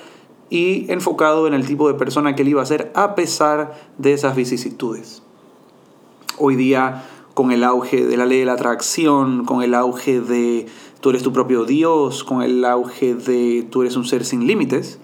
y 0.51 0.91
enfocado 0.93 1.47
en 1.47 1.55
el 1.55 1.67
tipo 1.67 1.89
de 1.89 1.95
persona 1.95 2.35
que 2.35 2.43
él 2.43 2.49
iba 2.49 2.63
a 2.63 2.67
ser 2.67 2.93
a 2.95 3.15
pesar 3.15 3.75
de 3.99 4.13
esas 4.13 4.37
vicisitudes. 4.37 5.23
Hoy 6.39 6.57
día, 6.57 7.05
con 7.35 7.51
el 7.51 7.65
auge 7.65 8.07
de 8.07 8.17
la 8.17 8.27
ley 8.27 8.41
de 8.41 8.47
la 8.47 8.53
atracción, 8.55 9.45
con 9.45 9.63
el 9.63 9.75
auge 9.75 10.21
de 10.21 10.67
tú 11.01 11.11
eres 11.11 11.23
tu 11.23 11.33
propio 11.33 11.65
Dios, 11.65 12.25
con 12.25 12.43
el 12.43 12.65
auge 12.65 13.15
de 13.15 13.67
tú 13.71 13.83
eres 13.83 13.97
un 13.97 14.05
ser 14.05 14.25
sin 14.25 14.47
límites, 14.47 14.99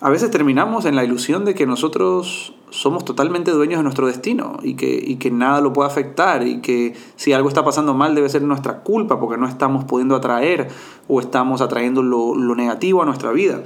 a 0.00 0.10
veces 0.10 0.30
terminamos 0.30 0.84
en 0.84 0.94
la 0.94 1.04
ilusión 1.04 1.44
de 1.44 1.54
que 1.54 1.66
nosotros 1.66 2.54
somos 2.70 3.04
totalmente 3.04 3.50
dueños 3.50 3.78
de 3.78 3.82
nuestro 3.82 4.06
destino 4.06 4.58
y 4.62 4.74
que, 4.74 5.30
nada 5.30 5.60
lo 5.60 5.72
puede 5.72 5.88
afectar 5.88 6.46
y 6.46 6.60
que 6.60 6.94
si 7.16 7.32
algo 7.32 7.48
está 7.48 7.64
pasando 7.64 7.94
mal 7.94 8.14
debe 8.14 8.28
ser 8.28 8.42
nuestra 8.42 8.82
culpa 8.82 9.18
porque 9.18 9.38
no 9.38 9.48
estamos 9.48 9.84
pudiendo 9.84 10.14
atraer 10.14 10.68
o 11.08 11.20
estamos 11.20 11.60
atrayendo 11.60 12.02
lo, 12.02 12.34
lo 12.36 12.54
negativo 12.54 13.02
a 13.02 13.06
nuestra 13.06 13.32
vida. 13.32 13.64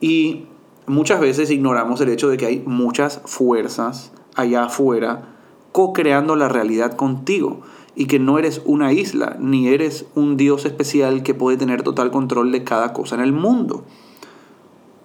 Y 0.00 0.46
muchas 0.86 1.20
veces 1.20 1.50
ignoramos 1.50 2.00
el 2.00 2.08
hecho 2.08 2.28
de 2.28 2.38
que 2.38 2.46
hay 2.46 2.62
muchas 2.66 3.20
fuerzas 3.24 4.12
allá 4.34 4.64
afuera 4.64 5.28
co-creando 5.70 6.34
la 6.34 6.48
realidad 6.48 6.96
contigo 6.96 7.60
y 7.94 8.06
que 8.06 8.18
no 8.18 8.38
eres 8.38 8.62
una 8.64 8.92
isla 8.92 9.36
ni 9.38 9.68
eres 9.68 10.06
un 10.16 10.36
Dios 10.36 10.64
especial 10.64 11.22
que 11.22 11.34
puede 11.34 11.56
tener 11.56 11.82
total 11.82 12.10
control 12.10 12.50
de 12.50 12.64
cada 12.64 12.92
cosa 12.92 13.14
en 13.14 13.20
el 13.20 13.32
mundo. 13.32 13.84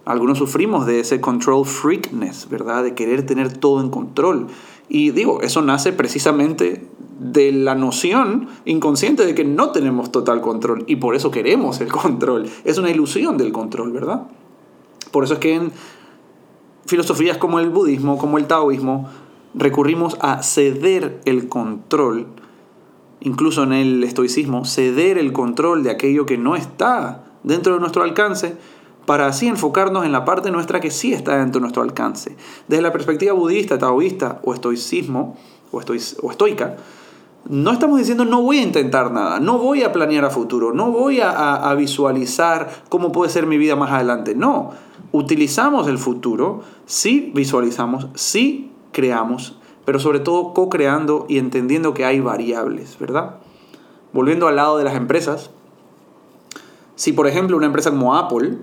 Algunos 0.07 0.37
sufrimos 0.37 0.85
de 0.85 1.01
ese 1.01 1.19
control 1.19 1.65
freakness, 1.65 2.47
¿verdad? 2.49 2.81
De 2.81 2.95
querer 2.95 3.25
tener 3.25 3.51
todo 3.57 3.81
en 3.81 3.89
control. 3.89 4.47
Y 4.87 5.11
digo, 5.11 5.41
eso 5.41 5.61
nace 5.61 5.91
precisamente 5.91 6.87
de 7.19 7.51
la 7.51 7.75
noción 7.75 8.47
inconsciente 8.63 9.25
de 9.25 9.35
que 9.35 9.43
no 9.43 9.71
tenemos 9.71 10.09
total 10.13 10.39
control 10.39 10.85
y 10.87 10.95
por 10.95 11.13
eso 11.15 11.29
queremos 11.29 11.81
el 11.81 11.91
control. 11.91 12.47
Es 12.63 12.77
una 12.77 12.89
ilusión 12.89 13.37
del 13.37 13.51
control, 13.51 13.91
¿verdad? 13.91 14.27
Por 15.11 15.25
eso 15.25 15.33
es 15.33 15.39
que 15.39 15.55
en 15.55 15.73
filosofías 16.85 17.37
como 17.37 17.59
el 17.59 17.69
budismo, 17.69 18.17
como 18.17 18.37
el 18.37 18.47
taoísmo, 18.47 19.09
recurrimos 19.55 20.17
a 20.21 20.41
ceder 20.41 21.19
el 21.25 21.49
control, 21.49 22.27
incluso 23.19 23.63
en 23.63 23.73
el 23.73 24.01
estoicismo, 24.05 24.63
ceder 24.63 25.17
el 25.17 25.33
control 25.33 25.83
de 25.83 25.91
aquello 25.91 26.25
que 26.25 26.37
no 26.37 26.55
está 26.55 27.25
dentro 27.43 27.73
de 27.73 27.81
nuestro 27.81 28.03
alcance 28.03 28.55
para 29.07 29.27
así 29.27 29.47
enfocarnos 29.47 30.05
en 30.05 30.11
la 30.11 30.25
parte 30.25 30.51
nuestra 30.51 30.81
que 30.81 30.91
sí 30.91 31.13
está 31.13 31.37
dentro 31.37 31.59
de 31.59 31.61
nuestro 31.61 31.81
alcance. 31.81 32.35
Desde 32.67 32.83
la 32.83 32.91
perspectiva 32.91 33.31
budista, 33.31 33.77
taoísta 33.77 34.41
o 34.43 34.53
estoicismo, 34.53 35.37
o, 35.71 35.79
estoica, 36.29 36.75
no 37.47 37.71
estamos 37.71 37.99
diciendo 37.99 38.25
no 38.25 38.41
voy 38.41 38.57
a 38.57 38.63
intentar 38.63 39.09
nada, 39.13 39.39
no 39.39 39.59
voy 39.59 39.83
a 39.83 39.93
planear 39.93 40.25
a 40.25 40.29
futuro, 40.29 40.73
no 40.73 40.91
voy 40.91 41.21
a, 41.21 41.55
a 41.55 41.73
visualizar 41.75 42.69
cómo 42.89 43.13
puede 43.13 43.31
ser 43.31 43.47
mi 43.47 43.57
vida 43.57 43.77
más 43.77 43.91
adelante. 43.91 44.35
No, 44.35 44.71
utilizamos 45.13 45.87
el 45.87 45.99
futuro, 45.99 46.63
sí 46.85 47.31
visualizamos, 47.33 48.07
sí 48.13 48.73
creamos, 48.91 49.57
pero 49.85 49.99
sobre 49.99 50.19
todo 50.19 50.53
co-creando 50.53 51.25
y 51.29 51.37
entendiendo 51.37 51.93
que 51.93 52.03
hay 52.03 52.19
variables, 52.19 52.99
¿verdad? 52.99 53.37
Volviendo 54.11 54.49
al 54.49 54.57
lado 54.57 54.77
de 54.77 54.83
las 54.83 54.95
empresas, 54.95 55.49
si 56.95 57.13
por 57.13 57.25
ejemplo 57.25 57.55
una 57.55 57.67
empresa 57.67 57.89
como 57.89 58.13
Apple 58.13 58.57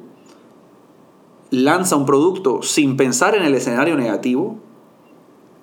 lanza 1.62 1.97
un 1.97 2.07
producto 2.07 2.62
sin 2.62 2.97
pensar 2.97 3.35
en 3.35 3.43
el 3.43 3.55
escenario 3.55 3.97
negativo, 3.97 4.57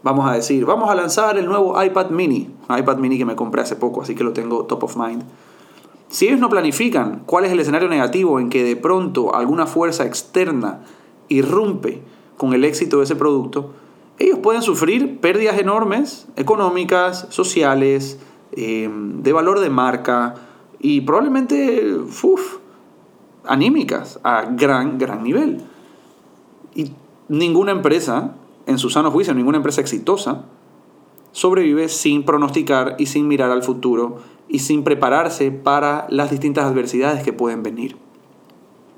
vamos 0.04 0.30
a 0.30 0.34
decir, 0.34 0.65
vamos 0.65 0.89
a 0.89 0.95
lanzar 0.95 1.38
el 1.38 1.45
nuevo 1.45 1.82
iPad 1.82 2.10
mini, 2.10 2.49
iPad 2.69 2.97
mini 2.97 3.17
que 3.17 3.25
me 3.25 3.36
compré 3.36 3.62
hace 3.62 3.75
poco, 3.75 4.01
así 4.01 4.15
que 4.15 4.23
lo 4.23 4.34
tengo 4.34 4.65
top 4.65 4.84
of 4.84 4.97
mind. 4.97 5.23
Si 6.08 6.27
ellos 6.27 6.39
no 6.39 6.49
planifican 6.49 7.23
cuál 7.25 7.45
es 7.45 7.51
el 7.51 7.60
escenario 7.60 7.88
negativo 7.88 8.39
en 8.39 8.49
que 8.49 8.63
de 8.63 8.75
pronto 8.75 9.34
alguna 9.34 9.65
fuerza 9.65 10.06
externa 10.06 10.82
irrumpe 11.30 12.01
con 12.38 12.54
el 12.54 12.65
éxito 12.65 12.97
de 12.97 13.06
ese 13.06 13.15
producto, 13.15 13.71
ellos 14.19 14.39
pueden 14.39 14.62
sufrir 14.62 15.19
pérdidas 15.19 15.58
enormes, 15.58 16.27
económicas, 16.36 17.27
sociales, 17.30 18.19
eh, 18.51 18.89
de 18.91 19.34
valor 19.34 19.62
de 19.62 19.69
marca 19.69 20.36
y 20.80 21.01
probablemente 21.01 21.97
anímicas 23.45 24.19
a 24.23 24.43
gran, 24.51 24.97
gran 24.97 25.23
nivel. 25.23 25.63
Y 26.75 26.93
ninguna 27.27 27.71
empresa, 27.71 28.36
en 28.65 28.77
su 28.77 28.89
sano 28.89 29.12
juicio, 29.12 29.34
ninguna 29.34 29.57
empresa 29.57 29.81
exitosa, 29.81 30.45
sobrevive 31.31 31.89
sin 31.89 32.23
pronosticar 32.23 32.95
y 32.99 33.05
sin 33.05 33.27
mirar 33.27 33.51
al 33.51 33.63
futuro 33.63 34.17
y 34.47 34.60
sin 34.60 34.84
prepararse 34.84 35.51
para 35.51 36.07
las 36.10 36.29
distintas 36.29 36.65
adversidades 36.65 37.23
que 37.23 37.34
pueden 37.34 37.63
venir. 37.63 37.97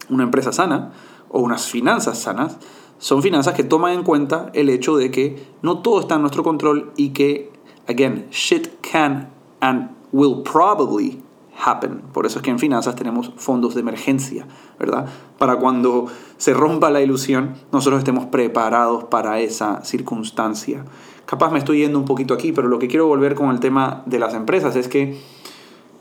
Una 0.10 0.24
empresa 0.24 0.52
sana 0.52 0.94
o 1.30 1.40
unas 1.40 1.68
finanzas 1.68 2.20
sanas 2.20 2.58
son 2.98 3.22
finanzas 3.22 3.54
que 3.54 3.64
toman 3.64 3.94
en 3.94 4.04
cuenta 4.04 4.50
el 4.54 4.70
hecho 4.70 4.96
de 4.98 5.12
que 5.12 5.46
no 5.62 5.80
todo 5.80 6.00
está 6.00 6.16
en 6.16 6.22
nuestro 6.22 6.44
control 6.44 6.92
y 6.96 7.10
que, 7.10 7.52
again, 7.88 8.28
shit 8.32 8.70
can 8.82 9.30
and 9.60 9.90
will 10.12 10.44
probably 10.44 11.23
happen. 11.58 12.02
Por 12.14 12.26
eso 12.26 12.40
es 12.40 12.44
que 12.44 12.52
en 12.52 12.60
finanzas 12.60 12.96
tenemos 12.96 13.32
fondos 13.38 13.74
de 13.74 13.82
emergencia, 13.82 14.48
¿verdad? 14.80 15.06
Para 15.38 15.58
cuando 15.58 16.08
se 16.38 16.54
rompa 16.54 16.90
la 16.90 17.02
ilusión, 17.02 17.56
nosotros 17.72 18.00
estemos 18.00 18.26
preparados 18.26 19.06
para 19.06 19.40
esa 19.40 19.84
circunstancia. 19.84 20.86
Capaz 21.26 21.52
me 21.52 21.60
estoy 21.60 21.80
yendo 21.80 22.00
un 22.00 22.06
poquito 22.06 22.34
aquí, 22.34 22.52
pero 22.52 22.68
lo 22.68 22.80
que 22.80 22.88
quiero 22.88 23.08
volver 23.08 23.36
con 23.36 23.50
el 23.50 23.60
tema 23.60 24.04
de 24.06 24.20
las 24.20 24.34
empresas 24.34 24.76
es 24.76 24.88
que 24.88 25.20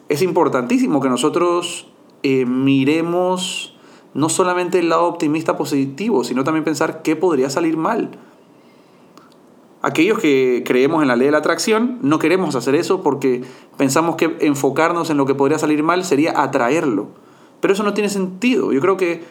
es 0.08 0.22
importantísimo 0.22 1.00
que 1.00 1.08
nosotros 1.08 1.88
eh, 2.22 2.44
miremos 2.44 3.76
no 4.14 4.28
solamente 4.28 4.78
el 4.78 4.88
lado 4.88 5.04
optimista 5.04 5.56
positivo, 5.56 6.24
sino 6.24 6.44
también 6.44 6.64
pensar 6.64 7.02
qué 7.02 7.16
podría 7.16 7.50
salir 7.50 7.76
mal. 7.76 8.10
Aquellos 9.82 10.20
que 10.20 10.62
creemos 10.64 11.02
en 11.02 11.08
la 11.08 11.16
ley 11.16 11.26
de 11.26 11.32
la 11.32 11.38
atracción 11.38 11.98
no 12.02 12.20
queremos 12.20 12.54
hacer 12.54 12.76
eso 12.76 13.02
porque 13.02 13.42
pensamos 13.76 14.14
que 14.14 14.36
enfocarnos 14.40 15.10
en 15.10 15.16
lo 15.16 15.26
que 15.26 15.34
podría 15.34 15.58
salir 15.58 15.82
mal 15.82 16.04
sería 16.04 16.40
atraerlo. 16.40 17.08
Pero 17.60 17.74
eso 17.74 17.82
no 17.82 17.92
tiene 17.92 18.08
sentido. 18.08 18.72
Yo 18.72 18.80
creo 18.80 18.96
que 18.96 19.24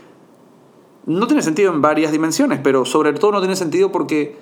no 1.06 1.26
tiene 1.28 1.42
sentido 1.42 1.74
en 1.74 1.82
varias 1.82 2.12
dimensiones, 2.12 2.60
pero 2.62 2.84
sobre 2.84 3.14
todo 3.14 3.32
no 3.32 3.40
tiene 3.40 3.56
sentido 3.56 3.94
porque 3.94 4.38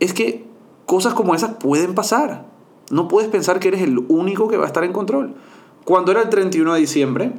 es 0.00 0.14
que 0.14 0.44
cosas 0.86 1.12
como 1.12 1.34
esas 1.34 1.54
pueden 1.56 1.94
pasar. 1.94 2.46
No 2.90 3.06
puedes 3.06 3.30
pensar 3.30 3.60
que 3.60 3.68
eres 3.68 3.82
el 3.82 3.98
único 4.08 4.48
que 4.48 4.56
va 4.56 4.64
a 4.64 4.66
estar 4.66 4.84
en 4.84 4.92
control. 4.92 5.34
Cuando 5.84 6.12
era 6.12 6.22
el 6.22 6.30
31 6.30 6.74
de 6.74 6.80
diciembre, 6.80 7.32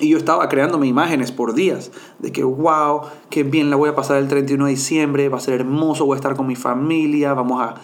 y 0.00 0.10
yo 0.10 0.18
estaba 0.18 0.48
creándome 0.48 0.86
imágenes 0.86 1.32
por 1.32 1.54
días 1.54 1.90
de 2.18 2.32
que, 2.32 2.44
wow, 2.44 3.02
qué 3.30 3.42
bien 3.42 3.70
la 3.70 3.76
voy 3.76 3.88
a 3.88 3.94
pasar 3.94 4.18
el 4.18 4.28
31 4.28 4.66
de 4.66 4.70
diciembre, 4.70 5.28
va 5.28 5.38
a 5.38 5.40
ser 5.40 5.54
hermoso, 5.54 6.04
voy 6.06 6.14
a 6.14 6.16
estar 6.16 6.36
con 6.36 6.46
mi 6.46 6.56
familia, 6.56 7.34
vamos 7.34 7.62
a, 7.62 7.74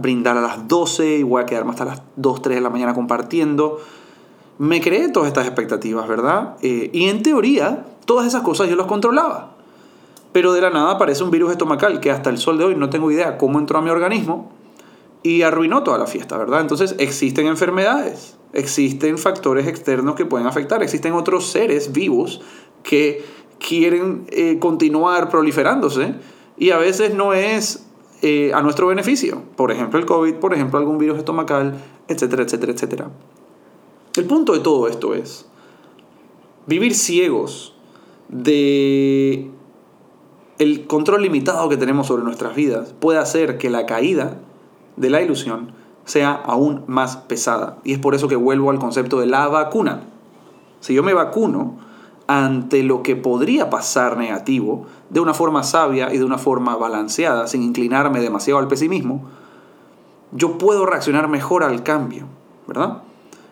brindar 0.00 0.36
a 0.36 0.40
las 0.40 0.66
12 0.66 1.18
y 1.18 1.22
voy 1.22 1.40
a 1.40 1.46
quedarme 1.46 1.70
hasta 1.70 1.84
las 1.84 2.02
2, 2.16 2.42
3 2.42 2.56
de 2.56 2.60
la 2.60 2.68
mañana 2.68 2.94
compartiendo. 2.94 3.78
Me 4.58 4.80
creé 4.80 5.08
todas 5.08 5.28
estas 5.28 5.46
expectativas, 5.46 6.08
¿verdad? 6.08 6.56
Eh, 6.62 6.90
y 6.92 7.04
en 7.04 7.22
teoría, 7.22 7.86
todas 8.04 8.26
esas 8.26 8.42
cosas 8.42 8.68
yo 8.68 8.74
las 8.74 8.88
controlaba. 8.88 9.54
Pero 10.32 10.52
de 10.52 10.62
la 10.62 10.70
nada 10.70 10.90
aparece 10.90 11.22
un 11.22 11.30
virus 11.30 11.52
estomacal 11.52 12.00
que 12.00 12.10
hasta 12.10 12.28
el 12.28 12.38
sol 12.38 12.58
de 12.58 12.64
hoy 12.64 12.74
no 12.74 12.90
tengo 12.90 13.08
idea 13.12 13.38
cómo 13.38 13.60
entró 13.60 13.78
a 13.78 13.82
mi 13.82 13.90
organismo 13.90 14.50
y 15.22 15.42
arruinó 15.42 15.82
toda 15.82 15.98
la 15.98 16.06
fiesta, 16.06 16.36
¿verdad? 16.36 16.60
Entonces 16.60 16.94
existen 16.98 17.46
enfermedades 17.46 18.36
existen 18.52 19.18
factores 19.18 19.66
externos 19.66 20.14
que 20.14 20.24
pueden 20.24 20.46
afectar, 20.46 20.82
existen 20.82 21.14
otros 21.14 21.46
seres 21.46 21.92
vivos 21.92 22.40
que 22.82 23.24
quieren 23.58 24.26
eh, 24.30 24.58
continuar 24.58 25.30
proliferándose 25.30 26.14
y 26.58 26.70
a 26.70 26.78
veces 26.78 27.14
no 27.14 27.32
es 27.32 27.86
eh, 28.20 28.52
a 28.54 28.62
nuestro 28.62 28.86
beneficio. 28.86 29.42
Por 29.56 29.70
ejemplo, 29.70 29.98
el 29.98 30.06
COVID, 30.06 30.34
por 30.34 30.54
ejemplo, 30.54 30.78
algún 30.78 30.98
virus 30.98 31.18
estomacal, 31.18 31.74
etcétera, 32.08 32.42
etcétera, 32.42 32.72
etcétera. 32.72 33.10
El 34.16 34.24
punto 34.26 34.52
de 34.52 34.60
todo 34.60 34.88
esto 34.88 35.14
es 35.14 35.46
vivir 36.66 36.94
ciegos 36.94 37.74
de 38.28 39.50
el 40.58 40.86
control 40.86 41.22
limitado 41.22 41.68
que 41.68 41.76
tenemos 41.76 42.06
sobre 42.06 42.22
nuestras 42.22 42.54
vidas 42.54 42.94
puede 43.00 43.18
hacer 43.18 43.58
que 43.58 43.70
la 43.70 43.86
caída 43.86 44.38
de 44.96 45.10
la 45.10 45.20
ilusión 45.22 45.72
sea 46.04 46.32
aún 46.32 46.84
más 46.86 47.16
pesada. 47.16 47.78
Y 47.84 47.92
es 47.92 47.98
por 47.98 48.14
eso 48.14 48.28
que 48.28 48.36
vuelvo 48.36 48.70
al 48.70 48.78
concepto 48.78 49.20
de 49.20 49.26
la 49.26 49.48
vacuna. 49.48 50.02
Si 50.80 50.94
yo 50.94 51.02
me 51.02 51.14
vacuno 51.14 51.76
ante 52.26 52.82
lo 52.82 53.02
que 53.02 53.16
podría 53.16 53.70
pasar 53.70 54.16
negativo, 54.16 54.86
de 55.10 55.20
una 55.20 55.34
forma 55.34 55.62
sabia 55.62 56.12
y 56.12 56.18
de 56.18 56.24
una 56.24 56.38
forma 56.38 56.76
balanceada, 56.76 57.46
sin 57.46 57.62
inclinarme 57.62 58.20
demasiado 58.20 58.58
al 58.58 58.68
pesimismo, 58.68 59.28
yo 60.32 60.58
puedo 60.58 60.86
reaccionar 60.86 61.28
mejor 61.28 61.62
al 61.62 61.82
cambio, 61.82 62.26
¿verdad? 62.66 63.02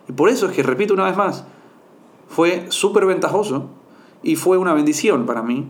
Y 0.09 0.13
por 0.13 0.29
eso 0.29 0.47
es 0.47 0.53
que, 0.53 0.63
repito 0.63 0.95
una 0.95 1.05
vez 1.05 1.17
más, 1.17 1.45
fue 2.29 2.67
súper 2.71 3.07
ventajoso 3.07 3.67
y 4.23 4.37
fue 4.37 4.57
una 4.57 4.73
bendición 4.73 5.27
para 5.27 5.43
mí 5.43 5.69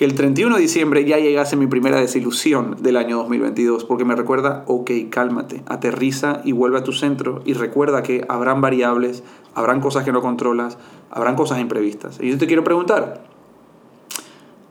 que 0.00 0.06
el 0.06 0.14
31 0.14 0.54
de 0.56 0.62
diciembre 0.62 1.04
ya 1.04 1.18
llegase 1.18 1.56
mi 1.56 1.66
primera 1.66 2.00
desilusión 2.00 2.78
del 2.80 2.96
año 2.96 3.18
2022, 3.18 3.84
porque 3.84 4.06
me 4.06 4.16
recuerda, 4.16 4.64
ok, 4.66 4.90
cálmate, 5.10 5.62
aterriza 5.66 6.40
y 6.42 6.52
vuelve 6.52 6.78
a 6.78 6.82
tu 6.82 6.92
centro 6.94 7.42
y 7.44 7.52
recuerda 7.52 8.02
que 8.02 8.24
habrán 8.30 8.62
variables, 8.62 9.22
habrán 9.54 9.82
cosas 9.82 10.02
que 10.02 10.10
no 10.10 10.22
controlas, 10.22 10.78
habrán 11.10 11.36
cosas 11.36 11.60
imprevistas. 11.60 12.18
Y 12.18 12.30
yo 12.30 12.38
te 12.38 12.46
quiero 12.46 12.64
preguntar, 12.64 13.24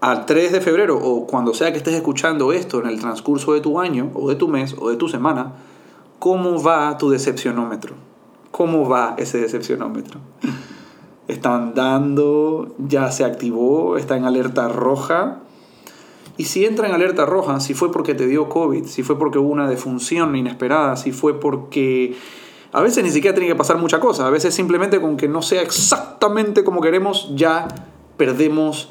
al 0.02 0.26
3 0.26 0.52
de 0.52 0.62
febrero 0.62 0.98
o 0.98 1.28
cuando 1.28 1.54
sea 1.54 1.72
que 1.72 1.78
estés 1.78 1.94
escuchando 1.94 2.52
esto 2.52 2.80
en 2.82 2.88
el 2.88 3.00
transcurso 3.00 3.54
de 3.54 3.62
tu 3.62 3.80
año 3.80 4.10
o 4.15 4.30
de 4.30 4.36
tu 4.36 4.48
mes 4.48 4.76
o 4.80 4.89
de 4.89 4.96
tu 4.96 5.10
semana, 5.10 5.54
¿cómo 6.18 6.60
va 6.63 6.98
tu 6.98 7.12
decepcionómetro? 7.12 7.94
¿Cómo 8.50 8.89
va 8.89 9.13
ese 9.20 9.38
decepcionómetro? 9.38 10.22
Está 11.30 11.56
andando, 11.56 12.76
ya 12.80 13.12
se 13.12 13.24
activó, 13.24 13.98
está 13.98 14.18
en 14.18 14.26
alerta 14.26 14.68
roja. 14.68 15.39
Y 16.38 16.46
si 16.46 16.65
entra 16.65 16.88
en 16.88 16.94
alerta 16.94 17.26
roja, 17.26 17.60
si 17.60 17.74
fue 17.74 17.92
porque 17.92 18.15
te 18.15 18.26
dio 18.26 18.50
COVID, 18.50 18.86
si 18.86 19.04
fue 19.04 19.18
porque 19.20 19.38
hubo 19.38 19.50
una 19.50 19.70
defunción 19.70 20.36
inesperada, 20.36 20.96
si 20.96 21.12
fue 21.12 21.39
porque 21.39 22.15
a 22.72 22.82
veces 22.82 23.04
ni 23.04 23.12
siquiera 23.12 23.36
tiene 23.36 23.50
que 23.50 23.56
pasar 23.56 23.78
mucha 23.78 24.00
cosa, 24.00 24.26
a 24.26 24.30
veces 24.30 24.54
simplemente 24.54 25.00
con 25.02 25.18
que 25.18 25.28
no 25.28 25.42
sea 25.42 25.62
exactamente 25.62 26.63
como 26.63 26.82
queremos, 26.82 27.32
ya 27.36 27.68
perdemos 28.18 28.89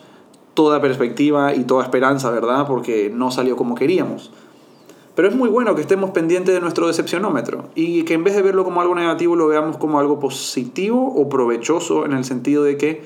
toda 0.55 0.81
perspectiva 0.81 1.55
y 1.55 1.65
toda 1.65 1.85
esperanza, 1.85 2.31
¿verdad? 2.31 2.67
Porque 2.67 3.11
no 3.13 3.31
salió 3.31 3.57
como 3.57 3.75
queríamos. 3.75 4.31
Pero 5.19 5.31
es 5.31 5.35
muy 5.35 5.49
bueno 5.49 5.75
que 5.75 5.81
estemos 5.81 6.11
pendientes 6.11 6.55
de 6.55 6.61
nuestro 6.61 6.87
decepcionómetro 6.87 7.71
y 7.75 8.05
que 8.05 8.15
en 8.15 8.23
vez 8.23 8.37
de 8.37 8.43
verlo 8.43 8.63
como 8.63 8.81
algo 8.81 8.95
negativo 8.95 9.35
lo 9.35 9.49
veamos 9.49 9.77
como 9.77 9.99
algo 9.99 10.21
positivo 10.21 11.13
o 11.13 11.29
provechoso 11.29 12.05
en 12.05 12.13
el 12.13 12.25
sentido 12.25 12.63
de 12.63 12.77
que 12.77 13.03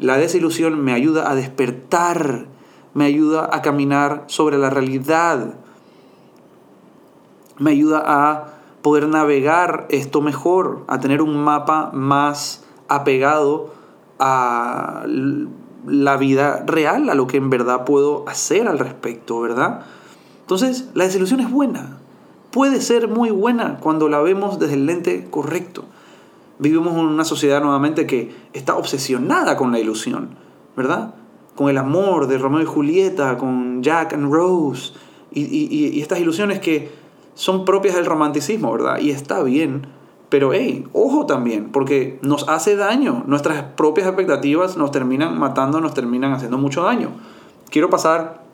la 0.00 0.16
desilusión 0.16 0.82
me 0.82 0.92
ayuda 0.92 1.30
a 1.30 1.36
despertar, 1.36 2.46
me 2.94 3.04
ayuda 3.04 3.48
a 3.52 3.62
caminar 3.62 4.24
sobre 4.26 4.58
la 4.58 4.70
realidad, 4.70 5.54
me 7.58 7.70
ayuda 7.70 8.02
a 8.04 8.54
poder 8.82 9.06
navegar 9.06 9.86
esto 9.88 10.22
mejor, 10.22 10.82
a 10.88 10.98
tener 10.98 11.22
un 11.22 11.36
mapa 11.36 11.92
más 11.94 12.64
apegado 12.88 13.72
a 14.18 15.06
la 15.86 16.16
vida 16.16 16.64
real, 16.66 17.08
a 17.08 17.14
lo 17.14 17.28
que 17.28 17.36
en 17.36 17.50
verdad 17.50 17.84
puedo 17.84 18.28
hacer 18.28 18.66
al 18.66 18.80
respecto, 18.80 19.40
¿verdad? 19.40 19.84
Entonces, 20.50 20.88
la 20.94 21.04
desilusión 21.04 21.38
es 21.38 21.48
buena. 21.48 21.98
Puede 22.50 22.80
ser 22.80 23.06
muy 23.06 23.30
buena 23.30 23.78
cuando 23.78 24.08
la 24.08 24.18
vemos 24.18 24.58
desde 24.58 24.74
el 24.74 24.84
lente 24.84 25.28
correcto. 25.30 25.84
Vivimos 26.58 26.92
en 26.94 27.04
una 27.04 27.24
sociedad 27.24 27.62
nuevamente 27.62 28.04
que 28.04 28.34
está 28.52 28.74
obsesionada 28.74 29.56
con 29.56 29.70
la 29.70 29.78
ilusión, 29.78 30.30
¿verdad? 30.76 31.14
Con 31.54 31.68
el 31.68 31.78
amor 31.78 32.26
de 32.26 32.36
Romeo 32.36 32.62
y 32.62 32.64
Julieta, 32.64 33.38
con 33.38 33.80
Jack 33.84 34.14
and 34.14 34.32
Rose, 34.32 34.92
y, 35.30 36.00
estas 36.00 36.18
ilusiones 36.18 36.58
que 36.58 36.90
son 37.34 37.64
propias 37.64 37.94
del 37.94 38.06
romanticismo, 38.06 38.72
¿verdad? 38.72 38.98
Y 38.98 39.10
está 39.10 39.44
bien, 39.44 39.86
pero 40.30 40.52
hey, 40.52 40.84
ojo 40.92 41.26
también, 41.26 41.70
porque 41.70 42.18
nos 42.22 42.48
hace 42.48 42.74
daño. 42.74 43.22
Nuestras 43.28 43.62
propias 43.76 44.08
expectativas 44.08 44.76
nos 44.76 44.90
terminan 44.90 45.38
matando, 45.38 45.80
nos 45.80 45.94
terminan 45.94 46.32
haciendo 46.32 46.58
mucho 46.58 46.82
daño. 46.82 47.10
Quiero 47.70 47.88
pasar 47.88 48.49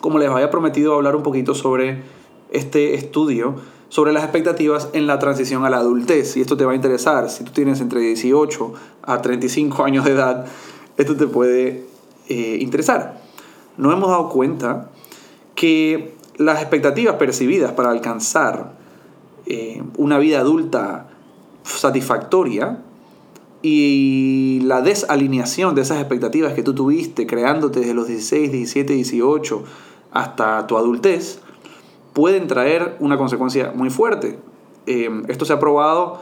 como 0.00 0.18
les 0.18 0.28
había 0.28 0.50
prometido, 0.50 0.94
hablar 0.94 1.16
un 1.16 1.22
poquito 1.22 1.54
sobre 1.54 2.02
este 2.50 2.94
estudio 2.94 3.56
sobre 3.90 4.12
las 4.12 4.22
expectativas 4.22 4.88
en 4.92 5.06
la 5.06 5.18
transición 5.18 5.64
a 5.64 5.70
la 5.70 5.78
adultez. 5.78 6.36
Y 6.36 6.40
esto 6.40 6.56
te 6.56 6.64
va 6.64 6.72
a 6.72 6.74
interesar. 6.74 7.28
Si 7.28 7.44
tú 7.44 7.52
tienes 7.52 7.80
entre 7.80 8.00
18 8.00 8.72
a 9.02 9.20
35 9.20 9.84
años 9.84 10.04
de 10.04 10.12
edad, 10.12 10.46
esto 10.96 11.16
te 11.16 11.26
puede 11.26 11.84
eh, 12.28 12.58
interesar. 12.60 13.20
Nos 13.76 13.92
hemos 13.92 14.08
dado 14.08 14.28
cuenta 14.30 14.90
que 15.54 16.14
las 16.36 16.62
expectativas 16.62 17.16
percibidas 17.16 17.72
para 17.72 17.90
alcanzar 17.90 18.74
eh, 19.46 19.82
una 19.98 20.18
vida 20.18 20.38
adulta 20.38 21.08
satisfactoria 21.64 22.78
y 23.62 24.60
la 24.62 24.80
desalineación 24.80 25.74
de 25.74 25.82
esas 25.82 25.98
expectativas 25.98 26.54
que 26.54 26.62
tú 26.62 26.74
tuviste 26.74 27.26
creándote 27.26 27.80
desde 27.80 27.94
los 27.94 28.06
16, 28.06 28.52
17, 28.52 28.94
18 28.94 29.64
hasta 30.12 30.66
tu 30.66 30.76
adultez, 30.76 31.40
pueden 32.12 32.46
traer 32.46 32.96
una 33.00 33.16
consecuencia 33.16 33.72
muy 33.74 33.90
fuerte. 33.90 34.38
Eh, 34.86 35.10
esto 35.28 35.44
se 35.44 35.52
ha 35.52 35.58
probado 35.58 36.20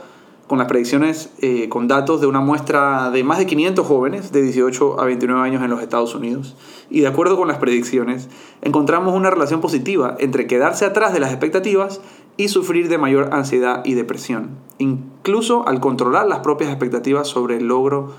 con 0.48 0.58
las 0.58 0.66
predicciones, 0.66 1.30
eh, 1.40 1.68
con 1.68 1.88
datos 1.88 2.20
de 2.20 2.26
una 2.26 2.40
muestra 2.40 3.10
de 3.10 3.22
más 3.22 3.38
de 3.38 3.46
500 3.46 3.86
jóvenes 3.86 4.32
de 4.32 4.42
18 4.42 4.98
a 4.98 5.04
29 5.04 5.42
años 5.42 5.62
en 5.62 5.70
los 5.70 5.82
Estados 5.82 6.14
Unidos. 6.14 6.56
Y 6.90 7.00
de 7.00 7.06
acuerdo 7.06 7.36
con 7.36 7.48
las 7.48 7.58
predicciones, 7.58 8.28
encontramos 8.62 9.14
una 9.14 9.30
relación 9.30 9.60
positiva 9.60 10.16
entre 10.18 10.46
quedarse 10.46 10.86
atrás 10.86 11.12
de 11.12 11.20
las 11.20 11.30
expectativas 11.30 12.00
y 12.38 12.48
sufrir 12.48 12.88
de 12.88 12.98
mayor 12.98 13.28
ansiedad 13.32 13.82
y 13.84 13.94
depresión, 13.94 14.50
incluso 14.78 15.68
al 15.68 15.80
controlar 15.80 16.26
las 16.26 16.38
propias 16.38 16.70
expectativas 16.70 17.28
sobre 17.28 17.56
el 17.58 17.66
logro 17.66 18.14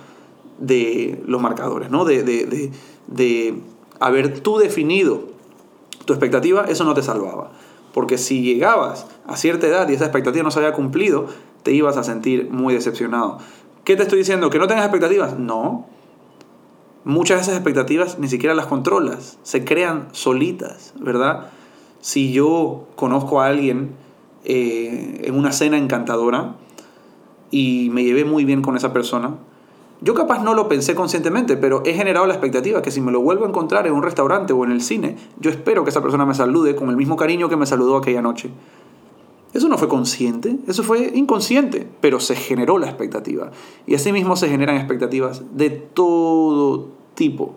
de 0.59 1.23
los 1.25 1.41
marcadores, 1.41 1.89
¿no? 1.89 2.05
de, 2.05 2.23
de, 2.23 2.71
de 3.07 3.61
haber 3.99 4.41
tú 4.41 4.57
definido 4.57 5.38
tu 6.09 6.13
expectativa, 6.13 6.65
eso 6.67 6.85
no 6.85 6.95
te 6.95 7.03
salvaba. 7.03 7.51
Porque 7.93 8.17
si 8.17 8.41
llegabas 8.41 9.05
a 9.27 9.37
cierta 9.37 9.67
edad 9.67 9.87
y 9.87 9.93
esa 9.93 10.05
expectativa 10.05 10.43
no 10.43 10.49
se 10.49 10.57
había 10.57 10.73
cumplido, 10.73 11.27
te 11.61 11.71
ibas 11.71 11.97
a 11.97 12.03
sentir 12.03 12.49
muy 12.49 12.73
decepcionado. 12.73 13.37
¿Qué 13.83 13.95
te 13.95 14.01
estoy 14.01 14.17
diciendo? 14.17 14.49
¿Que 14.49 14.57
no 14.57 14.65
tengas 14.65 14.85
expectativas? 14.85 15.37
No. 15.37 15.85
Muchas 17.03 17.37
de 17.37 17.43
esas 17.43 17.55
expectativas 17.55 18.17
ni 18.17 18.27
siquiera 18.27 18.55
las 18.55 18.65
controlas, 18.65 19.37
se 19.43 19.63
crean 19.63 20.07
solitas, 20.13 20.93
¿verdad? 20.99 21.51
Si 22.01 22.33
yo 22.33 22.87
conozco 22.95 23.41
a 23.41 23.45
alguien 23.45 23.91
eh, 24.45 25.21
en 25.25 25.35
una 25.35 25.51
cena 25.51 25.77
encantadora 25.77 26.55
y 27.51 27.89
me 27.91 28.03
llevé 28.03 28.25
muy 28.25 28.45
bien 28.45 28.63
con 28.63 28.75
esa 28.75 28.93
persona, 28.93 29.35
yo 30.01 30.13
capaz 30.13 30.41
no 30.41 30.53
lo 30.53 30.69
pensé 30.69 30.95
conscientemente, 30.95 31.57
pero 31.57 31.83
he 31.85 31.93
generado 31.93 32.25
la 32.25 32.33
expectativa 32.33 32.81
que 32.81 32.91
si 32.91 33.01
me 33.01 33.11
lo 33.11 33.21
vuelvo 33.21 33.45
a 33.45 33.49
encontrar 33.49 33.85
en 33.85 33.93
un 33.93 34.03
restaurante 34.03 34.53
o 34.53 34.63
en 34.63 34.71
el 34.71 34.81
cine, 34.81 35.17
yo 35.39 35.49
espero 35.49 35.83
que 35.83 35.89
esa 35.89 36.01
persona 36.01 36.25
me 36.25 36.33
salude 36.33 36.75
con 36.75 36.89
el 36.89 36.95
mismo 36.95 37.17
cariño 37.17 37.49
que 37.49 37.57
me 37.57 37.65
saludó 37.65 37.97
aquella 37.97 38.21
noche. 38.21 38.49
Eso 39.51 39.67
no 39.67 39.77
fue 39.77 39.89
consciente, 39.89 40.57
eso 40.67 40.83
fue 40.83 41.11
inconsciente, 41.15 41.87
pero 41.99 42.19
se 42.19 42.35
generó 42.35 42.77
la 42.77 42.85
expectativa. 42.85 43.51
Y 43.87 43.95
asimismo 43.95 44.35
se 44.35 44.47
generan 44.47 44.77
expectativas 44.77 45.43
de 45.51 45.71
todo 45.71 46.87
tipo, 47.15 47.55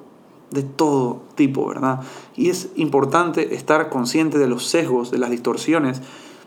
de 0.50 0.62
todo 0.62 1.22
tipo, 1.36 1.68
¿verdad? 1.68 2.00
Y 2.34 2.48
es 2.48 2.70
importante 2.76 3.54
estar 3.54 3.88
consciente 3.88 4.38
de 4.38 4.48
los 4.48 4.66
sesgos, 4.66 5.10
de 5.10 5.18
las 5.18 5.30
distorsiones, 5.30 6.00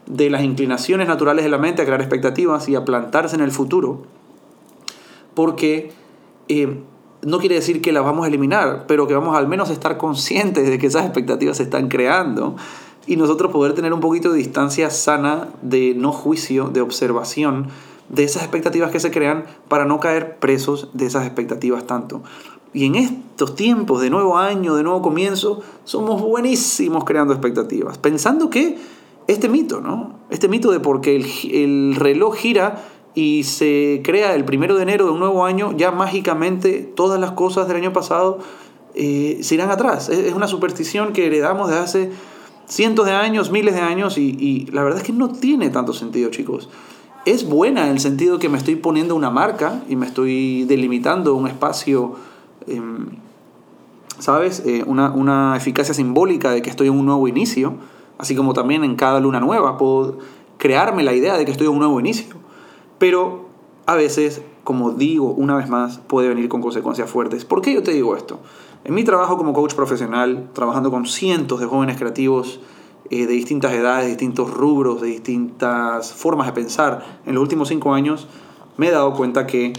de 0.08 0.30
las 0.30 0.44
inclinaciones 0.44 1.08
naturales 1.08 1.46
de 1.46 1.50
la 1.50 1.58
mente 1.58 1.84
a 1.84 1.86
crear 1.86 2.02
expectativas 2.02 2.68
y 2.68 2.76
a 2.76 2.84
plantarse 2.84 3.36
en 3.36 3.42
el 3.42 3.52
futuro 3.52 4.02
porque 5.36 5.92
eh, 6.48 6.82
no 7.22 7.40
quiere 7.40 7.56
decir 7.56 7.82
que 7.82 7.92
las 7.92 8.04
vamos 8.04 8.26
a 8.26 8.28
eliminar, 8.28 8.86
pero 8.88 9.08
que 9.08 9.14
vamos 9.14 9.36
al 9.36 9.48
menos 9.48 9.70
a 9.70 9.74
estar 9.74 9.98
conscientes 9.98 10.68
de 10.68 10.78
que 10.78 10.88
esas 10.88 11.06
expectativas 11.06 11.58
se 11.58 11.64
están 11.64 11.88
creando 11.90 12.56
y 13.08 13.18
nosotros 13.18 13.52
poder 13.52 13.74
tener 13.74 13.94
un 13.94 14.00
poquito 14.00 14.32
de 14.32 14.38
distancia 14.38 14.90
sana 14.90 15.50
de 15.62 15.94
no 15.96 16.12
juicio, 16.12 16.70
de 16.70 16.82
observación 16.82 17.68
de 18.10 18.24
esas 18.24 18.44
expectativas 18.44 18.92
que 18.92 19.00
se 19.00 19.12
crean 19.12 19.46
para 19.68 19.86
no 19.86 20.00
caer 20.00 20.38
presos 20.38 20.90
de 20.94 21.08
esas 21.08 21.26
expectativas 21.26 21.88
tanto. 21.88 22.22
Y 22.74 22.86
en 22.86 22.96
estos 22.96 23.56
tiempos 23.56 24.02
de 24.02 24.10
nuevo 24.10 24.38
año, 24.38 24.76
de 24.76 24.84
nuevo 24.84 25.02
comienzo, 25.02 25.62
somos 25.86 26.22
buenísimos 26.22 27.04
creando 27.06 27.34
expectativas, 27.34 27.98
pensando 27.98 28.50
que 28.50 28.78
este 29.28 29.50
mito, 29.50 29.82
¿no? 29.82 30.20
Este 30.30 30.48
mito 30.48 30.72
de 30.72 30.80
porque 30.80 31.16
el, 31.16 31.26
el 31.52 31.96
reloj 31.96 32.36
gira 32.36 32.84
y 33.16 33.44
se 33.44 34.02
crea 34.04 34.36
el 34.36 34.44
primero 34.44 34.76
de 34.76 34.84
enero 34.84 35.06
de 35.06 35.12
un 35.12 35.20
nuevo 35.20 35.46
año, 35.46 35.76
ya 35.76 35.92
mágicamente 35.92 36.82
todas 36.82 37.20
las 37.20 37.32
cosas 37.32 37.68
del 37.68 37.78
año 37.78 37.94
pasado 37.94 38.40
eh, 38.94 39.40
se 39.42 39.56
irán 39.56 39.72
atrás. 39.72 40.10
Es 40.10 40.34
una 40.34 40.48
superstición 40.48 41.14
que 41.14 41.26
heredamos 41.26 41.70
de 41.70 41.78
hace 41.78 42.12
cientos 42.68 43.06
de 43.06 43.14
años, 43.14 43.52
miles 43.52 43.74
de 43.74 43.82
años, 43.82 44.18
y, 44.18 44.68
la 44.72 44.84
verdad 44.84 45.00
es 45.00 45.06
que 45.06 45.14
no 45.14 45.30
tiene 45.30 45.70
tanto 45.70 45.94
sentido, 45.94 46.30
chicos. 46.30 46.70
Es 47.26 47.48
buena 47.48 47.86
en 47.86 47.92
el 47.92 48.00
sentido 48.00 48.38
que 48.38 48.50
me 48.50 48.58
estoy 48.58 48.76
poniendo 48.76 49.16
una 49.16 49.30
marca 49.30 49.82
y 49.90 49.96
me 49.96 50.06
estoy 50.06 50.66
delimitando 50.66 51.36
un 51.36 51.48
espacio, 51.48 52.16
em, 52.68 53.08
¿sabes? 54.20 54.62
Eh, 54.66 54.84
una, 54.86 55.12
una 55.12 55.56
eficacia 55.58 55.94
simbólica 55.94 56.52
de 56.52 56.62
que 56.62 56.70
estoy 56.70 56.88
en 56.88 56.94
un 56.94 57.06
nuevo 57.06 57.28
inicio, 57.28 57.76
así 58.18 58.36
como 58.36 58.54
también 58.54 58.84
en 58.84 58.96
cada 58.96 59.20
luna 59.20 59.40
nueva 59.40 59.78
puedo 59.78 60.20
crearme 60.58 61.04
la 61.04 61.14
idea 61.14 61.38
de 61.38 61.46
que 61.46 61.52
estoy 61.52 61.68
en 61.68 61.74
un 61.74 61.80
nuevo 61.80 62.00
inicio. 62.00 62.45
Pero 62.98 63.46
a 63.86 63.96
veces, 63.96 64.42
como 64.64 64.92
digo 64.92 65.32
una 65.32 65.56
vez 65.56 65.70
más, 65.70 66.00
puede 66.00 66.30
venir 66.30 66.50
con 66.50 66.62
consecuencias 66.62 67.10
fuertes. 67.10 67.46
¿Por 67.46 67.62
qué 67.62 67.74
yo 67.74 67.84
te 67.84 67.92
digo 67.92 68.16
esto? 68.16 68.40
En 68.84 68.94
mi 68.94 69.04
trabajo 69.04 69.38
como 69.38 69.54
coach 69.54 69.74
profesional, 69.74 70.50
trabajando 70.54 70.92
con 70.92 71.06
cientos 71.06 71.60
de 71.60 71.66
jóvenes 71.66 71.98
creativos 71.98 72.60
eh, 73.10 73.28
de 73.28 73.34
distintas 73.34 73.74
edades, 73.74 74.06
de 74.06 74.10
distintos 74.10 74.52
rubros, 74.52 75.02
de 75.02 75.08
distintas 75.08 76.14
formas 76.14 76.48
de 76.48 76.54
pensar, 76.54 77.22
en 77.26 77.36
los 77.36 77.42
últimos 77.42 77.68
cinco 77.68 77.94
años 77.94 78.28
me 78.78 78.88
he 78.88 78.92
dado 78.92 79.14
cuenta 79.14 79.48
que 79.48 79.74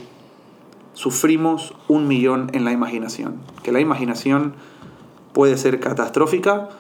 sufrimos 0.93 1.75
un 1.89 2.09
millón 2.09 2.51
en 2.53 2.64
la 2.64 2.73
imaginación. 2.73 3.37
Que 3.62 3.73
la 3.73 3.81
imaginación 3.81 4.55
puede 5.33 5.59
ser 5.59 5.81
catastrófica. 5.81 6.71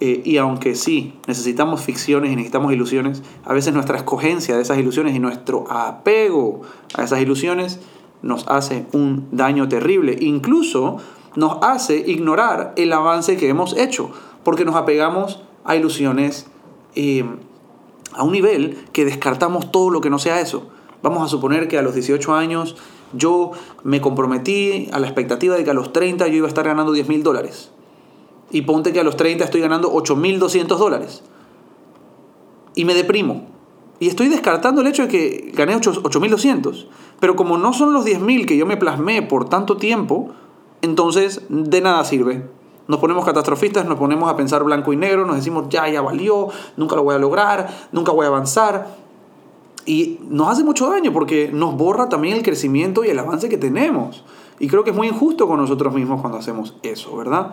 Eh, 0.00 0.22
y 0.24 0.36
aunque 0.36 0.74
sí, 0.74 1.14
necesitamos 1.26 1.80
ficciones 1.80 2.30
y 2.30 2.36
necesitamos 2.36 2.72
ilusiones, 2.72 3.22
a 3.44 3.52
veces 3.54 3.72
nuestra 3.72 3.96
escogencia 3.96 4.56
de 4.56 4.62
esas 4.62 4.78
ilusiones 4.78 5.14
y 5.14 5.18
nuestro 5.18 5.64
apego 5.70 6.62
a 6.94 7.04
esas 7.04 7.20
ilusiones 7.20 7.80
nos 8.22 8.46
hace 8.48 8.86
un 8.92 9.28
daño 9.32 9.68
terrible. 9.68 10.16
Incluso 10.20 10.98
nos 11.34 11.58
hace 11.62 11.96
ignorar 12.06 12.74
el 12.76 12.92
avance 12.92 13.36
que 13.36 13.48
hemos 13.48 13.76
hecho, 13.76 14.10
porque 14.44 14.64
nos 14.64 14.76
apegamos 14.76 15.42
a 15.64 15.76
ilusiones 15.76 16.46
eh, 16.94 17.24
a 18.12 18.22
un 18.22 18.32
nivel 18.32 18.78
que 18.92 19.04
descartamos 19.04 19.70
todo 19.70 19.90
lo 19.90 20.00
que 20.00 20.10
no 20.10 20.18
sea 20.18 20.40
eso. 20.40 20.68
Vamos 21.02 21.22
a 21.22 21.28
suponer 21.28 21.68
que 21.68 21.78
a 21.78 21.82
los 21.82 21.94
18 21.94 22.34
años 22.34 22.76
yo 23.12 23.52
me 23.84 24.00
comprometí 24.00 24.88
a 24.92 24.98
la 24.98 25.06
expectativa 25.06 25.56
de 25.56 25.64
que 25.64 25.70
a 25.70 25.74
los 25.74 25.92
30 25.92 26.26
yo 26.28 26.34
iba 26.34 26.46
a 26.46 26.48
estar 26.48 26.66
ganando 26.66 26.92
10 26.92 27.08
mil 27.08 27.22
dólares. 27.22 27.70
Y 28.50 28.62
ponte 28.62 28.92
que 28.92 29.00
a 29.00 29.04
los 29.04 29.16
30 29.16 29.44
estoy 29.44 29.60
ganando 29.60 29.92
8.200 29.92 30.66
dólares. 30.76 31.22
Y 32.74 32.84
me 32.84 32.94
deprimo. 32.94 33.46
Y 33.98 34.08
estoy 34.08 34.28
descartando 34.28 34.82
el 34.82 34.86
hecho 34.86 35.02
de 35.02 35.08
que 35.08 35.52
gané 35.54 35.74
8.200. 35.76 36.86
Pero 37.18 37.34
como 37.34 37.58
no 37.58 37.72
son 37.72 37.92
los 37.92 38.04
10.000 38.04 38.46
que 38.46 38.56
yo 38.56 38.66
me 38.66 38.76
plasmé 38.76 39.22
por 39.22 39.48
tanto 39.48 39.76
tiempo, 39.76 40.30
entonces 40.82 41.42
de 41.48 41.80
nada 41.80 42.04
sirve. 42.04 42.46
Nos 42.88 43.00
ponemos 43.00 43.24
catastrofistas, 43.24 43.86
nos 43.86 43.98
ponemos 43.98 44.30
a 44.30 44.36
pensar 44.36 44.62
blanco 44.62 44.92
y 44.92 44.96
negro, 44.96 45.26
nos 45.26 45.36
decimos, 45.36 45.66
ya, 45.70 45.88
ya 45.88 46.02
valió, 46.02 46.48
nunca 46.76 46.94
lo 46.94 47.02
voy 47.02 47.14
a 47.16 47.18
lograr, 47.18 47.68
nunca 47.90 48.12
voy 48.12 48.26
a 48.26 48.28
avanzar. 48.28 48.94
Y 49.86 50.18
nos 50.28 50.48
hace 50.48 50.62
mucho 50.62 50.88
daño 50.88 51.12
porque 51.12 51.50
nos 51.52 51.76
borra 51.76 52.08
también 52.08 52.36
el 52.36 52.42
crecimiento 52.42 53.04
y 53.04 53.08
el 53.08 53.18
avance 53.18 53.48
que 53.48 53.56
tenemos. 53.56 54.24
Y 54.58 54.68
creo 54.68 54.84
que 54.84 54.90
es 54.90 54.96
muy 54.96 55.08
injusto 55.08 55.48
con 55.48 55.58
nosotros 55.58 55.94
mismos 55.94 56.20
cuando 56.20 56.38
hacemos 56.38 56.74
eso, 56.82 57.16
¿verdad? 57.16 57.52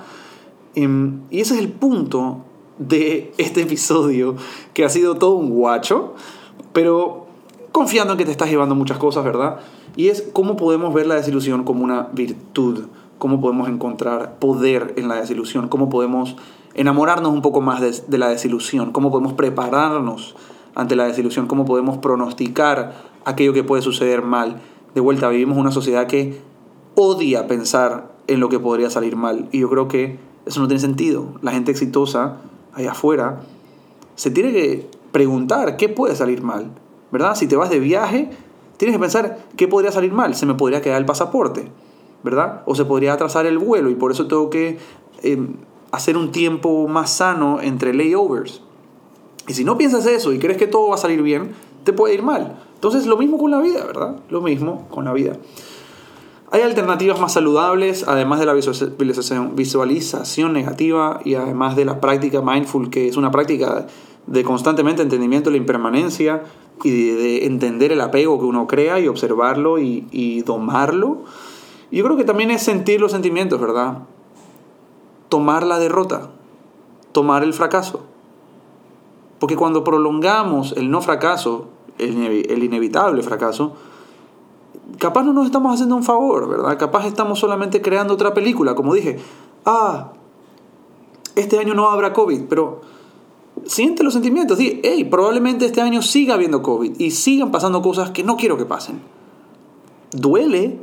Em, 0.76 1.21
Y 1.30 1.41
ese 1.41 1.55
es 1.55 1.59
el 1.59 1.69
punto 1.69 2.38
de 2.78 3.34
este 3.38 3.61
episodio, 3.61 4.36
que 4.74 4.84
ha 4.84 4.89
sido 4.89 5.15
todo 5.15 5.36
un 5.36 5.49
guacho, 5.49 6.13
pero 6.74 7.28
confiando 7.71 8.13
en 8.13 8.17
que 8.19 8.26
te 8.26 8.32
estás 8.32 8.49
llevando 8.49 8.76
muchas 8.76 8.97
cosas, 8.97 9.24
¿verdad? 9.24 9.59
Y 9.95 10.07
es 10.07 10.21
cómo 10.34 10.57
podemos 10.57 10.93
ver 10.93 11.07
la 11.07 11.15
desilusión 11.15 11.63
como 11.63 11.84
una 11.84 12.09
virtud, 12.13 12.86
cómo 13.19 13.39
podemos 13.39 13.69
encontrar 13.69 14.39
poder 14.39 14.93
en 14.97 15.07
la 15.07 15.15
desilusión, 15.15 15.67
cómo 15.69 15.89
podemos 15.89 16.36
enamorarnos 16.74 17.32
un 17.32 17.41
poco 17.41 17.61
más 17.61 17.80
de, 17.80 17.93
de 18.07 18.17
la 18.17 18.30
desilusión, 18.30 18.91
cómo 18.91 19.11
podemos 19.11 19.34
prepararnos 19.34 20.36
ante 20.76 20.95
la 20.95 21.05
desilusión, 21.05 21.45
cómo 21.47 21.65
podemos 21.65 21.99
pronosticar 21.99 22.93
aquello 23.26 23.53
que 23.53 23.63
puede 23.63 23.84
suceder 23.84 24.24
mal. 24.24 24.61
De 24.95 25.01
vuelta, 25.01 25.30
vivimos 25.30 25.57
una 25.57 25.71
sociedad 25.71 26.07
que 26.07 26.41
odia 26.95 27.47
pensar 27.47 28.11
en 28.28 28.39
lo 28.39 28.49
que 28.49 28.59
podría 28.59 28.89
salir 28.89 29.15
mal. 29.15 29.47
Y 29.51 29.59
yo 29.59 29.69
creo 29.69 29.88
que 29.88 30.17
eso 30.46 30.60
no 30.60 30.68
tiene 30.68 30.82
sentido. 30.82 31.34
La 31.41 31.52
gente 31.52 31.72
exitosa 31.72 32.38
allá 32.74 32.91
afuera 32.91 33.41
se 34.16 34.32
tiene 34.32 34.52
que 34.52 34.89
preguntar 35.12 35.78
qué 35.78 35.89
puede 35.89 36.16
salir 36.16 36.41
mal. 36.41 36.72
¿Verdad? 37.12 37.36
Si 37.36 37.48
te 37.48 37.56
vas 37.56 37.70
de 37.70 37.80
viaje, 37.80 38.32
tienes 38.78 38.96
que 38.96 39.00
pensar 39.00 39.46
qué 39.56 39.68
podría 39.68 39.91
salir 39.91 40.14
mal. 40.14 40.36
Se 40.36 40.46
me 40.46 40.56
podría 40.56 40.82
quedar 40.82 41.00
el 41.00 41.06
pasaporte. 41.06 41.72
¿Verdad? 42.24 42.64
O 42.66 42.76
se 42.76 42.86
podría 42.86 43.14
atrasar 43.14 43.46
el 43.46 43.58
vuelo 43.58 43.89
y 43.89 43.96
por 43.96 44.12
eso 44.12 44.28
tengo 44.28 44.50
que 44.50 44.80
eh, 45.22 45.48
hacer 45.91 46.18
un 46.18 46.32
tiempo 46.32 46.88
más 46.88 47.12
sano 47.12 47.62
entre 47.62 47.94
layovers. 47.94 48.62
Y 49.48 49.54
si 49.54 49.66
no 49.66 49.78
piensas 49.78 50.06
eso 50.06 50.32
y 50.32 50.39
crees 50.39 50.58
que 50.58 50.68
todo 50.68 50.89
va 50.89 50.96
a 50.96 50.98
salir 50.98 51.22
bien, 51.22 51.52
te 51.84 51.91
puede 51.94 52.14
ir 52.14 52.24
mal. 52.24 52.60
Entonces 52.76 53.06
lo 53.06 53.18
mismo 53.18 53.38
con 53.38 53.52
la 53.52 53.60
vida, 53.60 53.86
¿verdad? 53.86 54.16
Lo 54.30 54.41
mismo 54.41 54.88
con 54.89 55.06
la 55.06 55.14
vida. 55.14 55.34
Hay 56.54 56.62
alternativas 56.62 57.20
más 57.20 57.34
saludables, 57.34 58.08
además 58.08 58.39
de 58.39 58.45
la 58.45 58.54
visualización, 58.54 60.54
negativa 60.54 61.20
y 61.26 61.34
además 61.34 61.76
de 61.76 61.84
la 61.84 61.99
práctica 61.99 62.43
mindful, 62.43 62.91
que 62.91 63.08
es 63.08 63.18
una 63.18 63.32
práctica 63.32 63.88
de 64.28 64.43
constantemente 64.43 65.01
entendimiento 65.01 65.49
de 65.49 65.56
la 65.56 65.58
impermanencia 65.58 66.43
y 66.84 66.91
de, 66.91 67.16
de 67.16 67.45
entender 67.47 67.91
el 67.91 68.01
apego 68.01 68.38
que 68.38 68.45
uno 68.45 68.68
crea 68.68 68.99
y 68.99 69.08
observarlo 69.08 69.80
y, 69.80 70.06
y 70.12 70.43
domarlo. 70.43 71.24
Yo 71.91 72.04
creo 72.04 72.18
que 72.18 72.24
también 72.24 72.51
es 72.51 72.62
sentir 72.62 73.01
los 73.01 73.14
sentimientos, 73.14 73.60
¿verdad? 73.60 74.04
Tomar 75.30 75.66
la 75.66 75.80
derrota, 75.80 76.30
tomar 77.14 77.41
el 77.41 77.56
fracaso. 77.56 78.06
Porque 79.39 79.56
cuando 79.56 79.84
prolongamos 79.84 80.76
el 80.78 80.91
no 80.91 81.01
fracaso, 81.01 81.70
el 81.97 82.64
inevitable 82.64 83.24
fracaso, 83.24 83.74
capaz 84.99 85.23
no 85.23 85.34
nos 85.34 85.45
estamos 85.45 85.73
haciendo 85.73 85.95
un 85.95 86.03
favor, 86.03 86.47
¿verdad? 86.49 86.77
Capaz 86.77 87.05
estamos 87.07 87.39
solamente 87.39 87.81
creando 87.81 88.13
otra 88.13 88.34
película, 88.34 88.75
como 88.75 88.93
dije. 88.93 89.19
Ah, 89.65 90.11
este 91.36 91.59
año 91.59 91.73
no 91.73 91.89
habrá 91.89 92.13
COVID, 92.13 92.43
pero 92.49 92.81
siente 93.65 94.03
los 94.03 94.13
sentimientos. 94.13 94.57
Di, 94.57 94.81
hey, 94.84 95.03
probablemente 95.05 95.65
este 95.65 95.81
año 95.81 96.01
siga 96.01 96.36
habiendo 96.36 96.61
COVID 96.61 96.99
y 96.99 97.11
sigan 97.11 97.51
pasando 97.51 97.81
cosas 97.81 98.11
que 98.11 98.23
no 98.23 98.36
quiero 98.38 98.57
que 98.57 98.65
pasen. 98.65 99.01
Duele, 100.11 100.79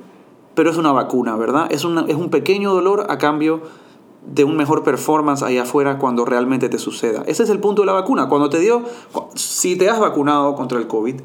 pero 0.54 0.70
es 0.70 0.76
una 0.76 0.92
vacuna, 0.92 1.36
¿verdad? 1.36 1.68
Es, 1.70 1.84
una- 1.84 2.04
es 2.08 2.16
un 2.16 2.30
pequeño 2.30 2.72
dolor 2.72 3.06
a 3.08 3.18
cambio 3.18 3.60
de 4.26 4.44
un 4.44 4.56
mejor 4.56 4.82
performance 4.82 5.42
allá 5.42 5.62
afuera 5.62 5.98
cuando 5.98 6.24
realmente 6.24 6.68
te 6.68 6.78
suceda. 6.78 7.22
Ese 7.26 7.42
es 7.44 7.50
el 7.50 7.60
punto 7.60 7.82
de 7.82 7.86
la 7.86 7.92
vacuna. 7.92 8.28
Cuando 8.28 8.50
te 8.50 8.58
dio, 8.58 8.82
si 9.34 9.76
te 9.76 9.88
has 9.88 9.98
vacunado 10.00 10.54
contra 10.56 10.78
el 10.78 10.86
COVID, 10.88 11.20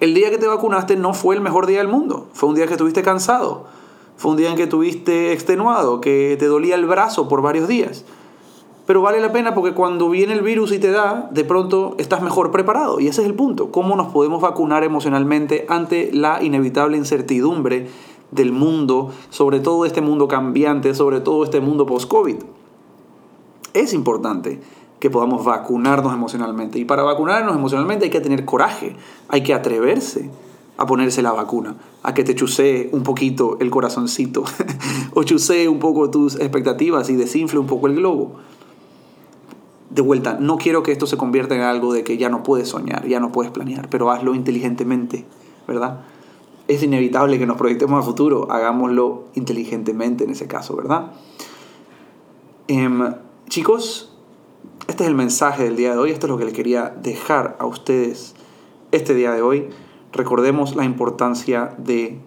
el 0.00 0.14
día 0.14 0.30
que 0.30 0.38
te 0.38 0.46
vacunaste 0.46 0.96
no 0.96 1.12
fue 1.12 1.34
el 1.34 1.40
mejor 1.40 1.66
día 1.66 1.78
del 1.78 1.88
mundo. 1.88 2.26
Fue 2.32 2.48
un 2.48 2.54
día 2.54 2.66
que 2.66 2.74
estuviste 2.74 3.02
cansado. 3.02 3.64
Fue 4.16 4.30
un 4.30 4.36
día 4.36 4.50
en 4.50 4.56
que 4.56 4.64
estuviste 4.64 5.32
extenuado, 5.32 6.00
que 6.00 6.36
te 6.38 6.46
dolía 6.46 6.74
el 6.74 6.86
brazo 6.86 7.28
por 7.28 7.42
varios 7.42 7.68
días. 7.68 8.04
Pero 8.86 9.02
vale 9.02 9.20
la 9.20 9.32
pena 9.32 9.54
porque 9.54 9.74
cuando 9.74 10.08
viene 10.08 10.32
el 10.32 10.42
virus 10.42 10.72
y 10.72 10.78
te 10.78 10.90
da, 10.90 11.28
de 11.30 11.44
pronto 11.44 11.94
estás 11.98 12.22
mejor 12.22 12.50
preparado. 12.50 13.00
Y 13.00 13.08
ese 13.08 13.20
es 13.22 13.28
el 13.28 13.34
punto. 13.34 13.70
¿Cómo 13.70 13.96
nos 13.96 14.08
podemos 14.08 14.40
vacunar 14.40 14.82
emocionalmente 14.82 15.66
ante 15.68 16.10
la 16.12 16.42
inevitable 16.42 16.96
incertidumbre 16.96 17.88
del 18.30 18.52
mundo, 18.52 19.10
sobre 19.30 19.60
todo 19.60 19.84
este 19.84 20.00
mundo 20.00 20.26
cambiante, 20.26 20.94
sobre 20.94 21.20
todo 21.20 21.44
este 21.44 21.60
mundo 21.60 21.86
post-COVID? 21.86 22.36
Es 23.74 23.92
importante 23.92 24.60
que 25.00 25.10
podamos 25.10 25.44
vacunarnos 25.44 26.12
emocionalmente. 26.12 26.78
Y 26.78 26.84
para 26.84 27.02
vacunarnos 27.02 27.54
emocionalmente 27.54 28.06
hay 28.06 28.10
que 28.10 28.20
tener 28.20 28.44
coraje, 28.44 28.96
hay 29.28 29.42
que 29.42 29.54
atreverse 29.54 30.30
a 30.76 30.86
ponerse 30.86 31.22
la 31.22 31.32
vacuna, 31.32 31.76
a 32.04 32.14
que 32.14 32.22
te 32.22 32.34
chusee 32.34 32.88
un 32.92 33.02
poquito 33.02 33.58
el 33.60 33.68
corazoncito, 33.68 34.44
o 35.14 35.24
chusee 35.24 35.68
un 35.68 35.80
poco 35.80 36.08
tus 36.08 36.36
expectativas 36.36 37.10
y 37.10 37.16
desinfle 37.16 37.58
un 37.58 37.66
poco 37.66 37.88
el 37.88 37.96
globo. 37.96 38.36
De 39.90 40.02
vuelta, 40.02 40.36
no 40.38 40.56
quiero 40.56 40.82
que 40.82 40.92
esto 40.92 41.06
se 41.06 41.16
convierta 41.16 41.56
en 41.56 41.62
algo 41.62 41.92
de 41.92 42.04
que 42.04 42.16
ya 42.16 42.28
no 42.28 42.44
puedes 42.44 42.68
soñar, 42.68 43.06
ya 43.08 43.18
no 43.18 43.32
puedes 43.32 43.50
planear, 43.50 43.88
pero 43.88 44.10
hazlo 44.10 44.34
inteligentemente, 44.34 45.24
¿verdad? 45.66 46.02
Es 46.68 46.82
inevitable 46.82 47.38
que 47.38 47.46
nos 47.46 47.56
proyectemos 47.56 48.00
a 48.00 48.06
futuro, 48.06 48.50
hagámoslo 48.50 49.24
inteligentemente 49.34 50.24
en 50.24 50.30
ese 50.30 50.46
caso, 50.46 50.76
¿verdad? 50.76 51.12
Em, 52.68 53.14
chicos, 53.48 54.12
este 54.88 55.04
es 55.04 55.10
el 55.10 55.14
mensaje 55.14 55.64
del 55.64 55.76
día 55.76 55.92
de 55.92 55.98
hoy, 55.98 56.10
esto 56.10 56.26
es 56.26 56.30
lo 56.30 56.38
que 56.38 56.46
le 56.46 56.52
quería 56.52 56.88
dejar 57.02 57.56
a 57.60 57.66
ustedes 57.66 58.34
este 58.90 59.14
día 59.14 59.32
de 59.32 59.42
hoy. 59.42 59.68
Recordemos 60.12 60.76
la 60.76 60.86
importancia 60.86 61.74
de 61.76 62.18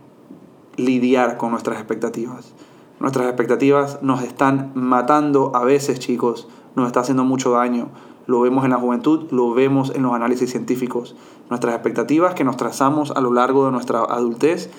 lidiar 0.78 1.38
con 1.38 1.50
nuestras 1.50 1.80
expectativas. 1.80 2.54
Nuestras 3.00 3.26
expectativas 3.26 4.04
nos 4.04 4.22
están 4.22 4.72
matando 4.76 5.52
a 5.56 5.66
veces, 5.66 6.00
chicos, 6.00 6.48
nos 6.76 6.86
está 6.86 7.00
haciendo 7.00 7.24
mucho 7.24 7.50
daño. 7.50 7.90
Lo 8.28 8.42
vemos 8.42 8.64
en 8.64 8.70
la 8.70 8.78
juventud, 8.78 9.28
lo 9.32 9.56
vemos 9.56 9.92
en 9.96 10.04
los 10.04 10.14
análisis 10.14 10.52
científicos. 10.52 11.16
Nuestras 11.50 11.74
expectativas 11.74 12.36
que 12.36 12.44
nos 12.44 12.58
trazamos 12.58 13.10
a 13.10 13.22
lo 13.22 13.34
largo 13.34 13.66
de 13.66 13.72
nuestra 13.72 14.02
adultez 14.02 14.70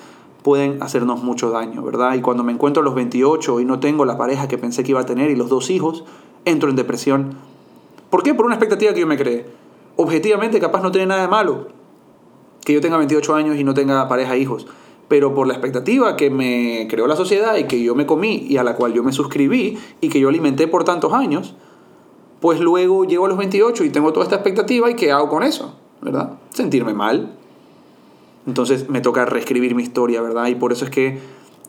pueden 0.44 0.80
hacernos 0.84 1.24
mucho 1.24 1.50
daño, 1.50 1.82
¿verdad? 1.82 2.14
Y 2.14 2.20
cuando 2.20 2.44
me 2.44 2.52
encuentro 2.52 2.80
a 2.80 2.84
los 2.84 2.94
28 2.94 3.58
y 3.58 3.64
no 3.64 3.80
tengo 3.80 4.04
la 4.04 4.16
pareja 4.16 4.46
que 4.46 4.56
pensé 4.56 4.84
que 4.84 4.92
iba 4.92 5.00
a 5.00 5.06
tener 5.06 5.32
y 5.32 5.36
los 5.36 5.48
dos 5.48 5.68
hijos, 5.68 6.04
entro 6.44 6.70
en 6.70 6.76
depresión. 6.76 7.51
¿Por 8.12 8.22
qué? 8.22 8.34
Por 8.34 8.44
una 8.44 8.56
expectativa 8.56 8.92
que 8.92 9.00
yo 9.00 9.06
me 9.06 9.16
creé. 9.16 9.46
Objetivamente, 9.96 10.60
capaz 10.60 10.82
no 10.82 10.92
tiene 10.92 11.06
nada 11.06 11.22
de 11.22 11.28
malo 11.28 11.68
que 12.62 12.74
yo 12.74 12.82
tenga 12.82 12.98
28 12.98 13.34
años 13.34 13.56
y 13.56 13.64
no 13.64 13.72
tenga 13.72 14.06
pareja 14.06 14.34
e 14.34 14.38
hijos. 14.38 14.66
Pero 15.08 15.34
por 15.34 15.46
la 15.46 15.54
expectativa 15.54 16.14
que 16.14 16.28
me 16.28 16.86
creó 16.90 17.06
la 17.06 17.16
sociedad 17.16 17.56
y 17.56 17.64
que 17.64 17.82
yo 17.82 17.94
me 17.94 18.04
comí 18.04 18.44
y 18.46 18.58
a 18.58 18.64
la 18.64 18.76
cual 18.76 18.92
yo 18.92 19.02
me 19.02 19.12
suscribí 19.12 19.78
y 20.02 20.10
que 20.10 20.20
yo 20.20 20.28
alimenté 20.28 20.68
por 20.68 20.84
tantos 20.84 21.14
años, 21.14 21.54
pues 22.40 22.60
luego 22.60 23.06
llego 23.06 23.24
a 23.24 23.28
los 23.30 23.38
28 23.38 23.82
y 23.82 23.88
tengo 23.88 24.12
toda 24.12 24.24
esta 24.24 24.36
expectativa 24.36 24.90
y 24.90 24.94
¿qué 24.94 25.10
hago 25.10 25.30
con 25.30 25.42
eso? 25.42 25.74
¿Verdad? 26.02 26.34
Sentirme 26.50 26.92
mal. 26.92 27.34
Entonces 28.46 28.90
me 28.90 29.00
toca 29.00 29.24
reescribir 29.24 29.74
mi 29.74 29.84
historia, 29.84 30.20
¿verdad? 30.20 30.48
Y 30.48 30.54
por 30.54 30.70
eso 30.72 30.84
es 30.84 30.90
que 30.90 31.18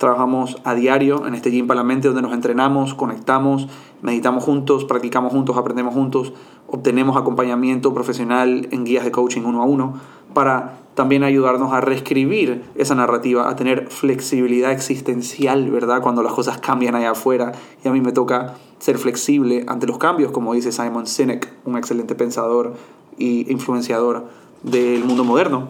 trabajamos 0.04 0.58
a 0.66 0.76
diario 0.76 1.26
en 1.26 1.34
este 1.34 1.50
Gym 1.50 1.66
para 1.66 1.80
la 1.80 1.86
Mente, 1.86 2.10
donde 2.10 2.22
nos 2.22 2.34
entrenamos, 2.34 2.94
conectamos, 2.94 3.70
meditamos 4.02 4.44
juntos, 4.44 4.84
practicamos 4.84 5.32
juntos, 5.32 5.56
aprendemos 5.56 5.94
juntos, 5.94 6.34
obtenemos 6.68 7.16
acompañamiento 7.16 7.94
profesional 7.94 8.68
en 8.72 8.84
guías 8.84 9.06
de 9.06 9.12
coaching 9.12 9.44
uno 9.44 9.62
a 9.62 9.66
uno, 9.66 9.94
para 10.34 10.80
también 10.94 11.24
ayudarnos 11.24 11.72
a 11.72 11.80
reescribir 11.80 12.66
esa 12.76 12.96
narrativa, 12.96 13.50
a 13.50 13.56
tener 13.56 13.88
flexibilidad 13.88 14.74
existencial, 14.74 15.72
¿verdad? 15.72 16.02
Cuando 16.02 16.22
las 16.22 16.34
cosas 16.34 16.58
cambian 16.58 16.96
allá 16.96 17.12
afuera 17.12 17.54
y 17.82 17.88
a 17.88 17.92
mí 17.94 18.02
me 18.02 18.12
toca 18.12 18.56
ser 18.80 18.98
flexible 18.98 19.64
ante 19.70 19.88
los 19.88 20.00
cambios, 20.00 20.34
como 20.34 20.54
dice 20.54 20.74
Simon 20.74 21.08
Sinek, 21.08 21.50
un 21.64 21.78
excelente 21.78 22.14
pensador 22.14 22.74
y 23.18 23.50
influenciador 23.50 24.26
del 24.64 25.06
mundo 25.06 25.24
moderno. 25.24 25.70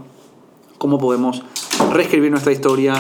Cómo 0.80 0.98
podemos 0.98 1.44
reescribir 1.92 2.32
nuestra 2.32 2.52
historia, 2.52 2.96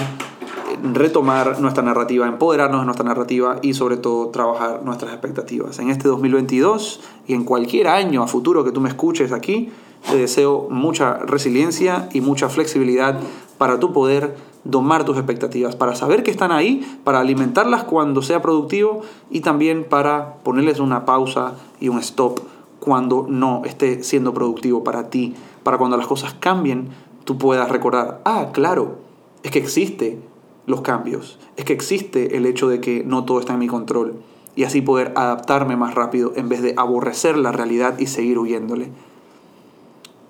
retomar 0.84 1.62
nuestra 1.62 1.82
narrativa, 1.82 2.28
empoderarnos 2.28 2.82
de 2.82 2.86
nuestra 2.86 3.06
narrativa 3.06 3.58
y 3.62 3.74
sobre 3.74 3.96
todo 3.96 4.28
trabajar 4.28 4.82
nuestras 4.84 5.14
expectativas. 5.14 5.80
En 5.80 5.90
este 5.90 6.10
2022 6.10 7.00
y 7.26 7.34
en 7.34 7.46
cualquier 7.46 7.88
año 7.88 8.22
a 8.22 8.28
futuro 8.28 8.66
que 8.66 8.72
tú 8.74 8.82
me 8.82 8.90
escuches 8.90 9.32
aquí, 9.32 9.72
te 10.10 10.18
deseo 10.18 10.68
mucha 10.70 11.20
resiliencia 11.20 12.10
y 12.12 12.20
mucha 12.20 12.50
flexibilidad 12.50 13.18
para 13.58 13.80
tu 13.80 13.94
poder 13.94 14.36
domar 14.66 15.06
tus 15.06 15.16
expectativas, 15.16 15.78
para 15.78 15.96
saber 15.96 16.22
que 16.22 16.32
están 16.32 16.52
ahí, 16.52 17.00
para 17.06 17.22
alimentarlas 17.22 17.86
cuando 17.86 18.22
sea 18.22 18.42
productivo 18.42 19.02
y 19.32 19.40
también 19.40 19.86
para 19.86 20.36
ponerles 20.44 20.82
una 20.82 21.06
pausa 21.06 21.54
y 21.80 21.88
un 21.88 22.00
stop 22.00 22.42
cuando 22.82 23.26
no 23.30 23.62
esté 23.64 24.04
siendo 24.04 24.34
productivo 24.34 24.84
para 24.84 25.10
ti, 25.10 25.34
para 25.64 25.78
cuando 25.78 25.96
las 25.96 26.08
cosas 26.08 26.36
cambien, 26.38 26.90
tú 27.24 27.38
puedas 27.38 27.70
recordar, 27.70 28.20
ah, 28.26 28.50
claro, 28.52 28.98
es 29.44 29.52
que 29.52 29.60
existe 29.60 30.20
los 30.66 30.82
cambios, 30.82 31.40
es 31.58 31.66
que 31.66 31.74
existe 31.74 32.38
el 32.38 32.46
hecho 32.46 32.68
de 32.68 32.80
que 32.80 33.04
no 33.06 33.26
todo 33.26 33.40
está 33.40 33.54
en 33.54 33.60
mi 33.60 33.68
control 33.68 34.16
y 34.56 34.64
así 34.64 34.82
poder 34.82 35.14
adaptarme 35.16 35.76
más 35.76 35.96
rápido 35.96 36.34
en 36.36 36.50
vez 36.50 36.62
de 36.62 36.74
aborrecer 36.78 37.38
la 37.38 37.52
realidad 37.52 37.98
y 38.00 38.08
seguir 38.08 38.38
huyéndole. 38.38 38.90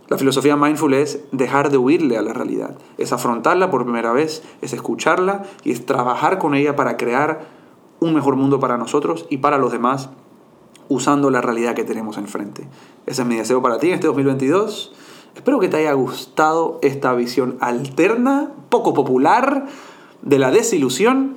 La 0.07 0.17
filosofía 0.17 0.55
mindful 0.55 0.93
es 0.93 1.21
dejar 1.31 1.69
de 1.69 1.77
huirle 1.77 2.17
a 2.17 2.21
la 2.21 2.33
realidad, 2.33 2.77
es 2.97 3.13
afrontarla 3.13 3.71
por 3.71 3.83
primera 3.83 4.11
vez, 4.11 4.43
es 4.61 4.73
escucharla 4.73 5.43
y 5.63 5.71
es 5.71 5.85
trabajar 5.85 6.39
con 6.39 6.55
ella 6.55 6.75
para 6.75 6.97
crear 6.97 7.47
un 7.99 8.13
mejor 8.13 8.35
mundo 8.35 8.59
para 8.59 8.77
nosotros 8.77 9.25
y 9.29 9.37
para 9.37 9.57
los 9.57 9.71
demás 9.71 10.09
usando 10.89 11.29
la 11.29 11.41
realidad 11.41 11.73
que 11.73 11.83
tenemos 11.83 12.17
enfrente. 12.17 12.67
Ese 13.05 13.21
es 13.21 13.27
mi 13.27 13.37
deseo 13.37 13.61
para 13.61 13.79
ti 13.79 13.87
en 13.87 13.93
este 13.93 14.07
2022. 14.07 14.93
Espero 15.35 15.59
que 15.59 15.69
te 15.69 15.77
haya 15.77 15.93
gustado 15.93 16.79
esta 16.81 17.13
visión 17.13 17.57
alterna, 17.59 18.51
poco 18.69 18.93
popular, 18.93 19.67
de 20.23 20.39
la 20.39 20.51
desilusión. 20.51 21.35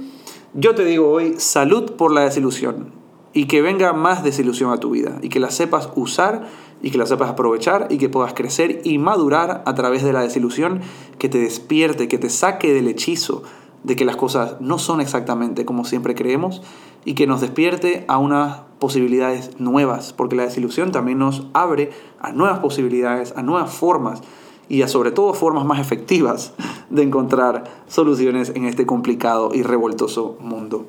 Yo 0.55 0.74
te 0.74 0.84
digo 0.84 1.11
hoy, 1.11 1.34
salud 1.39 1.93
por 1.93 2.12
la 2.12 2.22
desilusión 2.22 2.93
y 3.32 3.47
que 3.47 3.61
venga 3.61 3.93
más 3.93 4.24
desilusión 4.24 4.72
a 4.72 4.78
tu 4.78 4.91
vida 4.91 5.18
y 5.20 5.28
que 5.28 5.41
la 5.41 5.51
sepas 5.51 5.91
usar 5.95 6.49
y 6.80 6.91
que 6.91 6.99
la 6.99 7.07
sepas 7.07 7.30
aprovechar 7.30 7.89
y 7.91 7.99
que 7.99 8.09
puedas 8.09 8.32
crecer 8.32 8.80
y 8.84 8.99
madurar 8.99 9.62
a 9.66 9.74
través 9.74 10.03
de 10.03 10.12
la 10.12 10.22
desilusión 10.22 10.80
que 11.18 11.28
te 11.28 11.39
despierte, 11.39 12.09
que 12.09 12.18
te 12.18 12.30
saque 12.30 12.72
del 12.72 12.89
hechizo 12.89 13.43
de 13.82 13.95
que 13.95 14.05
las 14.05 14.16
cosas 14.16 14.57
no 14.61 14.78
son 14.78 15.01
exactamente 15.01 15.64
como 15.64 15.84
siempre 15.84 16.14
creemos 16.14 16.62
y 17.05 17.14
que 17.14 17.26
nos 17.26 17.41
despierte 17.41 18.05
a 18.09 18.18
unas 18.18 18.62
posibilidades 18.80 19.61
nuevas, 19.61 20.12
porque 20.12 20.34
la 20.34 20.43
desilusión 20.43 20.91
también 20.91 21.18
nos 21.18 21.47
abre 21.53 21.91
a 22.20 22.32
nuevas 22.32 22.59
posibilidades, 22.59 23.32
a 23.37 23.43
nuevas 23.43 23.72
formas 23.72 24.22
y 24.69 24.83
a 24.83 24.89
sobre 24.89 25.11
todo 25.11 25.35
formas 25.35 25.64
más 25.64 25.81
efectivas 25.81 26.53
de 26.91 27.03
encontrar 27.03 27.64
soluciones 27.89 28.53
en 28.55 28.64
este 28.64 28.87
complicado 28.87 29.51
y 29.55 29.62
revoltoso 29.62 30.37
mundo. 30.41 30.87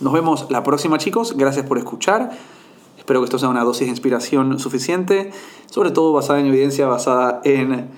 Nos 0.00 0.12
vemos 0.12 0.46
la 0.50 0.62
próxima 0.62 0.98
chicos, 0.98 1.36
gracias 1.36 1.66
por 1.66 1.78
escuchar. 1.78 2.30
Espero 2.96 3.20
que 3.20 3.24
esto 3.24 3.38
sea 3.38 3.48
una 3.48 3.64
dosis 3.64 3.86
de 3.86 3.90
inspiración 3.90 4.58
suficiente, 4.58 5.30
sobre 5.66 5.90
todo 5.90 6.12
basada 6.12 6.40
en 6.40 6.46
evidencia, 6.46 6.86
basada 6.86 7.40
en 7.44 7.88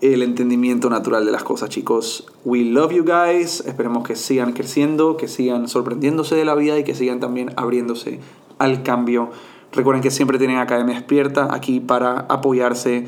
el 0.00 0.22
entendimiento 0.22 0.90
natural 0.90 1.24
de 1.24 1.30
las 1.30 1.44
cosas, 1.44 1.68
chicos. 1.68 2.26
We 2.44 2.64
love 2.64 2.92
you 2.92 3.04
guys. 3.04 3.62
Esperemos 3.66 4.06
que 4.06 4.16
sigan 4.16 4.52
creciendo, 4.52 5.16
que 5.16 5.28
sigan 5.28 5.68
sorprendiéndose 5.68 6.34
de 6.34 6.44
la 6.44 6.56
vida 6.56 6.78
y 6.78 6.84
que 6.84 6.94
sigan 6.94 7.20
también 7.20 7.52
abriéndose 7.56 8.18
al 8.58 8.82
cambio. 8.82 9.30
Recuerden 9.70 10.02
que 10.02 10.10
siempre 10.10 10.38
tienen 10.38 10.58
Academia 10.58 10.96
Despierta 10.96 11.54
aquí 11.54 11.78
para 11.78 12.20
apoyarse 12.28 13.06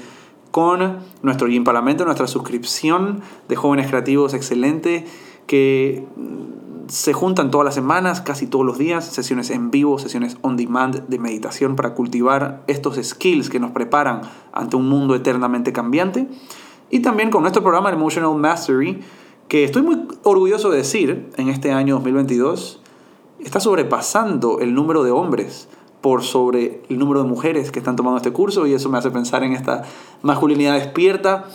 con 0.54 1.00
nuestro 1.22 1.48
Gym 1.48 1.64
Parlamento, 1.64 2.04
nuestra 2.04 2.28
suscripción 2.28 3.22
de 3.48 3.56
jóvenes 3.56 3.88
creativos 3.88 4.34
excelente 4.34 5.04
que 5.48 6.04
se 6.86 7.12
juntan 7.12 7.50
todas 7.50 7.64
las 7.64 7.74
semanas, 7.74 8.20
casi 8.20 8.46
todos 8.46 8.64
los 8.64 8.78
días, 8.78 9.04
sesiones 9.04 9.50
en 9.50 9.72
vivo, 9.72 9.98
sesiones 9.98 10.36
on 10.42 10.56
demand 10.56 11.08
de 11.08 11.18
meditación 11.18 11.74
para 11.74 11.94
cultivar 11.94 12.62
estos 12.68 13.00
skills 13.02 13.50
que 13.50 13.58
nos 13.58 13.72
preparan 13.72 14.20
ante 14.52 14.76
un 14.76 14.88
mundo 14.88 15.16
eternamente 15.16 15.72
cambiante. 15.72 16.28
Y 16.88 17.00
también 17.00 17.30
con 17.30 17.42
nuestro 17.42 17.64
programa 17.64 17.90
Emotional 17.90 18.36
Mastery, 18.36 19.00
que 19.48 19.64
estoy 19.64 19.82
muy 19.82 20.06
orgulloso 20.22 20.70
de 20.70 20.76
decir 20.76 21.30
en 21.36 21.48
este 21.48 21.72
año 21.72 21.96
2022, 21.96 22.80
está 23.40 23.58
sobrepasando 23.58 24.60
el 24.60 24.72
número 24.72 25.02
de 25.02 25.10
hombres 25.10 25.68
por 26.04 26.22
sobre 26.22 26.82
el 26.90 26.98
número 26.98 27.22
de 27.22 27.28
mujeres 27.30 27.70
que 27.72 27.78
están 27.78 27.96
tomando 27.96 28.18
este 28.18 28.30
curso 28.30 28.66
y 28.66 28.74
eso 28.74 28.90
me 28.90 28.98
hace 28.98 29.10
pensar 29.10 29.42
en 29.42 29.54
esta 29.54 29.84
masculinidad 30.20 30.74
despierta 30.74 31.46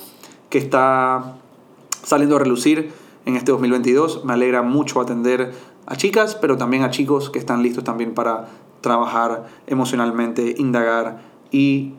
que 0.50 0.58
está 0.58 1.36
saliendo 2.02 2.36
a 2.36 2.40
relucir 2.40 2.92
en 3.28 3.36
este 3.36 3.52
2022. 3.52 4.26
Me 4.26 4.34
alegra 4.34 4.64
mucho 4.64 5.02
atender 5.02 5.54
a 5.86 5.96
chicas, 5.98 6.34
pero 6.34 6.58
también 6.58 6.82
a 6.82 6.90
chicos 6.90 7.30
que 7.30 7.38
están 7.38 7.62
listos 7.62 7.84
también 7.84 8.16
para 8.16 8.48
trabajar 8.82 9.46
emocionalmente, 9.68 10.56
indagar 10.58 11.22
y 11.52 11.94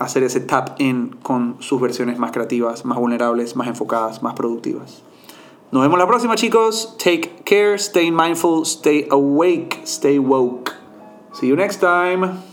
hacer 0.00 0.24
ese 0.24 0.40
tap 0.40 0.80
in 0.80 1.14
con 1.22 1.58
sus 1.60 1.80
versiones 1.80 2.18
más 2.18 2.32
creativas, 2.32 2.84
más 2.84 2.98
vulnerables, 2.98 3.54
más 3.54 3.68
enfocadas, 3.68 4.20
más 4.20 4.34
productivas. 4.34 5.04
Nos 5.70 5.84
vemos 5.84 5.96
la 5.96 6.08
próxima 6.08 6.34
chicos. 6.34 6.96
Take 6.98 7.44
care, 7.44 7.76
stay 7.76 8.10
mindful, 8.10 8.64
stay 8.64 9.06
awake, 9.12 9.80
stay 9.84 10.18
woke. 10.18 10.77
See 11.38 11.46
you 11.46 11.54
next 11.54 11.76
time. 11.76 12.47